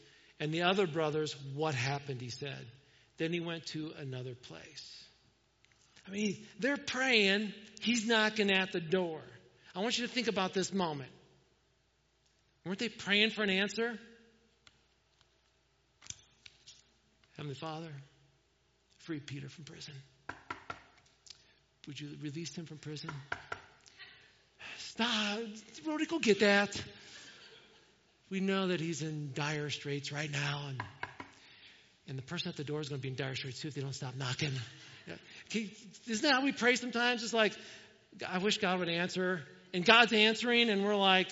and 0.40 0.52
the 0.52 0.62
other 0.62 0.86
brothers 0.86 1.36
what 1.54 1.74
happened, 1.74 2.20
he 2.20 2.30
said. 2.30 2.66
Then 3.18 3.32
he 3.32 3.40
went 3.40 3.66
to 3.66 3.92
another 3.98 4.34
place. 4.34 5.04
I 6.06 6.10
mean, 6.10 6.36
they're 6.60 6.76
praying, 6.76 7.52
he's 7.80 8.06
knocking 8.06 8.50
at 8.50 8.72
the 8.72 8.80
door. 8.80 9.20
I 9.74 9.80
want 9.80 9.98
you 9.98 10.06
to 10.06 10.12
think 10.12 10.28
about 10.28 10.54
this 10.54 10.72
moment. 10.72 11.10
Weren't 12.66 12.80
they 12.80 12.88
praying 12.88 13.30
for 13.30 13.44
an 13.44 13.50
answer? 13.50 13.96
Heavenly 17.36 17.54
Father, 17.54 17.92
free 18.98 19.20
Peter 19.20 19.48
from 19.48 19.64
prison. 19.64 19.94
Would 21.86 22.00
you 22.00 22.08
release 22.20 22.56
him 22.56 22.66
from 22.66 22.78
prison? 22.78 23.10
Stop. 24.78 25.38
Rhoda, 25.86 26.06
go 26.06 26.18
get 26.18 26.40
that. 26.40 26.82
We 28.30 28.40
know 28.40 28.66
that 28.68 28.80
he's 28.80 29.02
in 29.02 29.30
dire 29.32 29.70
straits 29.70 30.10
right 30.10 30.30
now, 30.30 30.64
and, 30.68 30.82
and 32.08 32.18
the 32.18 32.22
person 32.22 32.48
at 32.48 32.56
the 32.56 32.64
door 32.64 32.80
is 32.80 32.88
going 32.88 33.00
to 33.00 33.02
be 33.02 33.10
in 33.10 33.14
dire 33.14 33.36
straits 33.36 33.60
too 33.60 33.68
if 33.68 33.74
they 33.74 33.80
don't 33.80 33.94
stop 33.94 34.16
knocking. 34.16 34.50
Isn't 36.08 36.22
that 36.22 36.32
how 36.32 36.42
we 36.42 36.50
pray 36.50 36.74
sometimes? 36.74 37.22
It's 37.22 37.32
like, 37.32 37.52
I 38.28 38.38
wish 38.38 38.58
God 38.58 38.80
would 38.80 38.88
answer. 38.88 39.42
And 39.72 39.84
God's 39.84 40.12
answering, 40.12 40.68
and 40.70 40.84
we're 40.84 40.96
like, 40.96 41.30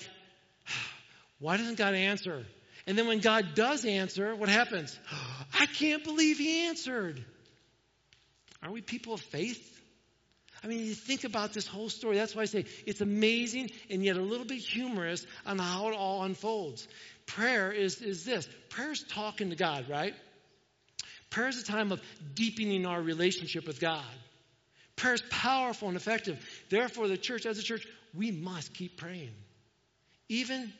why 1.39 1.57
doesn't 1.57 1.77
God 1.77 1.93
answer? 1.93 2.45
And 2.87 2.97
then 2.97 3.07
when 3.07 3.19
God 3.19 3.55
does 3.55 3.85
answer, 3.85 4.35
what 4.35 4.49
happens? 4.49 4.97
I 5.59 5.65
can't 5.65 6.03
believe 6.03 6.37
He 6.37 6.67
answered. 6.67 7.23
Are 8.61 8.71
we 8.71 8.81
people 8.81 9.13
of 9.13 9.21
faith? 9.21 9.71
I 10.63 10.67
mean, 10.67 10.79
you 10.79 10.95
think 10.95 11.25
about 11.25 11.53
this 11.53 11.67
whole 11.67 11.89
story. 11.89 12.17
That's 12.17 12.35
why 12.35 12.43
I 12.43 12.45
say 12.45 12.65
it's 12.87 13.01
amazing 13.01 13.69
and 13.89 14.03
yet 14.03 14.17
a 14.17 14.21
little 14.21 14.47
bit 14.47 14.57
humorous 14.57 15.25
on 15.45 15.59
how 15.59 15.89
it 15.89 15.95
all 15.95 16.23
unfolds. 16.23 16.87
Prayer 17.27 17.71
is, 17.71 18.01
is 18.01 18.25
this 18.25 18.47
prayer 18.69 18.91
is 18.91 19.03
talking 19.03 19.51
to 19.51 19.55
God, 19.55 19.87
right? 19.89 20.15
Prayer 21.29 21.49
is 21.49 21.61
a 21.61 21.65
time 21.65 21.91
of 21.91 22.01
deepening 22.33 22.85
our 22.85 23.01
relationship 23.01 23.67
with 23.67 23.79
God. 23.79 24.03
Prayer 24.95 25.13
is 25.13 25.23
powerful 25.29 25.87
and 25.87 25.97
effective. 25.97 26.39
Therefore, 26.69 27.07
the 27.07 27.17
church, 27.17 27.45
as 27.45 27.59
a 27.59 27.63
church, 27.63 27.85
we 28.15 28.31
must 28.31 28.73
keep 28.73 28.97
praying. 28.97 29.33
Even 30.29 30.71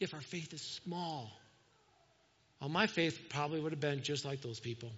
if 0.00 0.14
our 0.14 0.20
faith 0.20 0.52
is 0.52 0.62
small. 0.62 1.30
Well, 2.60 2.70
my 2.70 2.86
faith 2.86 3.28
probably 3.28 3.60
would 3.60 3.72
have 3.72 3.80
been 3.80 4.02
just 4.02 4.24
like 4.24 4.42
those 4.42 4.60
people. 4.60 4.90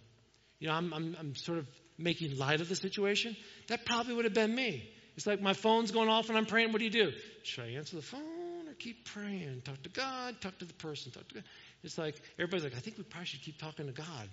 You 0.58 0.68
know, 0.68 0.74
I'm, 0.74 0.92
I'm, 0.92 1.16
I'm 1.18 1.34
sort 1.34 1.58
of 1.58 1.68
making 1.98 2.38
light 2.38 2.60
of 2.60 2.68
the 2.68 2.76
situation. 2.76 3.36
That 3.68 3.84
probably 3.84 4.14
would 4.14 4.24
have 4.24 4.34
been 4.34 4.54
me. 4.54 4.88
It's 5.16 5.26
like 5.26 5.40
my 5.40 5.52
phone's 5.52 5.90
going 5.90 6.08
off 6.08 6.28
and 6.28 6.38
I'm 6.38 6.46
praying. 6.46 6.72
What 6.72 6.78
do 6.78 6.84
you 6.84 6.90
do? 6.90 7.12
Should 7.42 7.64
I 7.64 7.68
answer 7.70 7.96
the 7.96 8.02
phone 8.02 8.68
or 8.68 8.74
keep 8.74 9.04
praying? 9.04 9.62
Talk 9.64 9.82
to 9.82 9.88
God, 9.88 10.40
talk 10.40 10.58
to 10.58 10.64
the 10.64 10.74
person, 10.74 11.10
talk 11.10 11.26
to 11.28 11.34
God. 11.36 11.44
It's 11.82 11.98
like 11.98 12.20
everybody's 12.38 12.64
like, 12.64 12.76
I 12.76 12.80
think 12.80 12.98
we 12.98 13.04
probably 13.04 13.26
should 13.26 13.42
keep 13.42 13.58
talking 13.58 13.86
to 13.86 13.92
God 13.92 14.28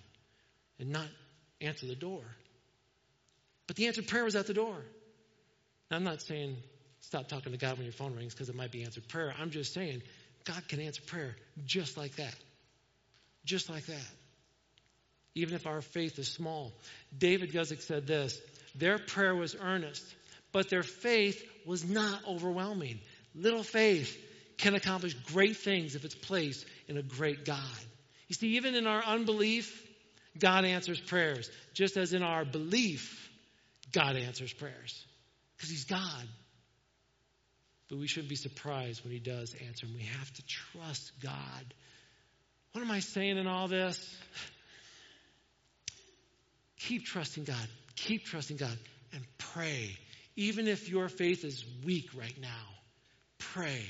and 0.80 0.90
not 0.90 1.08
answer 1.62 1.88
the 1.88 1.96
door. 1.96 2.24
But 3.68 3.76
the 3.78 3.88
answered 3.88 4.08
prayer 4.08 4.24
was 4.24 4.36
at 4.36 4.46
the 4.46 4.54
door. 4.54 4.78
Now, 5.90 5.98
I'm 5.98 6.04
not 6.04 6.22
saying 6.22 6.58
stop 7.00 7.28
talking 7.28 7.52
to 7.52 7.58
God 7.58 7.78
when 7.78 7.86
your 7.86 7.94
phone 7.94 8.16
rings 8.16 8.34
because 8.34 8.50
it 8.50 8.56
might 8.56 8.72
be 8.72 8.84
answered 8.84 9.08
prayer. 9.08 9.34
I'm 9.40 9.50
just 9.50 9.74
saying 9.74 10.02
God 10.46 10.68
can 10.68 10.80
answer 10.80 11.02
prayer 11.02 11.36
just 11.66 11.98
like 11.98 12.16
that. 12.16 12.36
Just 13.46 13.70
like 13.70 13.86
that. 13.88 14.08
Even 15.36 15.56
if 15.56 15.68
our 15.68 15.82
faith 15.82 16.18
is 16.18 16.28
small. 16.28 16.72
David 17.16 17.52
Guzik 17.52 17.82
said 17.82 18.08
this 18.08 18.40
Their 18.76 18.98
prayer 18.98 19.36
was 19.36 19.56
earnest, 19.60 20.04
but 20.52 20.70
their 20.70 20.84
faith 20.84 21.44
was 21.66 21.84
not 21.84 22.22
overwhelming. 22.28 23.00
Little 23.34 23.64
faith 23.64 24.18
can 24.58 24.76
accomplish 24.76 25.14
great 25.14 25.58
things 25.58 25.96
if 25.96 26.06
it's 26.06 26.16
placed 26.16 26.66
in 26.88 26.98
a 26.98 27.04
great 27.04 27.44
God. 27.44 27.60
You 28.28 28.36
see, 28.36 28.56
even 28.56 28.76
in 28.76 28.88
our 28.88 29.04
unbelief, 29.04 29.86
God 30.40 30.66
answers 30.66 31.00
prayers, 31.00 31.50
just 31.74 31.98
as 31.98 32.14
in 32.14 32.24
our 32.24 32.46
belief, 32.46 33.30
God 33.92 34.16
answers 34.16 34.54
prayers. 34.54 35.06
Because 35.56 35.70
He's 35.70 35.86
God. 35.86 36.28
But 37.90 38.00
we 38.00 38.08
shouldn't 38.08 38.30
be 38.30 38.36
surprised 38.36 39.04
when 39.04 39.14
He 39.14 39.20
does 39.20 39.56
answer, 39.68 39.86
and 39.86 39.96
we 39.96 40.04
have 40.04 40.34
to 40.34 40.44
trust 40.46 41.12
God. 41.22 41.74
What 42.72 42.82
am 42.82 42.92
I 42.92 43.00
saying 43.00 43.38
in 43.38 43.48
all 43.48 43.68
this? 43.68 44.18
Keep 46.80 47.06
trusting 47.06 47.46
God. 47.46 47.68
Keep 47.96 48.26
trusting 48.26 48.58
God 48.58 48.78
and 49.14 49.24
pray. 49.38 49.98
Even 50.36 50.68
if 50.68 50.90
your 50.90 51.08
faith 51.08 51.46
is 51.46 51.64
weak 51.86 52.10
right 52.16 52.38
now, 52.42 52.68
pray. 53.38 53.86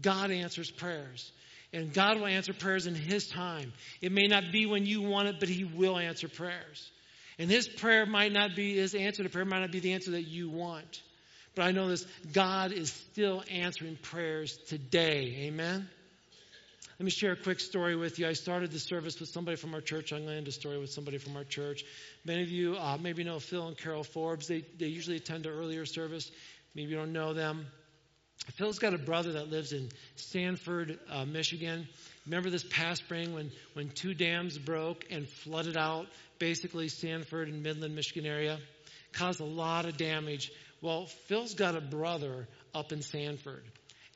God 0.00 0.30
answers 0.30 0.70
prayers. 0.70 1.30
And 1.72 1.92
God 1.92 2.18
will 2.18 2.26
answer 2.26 2.54
prayers 2.54 2.86
in 2.86 2.94
His 2.94 3.28
time. 3.28 3.72
It 4.00 4.12
may 4.12 4.28
not 4.28 4.44
be 4.52 4.66
when 4.66 4.86
you 4.86 5.02
want 5.02 5.28
it, 5.28 5.36
but 5.40 5.48
He 5.48 5.64
will 5.64 5.98
answer 5.98 6.28
prayers. 6.28 6.90
And 7.38 7.50
His 7.50 7.68
prayer 7.68 8.06
might 8.06 8.32
not 8.32 8.56
be, 8.56 8.76
His 8.76 8.94
answer 8.94 9.22
to 9.22 9.28
prayer 9.28 9.44
might 9.44 9.60
not 9.60 9.72
be 9.72 9.80
the 9.80 9.92
answer 9.92 10.12
that 10.12 10.26
you 10.26 10.48
want. 10.48 11.02
But 11.56 11.64
I 11.64 11.72
know 11.72 11.88
this 11.88 12.06
God 12.32 12.70
is 12.70 12.92
still 12.92 13.42
answering 13.50 13.96
prayers 13.96 14.56
today. 14.68 15.46
Amen? 15.46 15.88
Let 16.98 17.04
me 17.04 17.10
share 17.10 17.32
a 17.32 17.36
quick 17.36 17.60
story 17.60 17.96
with 17.96 18.18
you. 18.18 18.28
I 18.28 18.34
started 18.34 18.70
the 18.70 18.78
service 18.78 19.18
with 19.18 19.30
somebody 19.30 19.56
from 19.56 19.74
our 19.74 19.80
church. 19.80 20.12
I'm 20.12 20.20
going 20.20 20.30
to 20.30 20.36
end 20.36 20.48
a 20.48 20.52
story 20.52 20.78
with 20.78 20.90
somebody 20.90 21.18
from 21.18 21.36
our 21.36 21.44
church. 21.44 21.84
Many 22.24 22.42
of 22.42 22.48
you 22.48 22.76
uh, 22.76 22.96
maybe 23.00 23.24
know 23.24 23.38
Phil 23.38 23.66
and 23.66 23.76
Carol 23.76 24.04
Forbes. 24.04 24.48
They, 24.48 24.64
they 24.78 24.86
usually 24.86 25.16
attend 25.16 25.44
an 25.46 25.52
earlier 25.52 25.84
service. 25.84 26.30
Maybe 26.74 26.90
you 26.90 26.96
don't 26.96 27.12
know 27.12 27.34
them. 27.34 27.66
Phil's 28.54 28.78
got 28.78 28.94
a 28.94 28.98
brother 28.98 29.32
that 29.32 29.50
lives 29.50 29.72
in 29.72 29.88
Sanford, 30.16 30.98
uh, 31.10 31.24
Michigan. 31.24 31.88
Remember 32.26 32.50
this 32.50 32.64
past 32.64 33.02
spring 33.04 33.34
when, 33.34 33.50
when 33.74 33.88
two 33.88 34.14
dams 34.14 34.56
broke 34.58 35.06
and 35.10 35.26
flooded 35.26 35.76
out 35.76 36.06
basically 36.38 36.88
Sanford 36.88 37.48
and 37.48 37.62
Midland, 37.62 37.94
Michigan 37.94 38.24
area? 38.24 38.58
Caused 39.12 39.40
a 39.40 39.44
lot 39.44 39.86
of 39.86 39.96
damage. 39.96 40.50
Well, 40.80 41.06
Phil's 41.26 41.54
got 41.54 41.76
a 41.76 41.80
brother 41.80 42.48
up 42.74 42.92
in 42.92 43.02
Sanford. 43.02 43.64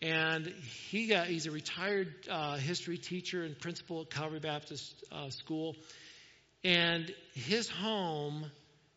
And 0.03 0.47
he 0.91 1.09
got, 1.09 1.27
he's 1.27 1.47
a 1.47 1.51
retired 1.51 2.15
uh, 2.31 2.57
history 2.57 2.97
teacher 2.97 3.43
and 3.43 3.59
principal 3.59 4.03
at 4.03 4.11
Calvary 4.11 4.41
Baptist 4.41 4.95
uh, 5.13 5.29
School. 5.31 5.77
And 6.65 7.13
his 7.35 7.69
home 7.69 8.47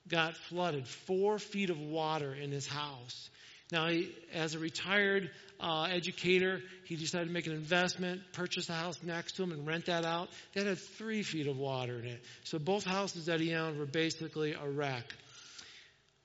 got 0.08 0.36
flooded, 0.36 0.88
four 0.88 1.40
feet 1.40 1.70
of 1.70 1.80
water 1.80 2.34
in 2.34 2.52
his 2.52 2.68
house. 2.68 3.30
Now, 3.72 3.88
he, 3.88 4.14
as 4.34 4.54
a 4.54 4.60
retired 4.60 5.32
uh, 5.60 5.88
educator, 5.90 6.62
he 6.86 6.96
decided 6.96 7.28
to 7.28 7.34
make 7.34 7.48
an 7.48 7.54
investment, 7.54 8.22
purchase 8.34 8.70
a 8.70 8.74
house 8.74 9.02
next 9.02 9.38
to 9.38 9.44
him, 9.44 9.52
and 9.52 9.66
rent 9.66 9.86
that 9.88 10.06
out. 10.06 10.30
That 10.54 10.68
had 10.68 10.78
three 10.78 11.24
feet 11.24 11.48
of 11.48 11.58
water 11.58 11.98
in 11.98 12.06
it. 12.06 12.22
So 12.44 12.60
both 12.60 12.84
houses 12.84 13.26
that 13.26 13.40
he 13.40 13.56
owned 13.56 13.80
were 13.80 13.86
basically 13.86 14.54
a 14.54 14.70
wreck. 14.70 15.06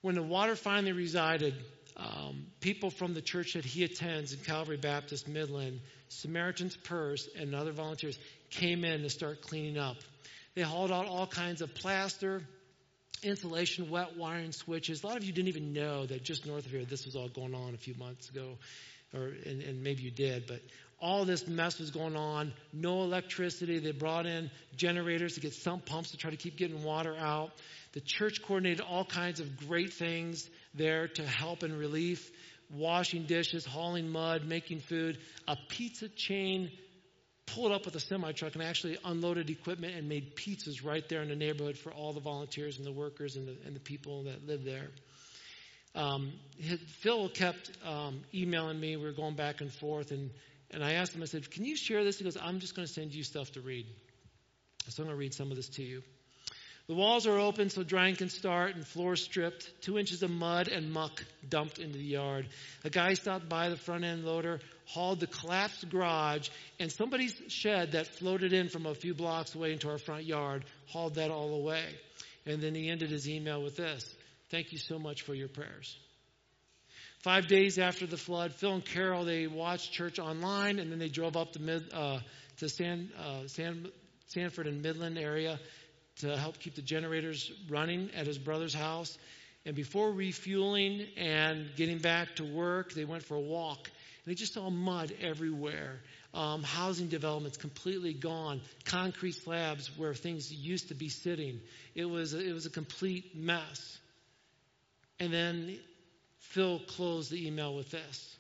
When 0.00 0.14
the 0.14 0.22
water 0.22 0.54
finally 0.54 0.92
resided, 0.92 1.54
um, 1.96 2.46
people 2.61 2.90
from 2.90 3.14
the 3.14 3.20
church 3.20 3.54
that 3.54 3.64
he 3.64 3.82
attends 3.82 4.32
in 4.32 4.38
Calvary 4.40 4.76
Baptist 4.76 5.26
Midland, 5.26 5.80
Samaritan's 6.08 6.76
Purse, 6.76 7.28
and 7.37 7.54
other 7.54 7.72
volunteers 7.72 8.18
came 8.50 8.84
in 8.84 9.02
to 9.02 9.11
start 9.11 9.42
cleaning 9.42 9.78
up. 9.78 9.96
They 10.54 10.62
hauled 10.62 10.92
out 10.92 11.06
all 11.06 11.26
kinds 11.26 11.61
of 11.62 11.74
plaster, 11.74 12.42
insulation, 13.22 13.90
wet 13.90 14.16
wiring 14.16 14.52
switches. 14.52 15.02
A 15.02 15.06
lot 15.06 15.16
of 15.16 15.24
you 15.24 15.32
didn't 15.32 15.48
even 15.48 15.72
know 15.72 16.06
that 16.06 16.22
just 16.22 16.46
north 16.46 16.66
of 16.66 16.70
here, 16.70 16.84
this 16.84 17.04
was 17.04 17.16
all 17.16 17.28
going 17.28 17.54
on 17.54 17.74
a 17.74 17.78
few 17.78 17.94
months 17.94 18.28
ago, 18.30 18.56
or 19.12 19.32
and, 19.44 19.62
and 19.62 19.82
maybe 19.82 20.02
you 20.02 20.11
did, 20.12 20.46
but 20.46 20.61
all 21.00 21.24
this 21.24 21.46
mess 21.46 21.78
was 21.78 21.90
going 21.90 22.16
on. 22.16 22.52
No 22.72 23.02
electricity. 23.02 23.78
They 23.78 23.92
brought 23.92 24.26
in 24.26 24.50
generators 24.76 25.34
to 25.34 25.40
get 25.40 25.54
sump 25.54 25.87
pumps 25.87 26.11
to 26.11 26.16
try 26.16 26.30
to 26.30 26.37
keep 26.37 26.56
getting 26.56 26.82
water 26.82 27.16
out. 27.16 27.50
The 27.92 28.00
church 28.00 28.42
coordinated 28.42 28.80
all 28.80 29.04
kinds 29.04 29.40
of 29.40 29.56
great 29.68 29.92
things 29.92 30.48
there 30.74 31.08
to 31.08 31.26
help 31.26 31.62
and 31.62 31.78
relief 31.78 32.30
washing 32.70 33.24
dishes, 33.24 33.64
hauling 33.64 34.08
mud, 34.08 34.44
making 34.44 34.80
food. 34.80 35.18
A 35.46 35.56
pizza 35.68 36.08
chain 36.08 36.70
pulled 37.46 37.72
up 37.72 37.87
with 37.87 37.94
a 37.94 38.00
semi 38.00 38.32
truck 38.32 38.54
and 38.54 38.62
actually 38.62 38.98
unloaded 39.04 39.48
equipment 39.48 39.94
and 39.94 40.08
made 40.08 40.37
pizzas 40.37 40.84
right 40.84 41.08
there 41.08 41.22
in 41.22 41.28
the 41.28 41.37
neighborhood 41.37 41.78
for 41.78 41.92
all 41.92 42.12
the 42.12 42.20
volunteers 42.20 42.76
and 42.78 42.87
the 42.87 42.92
workers 42.92 43.37
and 43.37 43.48
the, 43.48 43.56
and 43.66 43.74
the 43.74 43.80
people 43.80 44.24
that 44.24 44.46
live 44.46 44.64
there. 44.64 44.88
Um, 45.94 46.32
Phil 47.00 47.28
kept 47.30 47.70
um, 47.84 48.20
emailing 48.34 48.78
me. 48.78 48.96
We 48.96 49.04
were 49.04 49.12
going 49.12 49.34
back 49.34 49.61
and 49.61 49.72
forth, 49.72 50.11
and, 50.11 50.30
and 50.70 50.85
I 50.85 50.94
asked 50.94 51.14
him, 51.14 51.22
I 51.22 51.26
said, 51.26 51.50
Can 51.50 51.64
you 51.64 51.76
share 51.76 52.04
this? 52.04 52.18
He 52.18 52.24
goes, 52.24 52.37
I'm 52.40 52.61
just 52.61 52.74
going 52.74 52.87
to 52.87 52.92
send 52.92 53.14
you 53.14 53.22
stuff 53.22 53.52
to 53.52 53.61
read. 53.61 53.87
So 54.88 55.02
I'm 55.02 55.09
going 55.09 55.16
to 55.16 55.20
read 55.20 55.35
some 55.35 55.50
of 55.50 55.57
this 55.57 55.68
to 55.70 55.83
you. 55.83 56.02
The 56.88 56.94
walls 56.94 57.26
are 57.26 57.38
open 57.38 57.68
so 57.68 57.83
drying 57.83 58.16
can 58.16 58.31
start 58.31 58.74
and 58.74 58.87
floors 58.87 59.22
stripped, 59.22 59.70
two 59.83 59.98
inches 59.98 60.22
of 60.22 60.31
mud 60.31 60.68
and 60.68 60.90
muck 60.90 61.22
dumped 61.46 61.78
into 61.78 61.98
the 61.98 62.04
yard. 62.04 62.48
A 62.83 62.88
guy 62.88 63.12
stopped 63.12 63.46
by 63.46 63.68
the 63.68 63.76
front 63.76 64.04
end 64.04 64.24
loader, 64.24 64.61
hauled 64.87 65.20
the 65.20 65.26
collapsed 65.26 65.90
garage, 65.90 66.48
and 66.81 66.90
somebody's 66.90 67.38
shed 67.48 67.92
that 67.92 68.07
floated 68.07 68.54
in 68.54 68.70
from 68.70 68.87
a 68.87 68.94
few 68.94 69.12
blocks 69.12 69.54
away 69.54 69.72
into 69.72 69.90
our 69.90 69.98
front 69.98 70.24
yard 70.24 70.64
hauled 70.87 71.16
that 71.16 71.31
all 71.31 71.54
away. 71.54 71.85
And 72.46 72.62
then 72.62 72.74
he 72.74 72.88
ended 72.88 73.11
his 73.11 73.28
email 73.28 73.62
with 73.62 73.76
this 73.76 74.14
Thank 74.50 74.72
you 74.72 74.78
so 74.78 74.98
much 74.98 75.22
for 75.22 75.35
your 75.35 75.48
prayers. 75.48 75.94
Five 77.22 77.48
days 77.48 77.78
after 77.78 78.07
the 78.07 78.16
flood, 78.16 78.54
Phil 78.54 78.74
and 78.74 78.85
Carol 78.85 79.24
they 79.24 79.48
watched 79.48 79.92
church 79.92 80.18
online, 80.20 80.78
and 80.78 80.92
then 80.92 81.00
they 81.00 81.09
drove 81.09 81.37
up 81.37 81.52
to 81.52 81.61
mid, 81.61 81.92
uh, 81.92 82.20
to 82.59 82.68
San, 82.68 83.11
uh, 83.18 83.48
San, 83.48 83.88
Sanford 84.28 84.68
and 84.68 84.83
Midland 84.83 85.18
area 85.18 85.59
to 86.20 86.37
help 86.37 86.59
keep 86.59 86.74
the 86.74 86.83
generators 86.83 87.50
running 87.68 88.11
at 88.14 88.26
his 88.26 88.38
brother's 88.38 88.74
house. 88.74 89.18
And 89.64 89.74
before 89.74 90.12
refueling 90.12 91.07
and 91.16 91.68
getting 91.76 91.98
back 91.98 92.37
to 92.37 92.44
work, 92.44 92.92
they 92.92 93.04
went 93.04 93.24
for 93.24 93.35
a 93.35 93.40
walk. 93.40 93.90
And 94.24 94.31
they 94.31 94.35
just 94.35 94.54
saw 94.54 94.70
mud 94.70 95.12
everywhere. 95.20 96.00
Um, 96.35 96.62
housing 96.62 97.09
developments 97.09 97.57
completely 97.57 98.14
gone. 98.14 98.61
Concrete 98.85 99.33
slabs 99.33 99.90
where 99.96 100.14
things 100.14 100.52
used 100.52 100.88
to 100.88 100.94
be 100.94 101.09
sitting. 101.09 101.61
It 101.94 102.04
was 102.04 102.35
a, 102.35 102.40
it 102.40 102.52
was 102.52 102.66
a 102.66 102.70
complete 102.70 103.37
mess. 103.37 103.98
And 105.20 105.33
then 105.33 105.78
Phil 106.38 106.81
closed 106.81 107.31
the 107.31 107.46
email 107.46 107.74
with 107.74 107.90
this. 107.90 108.37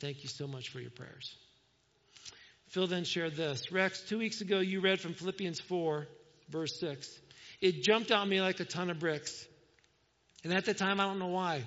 Thank 0.00 0.22
you 0.22 0.28
so 0.28 0.46
much 0.46 0.68
for 0.68 0.80
your 0.80 0.90
prayers. 0.90 1.34
Phil 2.68 2.86
then 2.86 3.04
shared 3.04 3.36
this. 3.36 3.70
Rex, 3.70 4.02
two 4.02 4.18
weeks 4.18 4.40
ago 4.40 4.60
you 4.60 4.80
read 4.80 5.00
from 5.00 5.14
Philippians 5.14 5.60
4 5.60 6.06
verse 6.48 6.78
6. 6.80 7.20
It 7.60 7.82
jumped 7.82 8.10
on 8.10 8.28
me 8.28 8.40
like 8.40 8.60
a 8.60 8.64
ton 8.64 8.90
of 8.90 8.98
bricks. 8.98 9.46
And 10.44 10.52
at 10.52 10.64
the 10.64 10.74
time, 10.74 11.00
I 11.00 11.04
don't 11.04 11.18
know 11.18 11.28
why. 11.28 11.62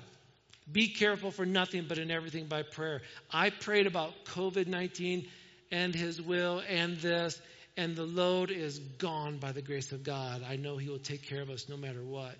Be 0.71 0.89
careful 0.89 1.31
for 1.31 1.45
nothing, 1.45 1.85
but 1.87 1.97
in 1.97 2.11
everything 2.11 2.47
by 2.47 2.63
prayer. 2.63 3.01
I 3.31 3.49
prayed 3.49 3.87
about 3.87 4.25
COVID 4.25 4.67
19 4.67 5.27
and 5.71 5.93
His 5.93 6.21
will 6.21 6.61
and 6.67 6.97
this, 6.97 7.39
and 7.77 7.95
the 7.95 8.03
load 8.05 8.51
is 8.51 8.79
gone 8.79 9.37
by 9.37 9.51
the 9.51 9.61
grace 9.61 9.91
of 9.91 10.03
God. 10.03 10.43
I 10.47 10.55
know 10.55 10.77
He 10.77 10.89
will 10.89 10.99
take 10.99 11.27
care 11.27 11.41
of 11.41 11.49
us 11.49 11.69
no 11.69 11.77
matter 11.77 12.03
what. 12.03 12.35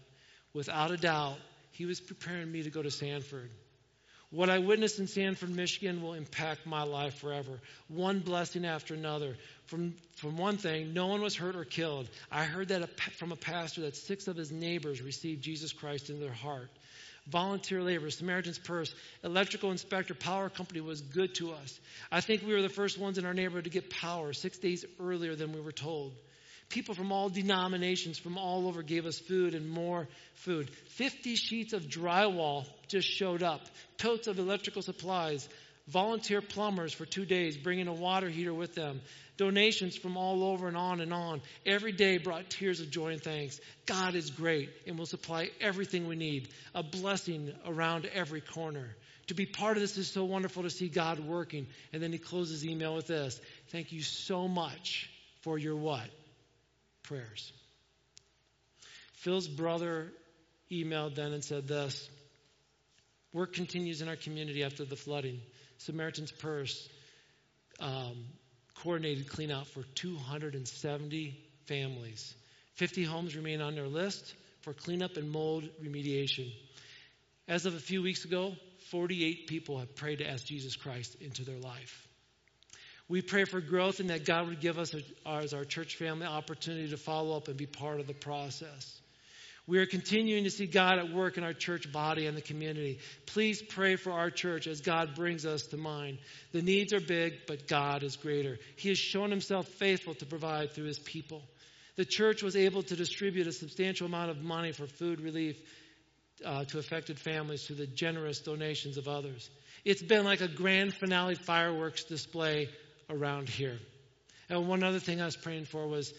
Without 0.54 0.92
a 0.92 0.98
doubt, 0.98 1.38
He 1.78 1.86
was 1.86 2.00
preparing 2.00 2.52
me 2.52 2.64
to 2.64 2.70
go 2.70 2.82
to 2.82 2.92
Sanford. 2.92 3.52
What 4.32 4.50
I 4.50 4.60
witnessed 4.60 5.00
in 5.00 5.08
Sanford, 5.08 5.50
Michigan 5.50 6.02
will 6.02 6.14
impact 6.14 6.66
my 6.66 6.84
life 6.84 7.16
forever. 7.16 7.60
One 7.88 8.20
blessing 8.20 8.66
after 8.66 8.94
another. 8.94 9.36
From, 9.66 9.94
from 10.16 10.38
one 10.38 10.58
thing, 10.58 10.94
no 10.94 11.08
one 11.08 11.22
was 11.22 11.36
hurt 11.36 11.56
or 11.56 11.64
killed. 11.64 12.10
I 12.32 12.46
heard 12.46 12.70
that 12.70 13.00
from 13.18 13.32
a 13.32 13.36
pastor 13.38 13.82
that 13.82 13.96
six 13.96 14.28
of 14.28 14.36
his 14.36 14.52
neighbors 14.52 15.02
received 15.02 15.44
Jesus 15.44 15.74
Christ 15.74 16.10
in 16.10 16.20
their 16.20 16.34
heart. 16.34 16.70
Volunteer 17.28 17.82
labor, 17.82 18.10
Samaritan's 18.10 18.60
Purse, 18.60 18.94
electrical 19.24 19.72
inspector, 19.72 20.14
power 20.14 20.50
company 20.50 20.80
was 20.80 21.02
good 21.02 21.36
to 21.36 21.54
us. 21.54 21.80
I 22.12 22.22
think 22.22 22.44
we 22.46 22.54
were 22.54 22.62
the 22.62 22.70
first 22.70 23.00
ones 23.00 23.18
in 23.18 23.26
our 23.26 23.34
neighborhood 23.34 23.64
to 23.64 23.70
get 23.70 23.90
power 23.90 24.32
six 24.32 24.58
days 24.60 24.86
earlier 25.00 25.36
than 25.36 25.52
we 25.52 25.60
were 25.60 25.72
told. 25.72 26.14
People 26.70 26.96
from 26.96 27.12
all 27.12 27.30
denominations 27.30 28.18
from 28.18 28.38
all 28.38 28.68
over 28.68 28.82
gave 28.82 29.06
us 29.06 29.20
food 29.20 29.54
and 29.54 29.70
more 29.70 30.08
food. 30.34 30.70
50 30.90 31.36
sheets 31.36 31.74
of 31.74 31.84
drywall 31.84 32.66
just 32.88 33.08
showed 33.08 33.44
up, 33.44 33.62
totes 33.98 34.28
of 34.28 34.40
electrical 34.40 34.82
supplies, 34.82 35.48
volunteer 35.88 36.42
plumbers 36.42 36.94
for 36.94 37.06
two 37.06 37.26
days 37.26 37.58
bringing 37.58 37.88
a 37.88 37.94
water 37.94 38.30
heater 38.30 38.54
with 38.54 38.74
them, 38.74 39.02
donations 39.38 39.96
from 39.96 40.18
all 40.18 40.44
over 40.44 40.68
and 40.68 40.76
on 40.76 41.02
and 41.02 41.14
on. 41.14 41.42
Every 41.66 41.92
day 41.92 42.18
brought 42.18 42.50
tears 42.50 42.80
of 42.80 42.90
joy 42.90 43.14
and 43.14 43.22
thanks. 43.22 43.60
God 43.86 44.16
is 44.16 44.32
great 44.32 44.70
and 44.88 44.98
will 44.98 45.06
supply 45.06 45.52
everything 45.62 46.08
we 46.08 46.16
need, 46.16 46.50
a 46.74 46.84
blessing 46.84 47.54
around 47.66 48.06
every 48.08 48.42
corner. 48.42 48.96
To 49.28 49.34
be 49.34 49.46
part 49.46 49.78
of 49.78 49.82
this 49.82 49.98
is 49.98 50.08
so 50.08 50.24
wonderful 50.26 50.64
to 50.64 50.70
see 50.70 50.88
God 50.88 51.20
working. 51.20 51.68
And 51.94 52.02
then 52.02 52.12
he 52.12 52.20
closes 52.20 52.66
email 52.66 52.96
with 52.96 53.08
this 53.08 53.40
Thank 53.70 53.92
you 53.92 54.02
so 54.02 54.48
much 54.48 55.10
for 55.42 55.58
your 55.58 55.76
what? 55.76 56.10
Prayers. 57.08 57.52
Phil's 59.14 59.48
brother 59.48 60.12
emailed 60.72 61.16
then 61.16 61.34
and 61.34 61.44
said 61.44 61.68
this 61.68 62.10
Work 63.34 63.54
continues 63.54 64.02
in 64.02 64.08
our 64.08 64.16
community 64.16 64.64
after 64.64 64.86
the 64.86 64.96
flooding. 64.96 65.42
Samaritan's 65.78 66.32
Purse 66.32 66.88
um, 67.80 68.26
coordinated 68.82 69.28
cleanout 69.28 69.66
for 69.68 69.84
270 69.96 71.38
families. 71.66 72.34
50 72.76 73.04
homes 73.04 73.36
remain 73.36 73.62
on 73.62 73.76
their 73.76 73.88
list 73.88 74.34
for 74.62 74.74
cleanup 74.74 75.18
and 75.18 75.30
mold 75.30 75.68
remediation. 75.84 76.52
As 77.48 77.66
of 77.66 77.76
a 77.76 77.80
few 77.80 78.02
weeks 78.02 78.26
ago, 78.26 78.54
48 78.90 79.48
people 79.48 79.80
have 79.80 79.96
prayed 79.96 80.20
to 80.20 80.30
ask 80.30 80.46
Jesus 80.46 80.76
Christ 80.76 81.16
into 81.22 81.44
their 81.44 81.60
life. 81.60 82.05
We 83.08 83.22
pray 83.22 83.46
for 83.46 83.62
growth 83.62 84.00
and 84.00 84.10
that 84.10 84.26
God 84.26 84.48
would 84.48 84.60
give 84.60 84.80
us, 84.80 84.96
as 85.26 85.54
our 85.54 85.64
church 85.64 85.96
family, 85.96 86.26
opportunity 86.26 86.90
to 86.90 86.98
follow 86.98 87.38
up 87.38 87.48
and 87.48 87.58
be 87.58 87.68
part 87.68 88.00
of 88.00 88.08
the 88.08 88.14
process. 88.14 89.00
We 89.68 89.80
are 89.80 89.86
continuing 89.88 90.44
to 90.44 90.52
see 90.52 90.68
God 90.68 91.00
at 91.00 91.12
work 91.12 91.38
in 91.38 91.44
our 91.44 91.54
church 91.54 91.92
body 91.92 92.28
and 92.28 92.38
the 92.38 92.42
community. 92.42 93.00
Please 93.26 93.64
pray 93.64 93.96
for 93.96 94.12
our 94.12 94.30
church 94.30 94.68
as 94.68 94.82
God 94.82 95.16
brings 95.16 95.46
us 95.46 95.64
to 95.68 95.78
mind. 95.78 96.20
The 96.52 96.62
needs 96.62 96.94
are 96.94 97.00
big, 97.00 97.48
but 97.48 97.68
God 97.68 98.04
is 98.04 98.16
greater. 98.16 98.60
He 98.76 98.90
has 98.90 99.00
shown 99.00 99.32
himself 99.32 99.68
faithful 99.68 100.14
to 100.16 100.26
provide 100.26 100.74
through 100.74 100.86
his 100.86 101.00
people. 101.00 101.42
The 101.96 102.06
church 102.06 102.44
was 102.44 102.56
able 102.56 102.84
to 102.84 102.96
distribute 102.96 103.48
a 103.48 103.52
substantial 103.52 104.06
amount 104.06 104.30
of 104.30 104.44
money 104.44 104.72
for 104.72 104.86
food 104.86 105.22
relief 105.22 105.58
uh, 106.44 106.66
to 106.66 106.78
affected 106.78 107.18
families 107.18 107.66
through 107.66 107.78
the 107.78 107.88
generous 107.88 108.40
donations 108.40 108.98
of 108.98 109.08
others. 109.08 109.50
It's 109.84 110.04
been 110.04 110.26
like 110.26 110.42
a 110.42 110.48
grand 110.48 110.94
finale 110.94 111.36
fireworks 111.36 112.04
display 112.04 112.70
around 113.10 113.50
here. 113.50 113.78
And 114.50 114.68
one 114.68 114.84
other 114.84 115.00
thing 115.00 115.22
I 115.22 115.26
was 115.26 115.36
praying 115.36 115.66
for 115.66 115.88
was 115.88 116.14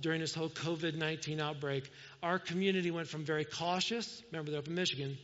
during 0.00 0.20
this 0.20 0.34
whole 0.34 0.48
COVID 0.48 0.96
19 0.96 1.40
outbreak, 1.40 1.90
our 2.22 2.38
community 2.38 2.90
went 2.90 3.08
from 3.08 3.24
very 3.24 3.44
cautious, 3.44 4.22
remember 4.30 4.50
they're 4.50 4.60
up 4.60 4.68
in 4.68 4.74
Michigan, 4.74 5.16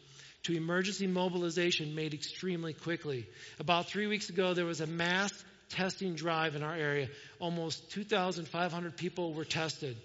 to 0.45 0.57
emergency 0.57 1.07
mobilization 1.07 1.95
made 1.95 2.15
extremely 2.15 2.73
quickly. 2.73 3.27
About 3.59 3.89
three 3.89 4.07
weeks 4.07 4.31
ago, 4.31 4.55
there 4.55 4.65
was 4.65 4.81
a 4.81 4.87
mass 4.87 5.33
testing 5.69 6.15
drive 6.15 6.57
in 6.57 6.63
our 6.63 6.75
area. 6.75 7.09
Almost 7.39 7.91
2,500 7.93 8.97
people 8.97 9.35
were 9.35 9.45
tested, 9.45 9.97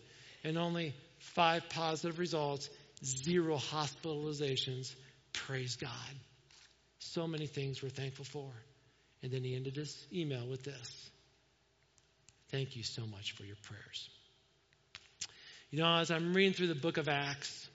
and 0.44 0.58
only 0.58 0.94
five 1.20 1.70
positive 1.70 2.20
results, 2.20 2.70
zero 3.04 3.58
hospitalizations. 3.58 4.94
Praise 5.32 5.78
God. 5.78 5.90
So 7.00 7.28
many 7.28 7.48
things 7.48 7.82
we're 7.82 7.90
thankful 7.90 8.26
for. 8.26 8.52
And 9.24 9.32
then 9.32 9.44
he 9.44 9.56
ended 9.56 9.76
his 9.76 10.06
email 10.14 10.46
with 10.48 10.64
this 10.64 11.10
Thank 12.50 12.76
you 12.76 12.84
so 12.84 13.06
much 13.08 13.34
for 13.34 13.44
your 13.44 13.56
prayers. 13.64 14.10
You 15.72 15.80
know, 15.80 15.98
as 15.98 16.12
I'm 16.12 16.34
reading 16.34 16.54
through 16.54 16.68
the 16.68 16.76
book 16.76 16.98
of 16.98 17.10
Acts, 17.10 17.68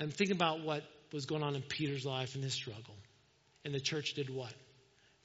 I'm 0.00 0.10
thinking 0.10 0.36
about 0.36 0.62
what 0.62 0.82
was 1.12 1.26
going 1.26 1.42
on 1.42 1.54
in 1.54 1.62
Peter's 1.62 2.04
life 2.04 2.34
and 2.34 2.42
his 2.42 2.52
struggle. 2.52 2.96
And 3.64 3.72
the 3.72 3.80
church 3.80 4.14
did 4.14 4.28
what? 4.28 4.52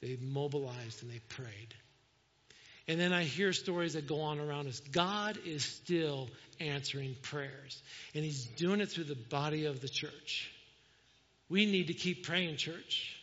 They 0.00 0.16
mobilized 0.20 1.02
and 1.02 1.10
they 1.10 1.18
prayed. 1.28 1.74
And 2.86 2.98
then 2.98 3.12
I 3.12 3.24
hear 3.24 3.52
stories 3.52 3.92
that 3.94 4.06
go 4.06 4.22
on 4.22 4.40
around 4.40 4.66
us. 4.66 4.80
God 4.80 5.38
is 5.44 5.62
still 5.62 6.30
answering 6.58 7.16
prayers, 7.20 7.82
and 8.14 8.24
He's 8.24 8.46
doing 8.46 8.80
it 8.80 8.88
through 8.88 9.04
the 9.04 9.14
body 9.14 9.66
of 9.66 9.80
the 9.80 9.88
church. 9.88 10.50
We 11.50 11.66
need 11.66 11.88
to 11.88 11.94
keep 11.94 12.24
praying, 12.24 12.56
church. 12.56 13.17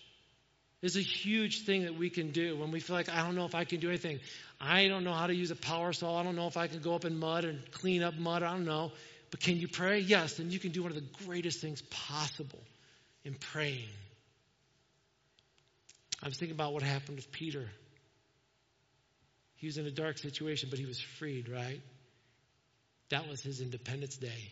It's 0.82 0.96
a 0.96 1.02
huge 1.02 1.66
thing 1.66 1.84
that 1.84 1.96
we 1.96 2.10
can 2.10 2.32
do 2.32 2.58
when 2.58 2.72
we 2.72 2.80
feel 2.80 2.96
like, 2.96 3.10
I 3.10 3.26
don't 3.26 3.36
know 3.36 3.46
if 3.46 3.56
I 3.56 3.64
can 3.64 3.80
do 3.80 3.90
anything. 3.90 4.20
I 4.60 4.88
don't 4.88 5.04
know 5.04 5.14
how 5.14 5.28
to 5.28 5.34
use 5.34 5.52
a 5.52 5.56
power 5.56 5.94
saw. 5.94 6.20
I 6.20 6.24
don't 6.24 6.36
know 6.36 6.48
if 6.48 6.58
I 6.58 6.68
can 6.68 6.80
go 6.80 6.94
up 6.94 7.06
in 7.06 7.18
mud 7.18 7.46
and 7.46 7.60
clean 7.72 8.04
up 8.04 8.16
mud. 8.16 8.44
I 8.44 8.52
don't 8.52 8.66
know. 8.66 8.92
But 9.32 9.40
can 9.40 9.58
you 9.58 9.68
pray? 9.68 10.00
Yes. 10.00 10.40
And 10.40 10.52
you 10.52 10.60
can 10.60 10.72
do 10.72 10.84
one 10.84 10.92
of 10.92 10.96
the 10.96 11.26
greatest 11.26 11.60
things 11.60 11.82
possible 11.82 12.62
in 13.24 13.34
praying. 13.34 13.90
I 16.24 16.28
was 16.28 16.38
thinking 16.38 16.56
about 16.56 16.74
what 16.74 16.84
happened 16.84 17.18
with 17.18 17.32
Peter. 17.32 17.68
He 19.56 19.68
was 19.68 19.78
in 19.78 19.86
a 19.86 19.92
dark 19.92 20.18
situation, 20.18 20.70
but 20.70 20.80
he 20.80 20.86
was 20.86 21.00
freed, 21.00 21.50
right? 21.50 21.82
That 23.10 23.28
was 23.28 23.42
his 23.42 23.62
Independence 23.62 24.18
Day. 24.18 24.52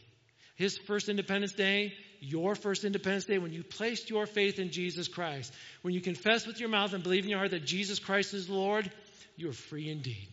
His 0.56 0.78
first 0.78 1.10
Independence 1.10 1.54
Day, 1.54 1.93
your 2.20 2.56
first 2.56 2.84
Independence 2.84 3.26
Day, 3.26 3.38
when 3.38 3.54
you 3.54 3.64
placed 3.64 4.10
your 4.10 4.26
faith 4.26 4.60
in 4.60 4.72
Jesus 4.72 5.08
Christ, 5.08 5.54
when 5.82 5.93
you 5.93 6.01
confess 6.01 6.45
with 6.45 6.60
your 6.60 6.70
mouth 6.70 6.93
and 6.93 7.04
believe 7.04 7.24
in 7.24 7.30
your 7.30 7.39
heart 7.39 7.51
that 7.51 7.66
Jesus 7.66 7.99
Christ 7.99 8.34
is 8.34 8.49
Lord, 8.49 8.89
you 9.36 9.49
are 9.49 9.54
free 9.54 9.89
indeed. 9.89 10.28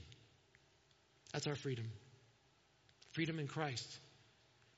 That's 1.33 1.47
our 1.47 1.55
freedom. 1.55 1.91
Freedom 3.13 3.39
in 3.39 3.47
Christ. 3.47 3.99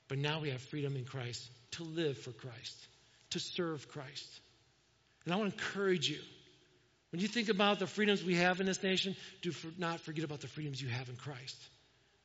But 0.07 0.17
now 0.17 0.39
we 0.39 0.49
have 0.51 0.61
freedom 0.61 0.95
in 0.95 1.05
Christ 1.05 1.49
to 1.71 1.83
live 1.83 2.17
for 2.17 2.31
Christ, 2.31 2.75
to 3.31 3.39
serve 3.39 3.87
Christ. 3.89 4.27
And 5.25 5.33
I 5.33 5.37
want 5.37 5.55
to 5.55 5.63
encourage 5.63 6.09
you. 6.09 6.19
When 7.11 7.21
you 7.21 7.27
think 7.27 7.49
about 7.49 7.79
the 7.79 7.87
freedoms 7.87 8.23
we 8.23 8.35
have 8.35 8.59
in 8.59 8.65
this 8.65 8.81
nation, 8.81 9.15
do 9.41 9.51
not 9.77 9.99
forget 9.99 10.25
about 10.25 10.41
the 10.41 10.47
freedoms 10.47 10.81
you 10.81 10.89
have 10.89 11.09
in 11.09 11.15
Christ. 11.15 11.57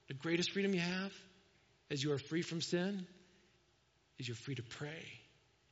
The 0.08 0.14
greatest 0.14 0.52
freedom 0.52 0.72
you 0.72 0.80
have, 0.80 1.12
as 1.90 2.02
you 2.02 2.12
are 2.12 2.18
free 2.18 2.42
from 2.42 2.60
sin, 2.60 3.06
is 4.18 4.28
you're 4.28 4.36
free 4.36 4.56
to 4.56 4.62
pray 4.62 5.04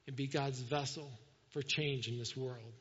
and 0.06 0.16
be 0.16 0.26
God's 0.26 0.60
vessel 0.60 1.10
for 1.50 1.62
change 1.62 2.08
in 2.08 2.18
this 2.18 2.36
world. 2.36 2.72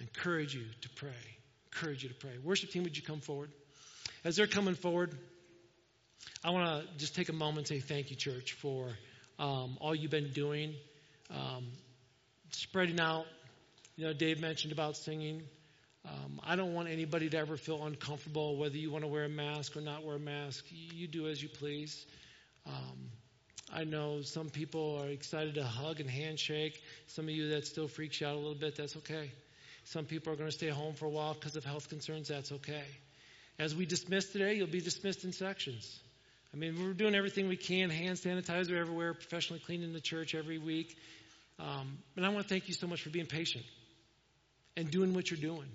I 0.00 0.04
encourage 0.04 0.54
you 0.54 0.64
to 0.82 0.88
pray 0.96 1.38
encourage 1.72 2.02
you 2.02 2.08
to 2.08 2.14
pray. 2.14 2.32
Worship 2.42 2.70
team, 2.70 2.82
would 2.84 2.96
you 2.96 3.02
come 3.02 3.20
forward? 3.20 3.50
As 4.24 4.36
they're 4.36 4.46
coming 4.46 4.74
forward, 4.74 5.16
I 6.44 6.50
want 6.50 6.82
to 6.82 6.98
just 6.98 7.14
take 7.14 7.28
a 7.28 7.32
moment 7.32 7.70
and 7.70 7.80
say 7.80 7.80
thank 7.80 8.10
you, 8.10 8.16
church, 8.16 8.52
for 8.52 8.88
um, 9.38 9.78
all 9.80 9.94
you've 9.94 10.10
been 10.10 10.32
doing, 10.32 10.74
um, 11.30 11.66
spreading 12.50 13.00
out. 13.00 13.24
You 13.96 14.06
know, 14.06 14.12
Dave 14.12 14.40
mentioned 14.40 14.72
about 14.72 14.96
singing. 14.96 15.42
Um, 16.06 16.40
I 16.42 16.56
don't 16.56 16.74
want 16.74 16.88
anybody 16.88 17.28
to 17.30 17.38
ever 17.38 17.56
feel 17.56 17.84
uncomfortable 17.84 18.56
whether 18.56 18.76
you 18.76 18.90
want 18.90 19.04
to 19.04 19.08
wear 19.08 19.24
a 19.24 19.28
mask 19.28 19.76
or 19.76 19.80
not 19.80 20.04
wear 20.04 20.16
a 20.16 20.20
mask. 20.20 20.64
You 20.70 21.06
do 21.06 21.28
as 21.28 21.42
you 21.42 21.48
please. 21.48 22.06
Um, 22.66 23.10
I 23.72 23.84
know 23.84 24.22
some 24.22 24.50
people 24.50 25.00
are 25.02 25.08
excited 25.08 25.54
to 25.54 25.64
hug 25.64 26.00
and 26.00 26.10
handshake. 26.10 26.82
Some 27.06 27.26
of 27.26 27.30
you 27.30 27.50
that 27.50 27.66
still 27.66 27.88
freaks 27.88 28.20
you 28.20 28.26
out 28.26 28.34
a 28.34 28.38
little 28.38 28.54
bit, 28.54 28.76
that's 28.76 28.96
okay. 28.96 29.30
Some 29.84 30.04
people 30.04 30.32
are 30.32 30.36
going 30.36 30.48
to 30.48 30.56
stay 30.56 30.68
home 30.68 30.94
for 30.94 31.06
a 31.06 31.10
while 31.10 31.34
because 31.34 31.56
of 31.56 31.64
health 31.64 31.88
concerns. 31.88 32.28
That's 32.28 32.52
okay. 32.52 32.84
As 33.58 33.74
we 33.74 33.86
dismiss 33.86 34.32
today, 34.32 34.54
you'll 34.54 34.66
be 34.66 34.80
dismissed 34.80 35.24
in 35.24 35.32
sections. 35.32 36.00
I 36.52 36.56
mean, 36.56 36.82
we're 36.82 36.94
doing 36.94 37.14
everything 37.14 37.48
we 37.48 37.56
can 37.56 37.90
hand 37.90 38.16
sanitizer 38.16 38.76
everywhere, 38.76 39.14
professionally 39.14 39.62
cleaning 39.64 39.92
the 39.92 40.00
church 40.00 40.34
every 40.34 40.58
week. 40.58 40.96
Um, 41.58 41.98
and 42.16 42.26
I 42.26 42.30
want 42.30 42.42
to 42.42 42.48
thank 42.48 42.68
you 42.68 42.74
so 42.74 42.86
much 42.86 43.02
for 43.02 43.10
being 43.10 43.26
patient 43.26 43.64
and 44.76 44.90
doing 44.90 45.14
what 45.14 45.30
you're 45.30 45.40
doing. 45.40 45.68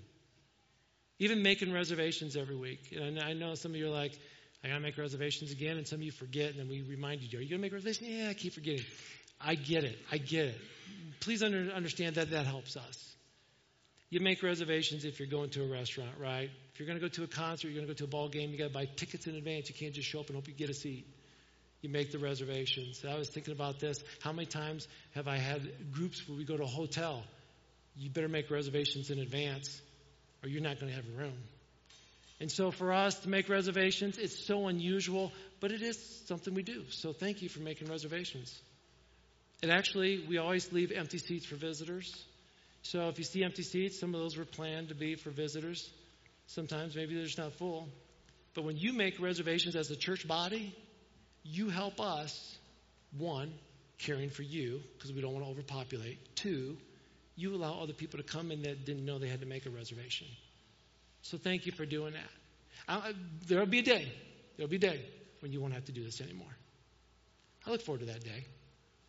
Even 1.20 1.44
making 1.44 1.72
reservations 1.72 2.36
every 2.36 2.58
week. 2.58 2.94
And 2.98 3.20
I 3.20 3.34
know 3.34 3.56
some 3.56 3.72
of 3.72 3.78
you 3.78 3.88
are 3.88 3.90
like, 3.90 4.20
I 4.66 4.70
got 4.70 4.76
to 4.76 4.82
make 4.82 4.98
reservations 4.98 5.52
again. 5.52 5.78
And 5.78 5.88
some 5.88 6.00
of 6.00 6.04
you 6.04 6.12
forget, 6.12 6.50
and 6.50 6.60
then 6.60 6.68
we 6.68 6.82
remind 6.82 7.22
you, 7.22 7.38
are 7.38 7.42
you 7.42 7.50
going 7.50 7.60
to 7.60 7.62
make 7.62 7.72
reservations? 7.72 8.10
Yeah, 8.10 8.30
I 8.30 8.34
keep 8.34 8.54
forgetting. 8.54 8.86
I 9.40 9.54
get 9.54 9.84
it. 9.84 9.96
I 10.12 10.18
get 10.18 10.48
it. 10.48 10.62
Please 11.20 11.44
under, 11.44 11.72
understand 11.72 12.16
that 12.16 12.32
that 12.32 12.48
helps 12.48 12.76
us. 12.76 13.16
You 14.10 14.22
make 14.22 14.42
reservations 14.42 15.06
if 15.06 15.20
you're 15.20 15.28
going 15.28 15.52
to 15.52 15.64
a 15.64 15.68
restaurant, 15.68 16.12
right? 16.20 16.50
If 16.74 16.80
you're 16.80 16.88
going 16.88 17.00
to 17.00 17.06
go 17.06 17.10
to 17.10 17.24
a 17.24 17.28
concert, 17.28 17.68
you're 17.68 17.76
going 17.76 17.88
to 17.88 17.94
go 17.94 17.98
to 17.98 18.04
a 18.06 18.08
ball 18.08 18.28
game, 18.28 18.50
you 18.52 18.58
got 18.58 18.70
to 18.70 18.74
buy 18.74 18.86
tickets 18.86 19.28
in 19.28 19.36
advance. 19.36 19.70
You 19.70 19.76
can't 19.76 19.94
just 19.94 20.10
show 20.10 20.20
up 20.20 20.28
and 20.28 20.36
hope 20.36 20.48
you 20.48 20.54
get 20.56 20.72
a 20.72 20.74
seat. 20.74 21.06
You 21.82 21.90
make 21.90 22.12
the 22.12 22.18
reservations. 22.18 23.06
I 23.08 23.16
was 23.16 23.30
thinking 23.30 23.54
about 23.54 23.80
this. 23.80 24.04
How 24.22 24.32
many 24.32 24.48
times 24.48 24.88
have 25.14 25.28
I 25.28 25.38
had 25.38 25.92
groups 25.92 26.28
where 26.28 26.36
we 26.36 26.44
go 26.44 26.58
to 26.58 26.64
a 26.64 26.68
hotel? 26.68 27.24
You 27.96 28.10
better 28.10 28.28
make 28.28 28.50
reservations 28.50 29.12
in 29.12 29.20
advance 29.20 29.80
or 30.42 30.50
you're 30.50 30.64
not 30.64 30.80
going 30.80 30.92
to 30.92 30.96
have 30.96 31.06
a 31.06 31.18
room. 31.18 31.38
And 32.40 32.52
so 32.52 32.72
for 32.72 32.92
us 32.92 33.18
to 33.20 33.30
make 33.30 33.48
reservations, 33.48 34.18
it's 34.18 34.46
so 34.46 34.68
unusual, 34.68 35.32
but 35.62 35.72
it 35.72 35.82
is 35.82 35.98
something 36.28 36.54
we 36.54 36.64
do. 36.64 36.84
So 36.90 37.14
thank 37.14 37.42
you 37.42 37.50
for 37.50 37.62
making 37.62 37.90
reservations. 37.90 38.54
And 39.64 39.72
actually, 39.72 40.26
we 40.28 40.38
always 40.38 40.72
leave 40.74 40.92
empty 40.92 41.18
seats 41.18 41.46
for 41.46 41.56
visitors. 41.56 42.14
So 42.82 43.08
if 43.08 43.18
you 43.18 43.24
see 43.24 43.44
empty 43.44 43.64
seats, 43.64 44.00
some 44.00 44.14
of 44.14 44.20
those 44.20 44.38
were 44.38 44.46
planned 44.46 44.90
to 44.90 44.96
be 44.96 45.16
for 45.16 45.30
visitors. 45.30 45.90
Sometimes 46.48 46.96
maybe 46.96 47.16
they're 47.16 47.24
just 47.24 47.38
not 47.38 47.54
full. 47.54 47.88
But 48.54 48.66
when 48.66 48.78
you 48.78 48.94
make 48.94 49.20
reservations 49.20 49.76
as 49.76 49.90
a 49.90 49.96
church 49.96 50.28
body, 50.28 50.76
you 51.44 51.70
help 51.70 52.00
us, 52.02 52.58
one, 53.18 53.54
caring 53.98 54.30
for 54.30 54.44
you, 54.44 54.82
because 54.94 55.14
we 55.14 55.22
don't 55.22 55.34
want 55.34 55.46
to 55.46 55.52
overpopulate. 55.52 56.36
Two, 56.36 56.78
you 57.36 57.56
allow 57.56 57.82
other 57.82 57.94
people 57.94 58.18
to 58.18 58.24
come 58.24 58.52
in 58.52 58.62
that 58.64 58.86
didn't 58.86 59.06
know 59.06 59.20
they 59.20 59.30
had 59.30 59.42
to 59.42 59.46
make 59.46 59.66
a 59.66 59.70
reservation. 59.70 60.28
So 61.26 61.40
thank 61.40 61.66
you 61.66 61.72
for 61.72 61.88
doing 61.88 62.14
that. 62.14 63.16
There'll 63.48 63.66
be 63.66 63.80
a 63.80 63.84
day, 63.84 64.12
there'll 64.58 64.70
be 64.70 64.76
a 64.76 64.80
day 64.80 65.04
when 65.40 65.52
you 65.52 65.60
won't 65.60 65.74
have 65.74 65.86
to 65.86 65.92
do 65.92 66.04
this 66.04 66.22
anymore. 66.22 66.56
I 67.66 67.72
look 67.72 67.82
forward 67.82 68.02
to 68.02 68.06
that 68.06 68.24
day. 68.24 68.46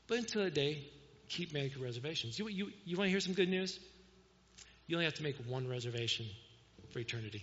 But 0.06 0.18
until 0.18 0.44
that 0.44 0.54
day, 0.54 0.88
keep 1.28 1.52
making 1.52 1.82
reservations. 1.82 2.38
You, 2.38 2.48
you, 2.48 2.70
you 2.86 2.96
want 2.96 3.08
to 3.08 3.10
hear 3.10 3.20
some 3.20 3.34
good 3.34 3.50
news? 3.50 3.78
You 4.86 4.96
only 4.96 5.04
have 5.04 5.14
to 5.14 5.22
make 5.22 5.36
one 5.46 5.68
reservation 5.68 6.24
for 6.90 7.00
eternity. 7.00 7.42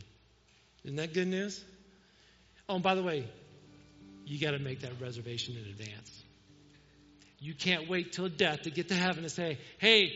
Isn't 0.83 0.95
that 0.95 1.13
good 1.13 1.27
news? 1.27 1.63
Oh, 2.67 2.75
and 2.75 2.83
by 2.83 2.95
the 2.95 3.03
way, 3.03 3.27
you 4.25 4.39
got 4.39 4.51
to 4.51 4.59
make 4.59 4.79
that 4.79 4.99
reservation 4.99 5.55
in 5.55 5.69
advance. 5.69 6.23
You 7.37 7.53
can't 7.53 7.87
wait 7.87 8.13
till 8.13 8.27
death 8.27 8.63
to 8.63 8.71
get 8.71 8.87
to 8.87 8.95
heaven 8.95 9.19
and 9.19 9.31
say, 9.31 9.59
hey, 9.77 10.13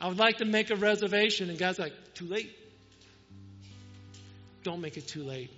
I 0.00 0.08
would 0.08 0.18
like 0.18 0.38
to 0.38 0.46
make 0.46 0.70
a 0.70 0.76
reservation. 0.76 1.50
And 1.50 1.58
God's 1.58 1.78
like, 1.78 1.92
too 2.14 2.26
late. 2.26 2.54
Don't 4.68 4.82
make 4.82 4.98
it 4.98 5.08
too 5.08 5.24
late. 5.24 5.50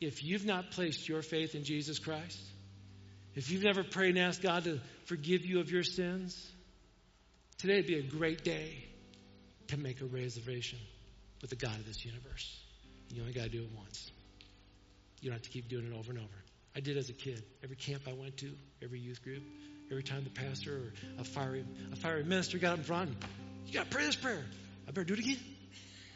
If 0.00 0.24
you've 0.24 0.44
not 0.44 0.72
placed 0.72 1.08
your 1.08 1.22
faith 1.22 1.54
in 1.54 1.62
Jesus 1.62 2.00
Christ, 2.00 2.40
if 3.36 3.52
you've 3.52 3.62
never 3.62 3.84
prayed 3.84 4.16
and 4.16 4.26
asked 4.26 4.42
God 4.42 4.64
to 4.64 4.80
forgive 5.04 5.46
you 5.46 5.60
of 5.60 5.70
your 5.70 5.84
sins, 5.84 6.50
today 7.56 7.76
would 7.76 7.86
be 7.86 8.00
a 8.00 8.02
great 8.02 8.42
day 8.42 8.84
to 9.68 9.76
make 9.76 10.00
a 10.00 10.06
reservation 10.06 10.80
with 11.40 11.50
the 11.50 11.56
God 11.56 11.76
of 11.76 11.86
this 11.86 12.04
universe. 12.04 12.60
You 13.14 13.20
only 13.20 13.32
got 13.32 13.44
to 13.44 13.48
do 13.48 13.62
it 13.62 13.70
once. 13.76 14.10
You 15.20 15.30
don't 15.30 15.36
have 15.36 15.44
to 15.44 15.50
keep 15.50 15.68
doing 15.68 15.86
it 15.86 15.96
over 15.96 16.10
and 16.10 16.18
over. 16.18 16.44
I 16.74 16.80
did 16.80 16.96
as 16.96 17.10
a 17.10 17.12
kid. 17.12 17.44
Every 17.62 17.76
camp 17.76 18.02
I 18.08 18.12
went 18.12 18.38
to, 18.38 18.50
every 18.82 18.98
youth 18.98 19.22
group, 19.22 19.44
every 19.88 20.02
time 20.02 20.24
the 20.24 20.30
pastor 20.30 20.74
or 20.74 20.92
a 21.20 21.24
fiery, 21.24 21.64
a 21.92 21.96
fiery 21.96 22.24
minister 22.24 22.58
got 22.58 22.72
up 22.72 22.78
in 22.78 22.84
front, 22.84 23.10
you 23.66 23.72
got 23.72 23.88
to 23.88 23.96
pray 23.96 24.04
this 24.04 24.16
prayer. 24.16 24.44
I 24.88 24.90
better 24.90 25.04
do 25.04 25.14
it 25.14 25.20
again. 25.20 25.38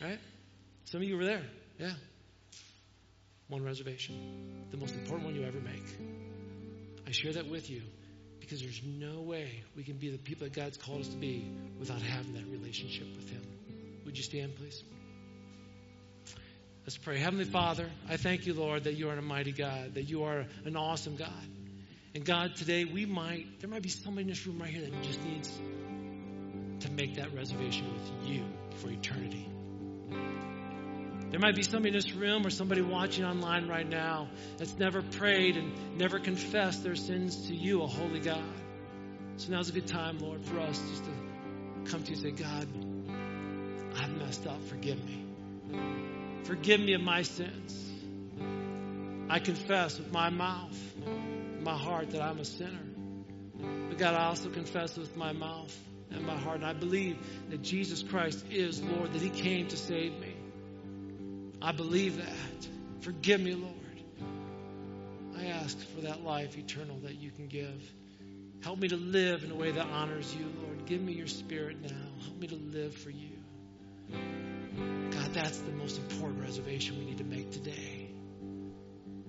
Right? 0.02 0.18
Some 0.87 1.03
of 1.03 1.09
you 1.09 1.16
were 1.16 1.24
there. 1.24 1.45
Yeah. 1.78 1.93
One 3.49 3.64
reservation. 3.64 4.66
The 4.70 4.76
most 4.76 4.95
important 4.95 5.26
one 5.26 5.35
you 5.35 5.45
ever 5.45 5.61
make. 5.61 5.85
I 7.07 7.11
share 7.11 7.33
that 7.35 7.49
with 7.49 7.68
you 7.70 7.83
because 8.41 8.61
there's 8.61 8.83
no 8.85 9.20
way 9.20 9.62
we 9.76 9.85
can 9.85 9.97
be 9.97 10.11
the 10.11 10.18
people 10.18 10.47
that 10.47 10.55
God's 10.55 10.76
called 10.76 11.01
us 11.01 11.09
to 11.09 11.16
be 11.16 11.51
without 11.78 12.03
having 12.03 12.35
that 12.35 12.47
relationship 12.47 13.07
with 13.16 13.30
Him. 13.30 13.43
Would 14.05 14.16
you 14.16 14.22
stand, 14.22 14.57
please? 14.57 14.83
Let's 16.85 16.99
pray. 16.99 17.18
Heavenly 17.18 17.45
Father, 17.45 17.89
I 18.09 18.16
thank 18.16 18.47
you, 18.47 18.55
Lord, 18.55 18.85
that 18.85 18.95
you 18.95 19.09
are 19.09 19.16
a 19.16 19.22
mighty 19.22 19.53
God, 19.53 19.95
that 19.95 20.09
you 20.09 20.24
are 20.24 20.47
an 20.64 20.76
awesome 20.76 21.16
God. 21.16 21.47
And 22.14 22.24
God, 22.24 22.57
today 22.57 22.85
we 22.85 23.07
might, 23.07 23.61
there 23.61 23.70
might 23.70 23.83
be 23.83 23.89
somebody 23.89 24.22
in 24.22 24.28
this 24.28 24.47
room 24.47 24.59
right 24.59 24.70
here 24.70 24.83
that 24.83 25.03
just 25.03 25.22
needs 25.22 25.51
to 26.80 26.91
make 26.91 27.14
that 27.16 27.35
reservation 27.35 27.87
with 27.93 28.28
you. 28.28 28.45
There 31.33 31.41
might 31.41 31.57
be 31.57 31.62
somebody 31.62 31.89
in 31.89 31.95
this 31.95 32.12
room 32.12 32.47
or 32.47 32.51
somebody 32.51 32.83
watching 32.83 33.24
online 33.24 33.66
right 33.66 33.89
now 33.89 34.28
that's 34.59 34.76
never 34.78 35.01
prayed 35.01 35.57
and 35.57 35.97
never 35.97 36.18
confessed 36.18 36.85
their 36.85 36.95
sins 36.95 37.49
to 37.49 37.55
you, 37.55 37.83
a 37.83 37.87
holy 37.87 38.20
God. 38.20 38.45
So 39.39 39.51
now's 39.51 39.70
a 39.70 39.72
good 39.72 39.87
time, 39.87 40.18
Lord, 40.18 40.45
for 40.45 40.61
us 40.61 40.78
just 40.91 41.05
to 41.05 41.91
come 41.91 42.03
to 42.03 42.11
you 42.14 42.22
and 42.22 42.39
say, 42.39 42.45
God, 42.45 42.68
I've 43.97 44.14
messed 44.18 44.47
up. 44.47 44.62
Forgive 44.68 45.03
me. 45.03 45.24
Forgive 46.45 46.80
me 46.80 46.93
of 46.93 47.01
my 47.01 47.22
sins. 47.22 47.93
I 49.30 49.39
confess 49.39 49.99
with 49.99 50.12
my 50.12 50.28
mouth, 50.28 50.78
my 51.62 51.78
heart, 51.78 52.11
that 52.11 52.20
I'm 52.20 52.41
a 52.41 52.45
sinner. 52.45 52.85
But 53.89 53.97
God, 53.97 54.14
I 54.14 54.26
also 54.26 54.51
confess 54.51 54.99
with 54.99 55.16
my 55.16 55.33
mouth 55.33 55.74
and 56.11 56.26
my 56.26 56.37
heart, 56.37 56.57
and 56.57 56.66
I 56.66 56.74
believe 56.74 57.16
that 57.49 57.62
Jesus 57.62 58.03
Christ 58.03 58.45
is 58.51 58.83
Lord, 58.83 59.14
that 59.14 59.22
He 59.22 59.30
came 59.30 59.68
to 59.68 59.78
save 59.78 60.12
me. 60.20 60.32
I 61.62 61.70
believe 61.70 62.16
that. 62.16 62.68
Forgive 63.02 63.40
me, 63.40 63.54
Lord. 63.54 63.72
I 65.38 65.46
ask 65.46 65.78
for 65.94 66.02
that 66.02 66.24
life 66.24 66.58
eternal 66.58 66.98
that 67.04 67.14
you 67.14 67.30
can 67.30 67.46
give. 67.46 67.80
Help 68.62 68.78
me 68.80 68.88
to 68.88 68.96
live 68.96 69.44
in 69.44 69.50
a 69.50 69.54
way 69.54 69.70
that 69.70 69.86
honors 69.86 70.34
you, 70.34 70.44
Lord. 70.62 70.86
Give 70.86 71.00
me 71.00 71.12
your 71.12 71.28
spirit 71.28 71.80
now. 71.80 72.24
Help 72.24 72.36
me 72.38 72.48
to 72.48 72.56
live 72.56 72.94
for 72.96 73.10
you. 73.10 73.30
God, 74.10 75.34
that's 75.34 75.58
the 75.58 75.72
most 75.72 75.98
important 75.98 76.42
reservation 76.42 76.98
we 76.98 77.04
need 77.04 77.18
to 77.18 77.24
make 77.24 77.50
today. 77.52 78.08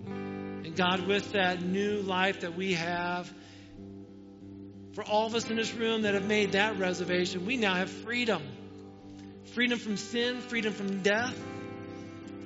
And 0.08 0.76
God, 0.76 1.08
with 1.08 1.34
that 1.34 1.62
new 1.62 2.02
life 2.02 2.42
that 2.42 2.56
we 2.56 2.74
have, 2.74 3.32
for 4.94 5.04
all 5.04 5.28
of 5.28 5.36
us 5.36 5.50
in 5.50 5.56
this 5.56 5.74
room 5.74 6.04
that 6.04 6.14
have 6.16 6.28
made 6.28 6.54
that 6.54 6.80
reservation, 6.80 7.46
we 7.46 7.58
now 7.58 7.76
have 7.76 7.90
freedom 7.90 8.42
freedom 9.54 9.78
from 9.78 9.98
sin, 9.98 10.42
freedom 10.42 10.74
from 10.74 11.04
death, 11.04 11.38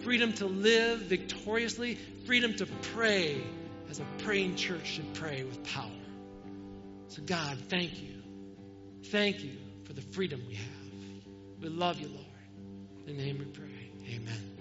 freedom 0.07 0.31
to 0.31 0.45
live 0.45 0.99
victoriously, 1.01 1.97
freedom 2.25 2.53
to 2.53 2.65
pray 2.93 3.43
as 3.89 3.99
a 3.99 4.05
praying 4.19 4.55
church 4.55 4.85
should 4.85 5.13
pray 5.13 5.43
with 5.43 5.61
power. 5.65 5.91
So, 7.09 7.21
God, 7.23 7.57
thank 7.67 8.01
you. 8.01 8.23
Thank 9.07 9.43
you 9.43 9.57
for 9.83 9.91
the 9.91 10.01
freedom 10.01 10.41
we 10.47 10.55
have. 10.55 11.61
We 11.61 11.67
love 11.67 11.99
you, 11.99 12.07
Lord. 12.07 12.25
In 13.05 13.17
the 13.17 13.21
name 13.21 13.39
we 13.39 13.45
pray. 13.47 13.91
Amen. 14.15 14.56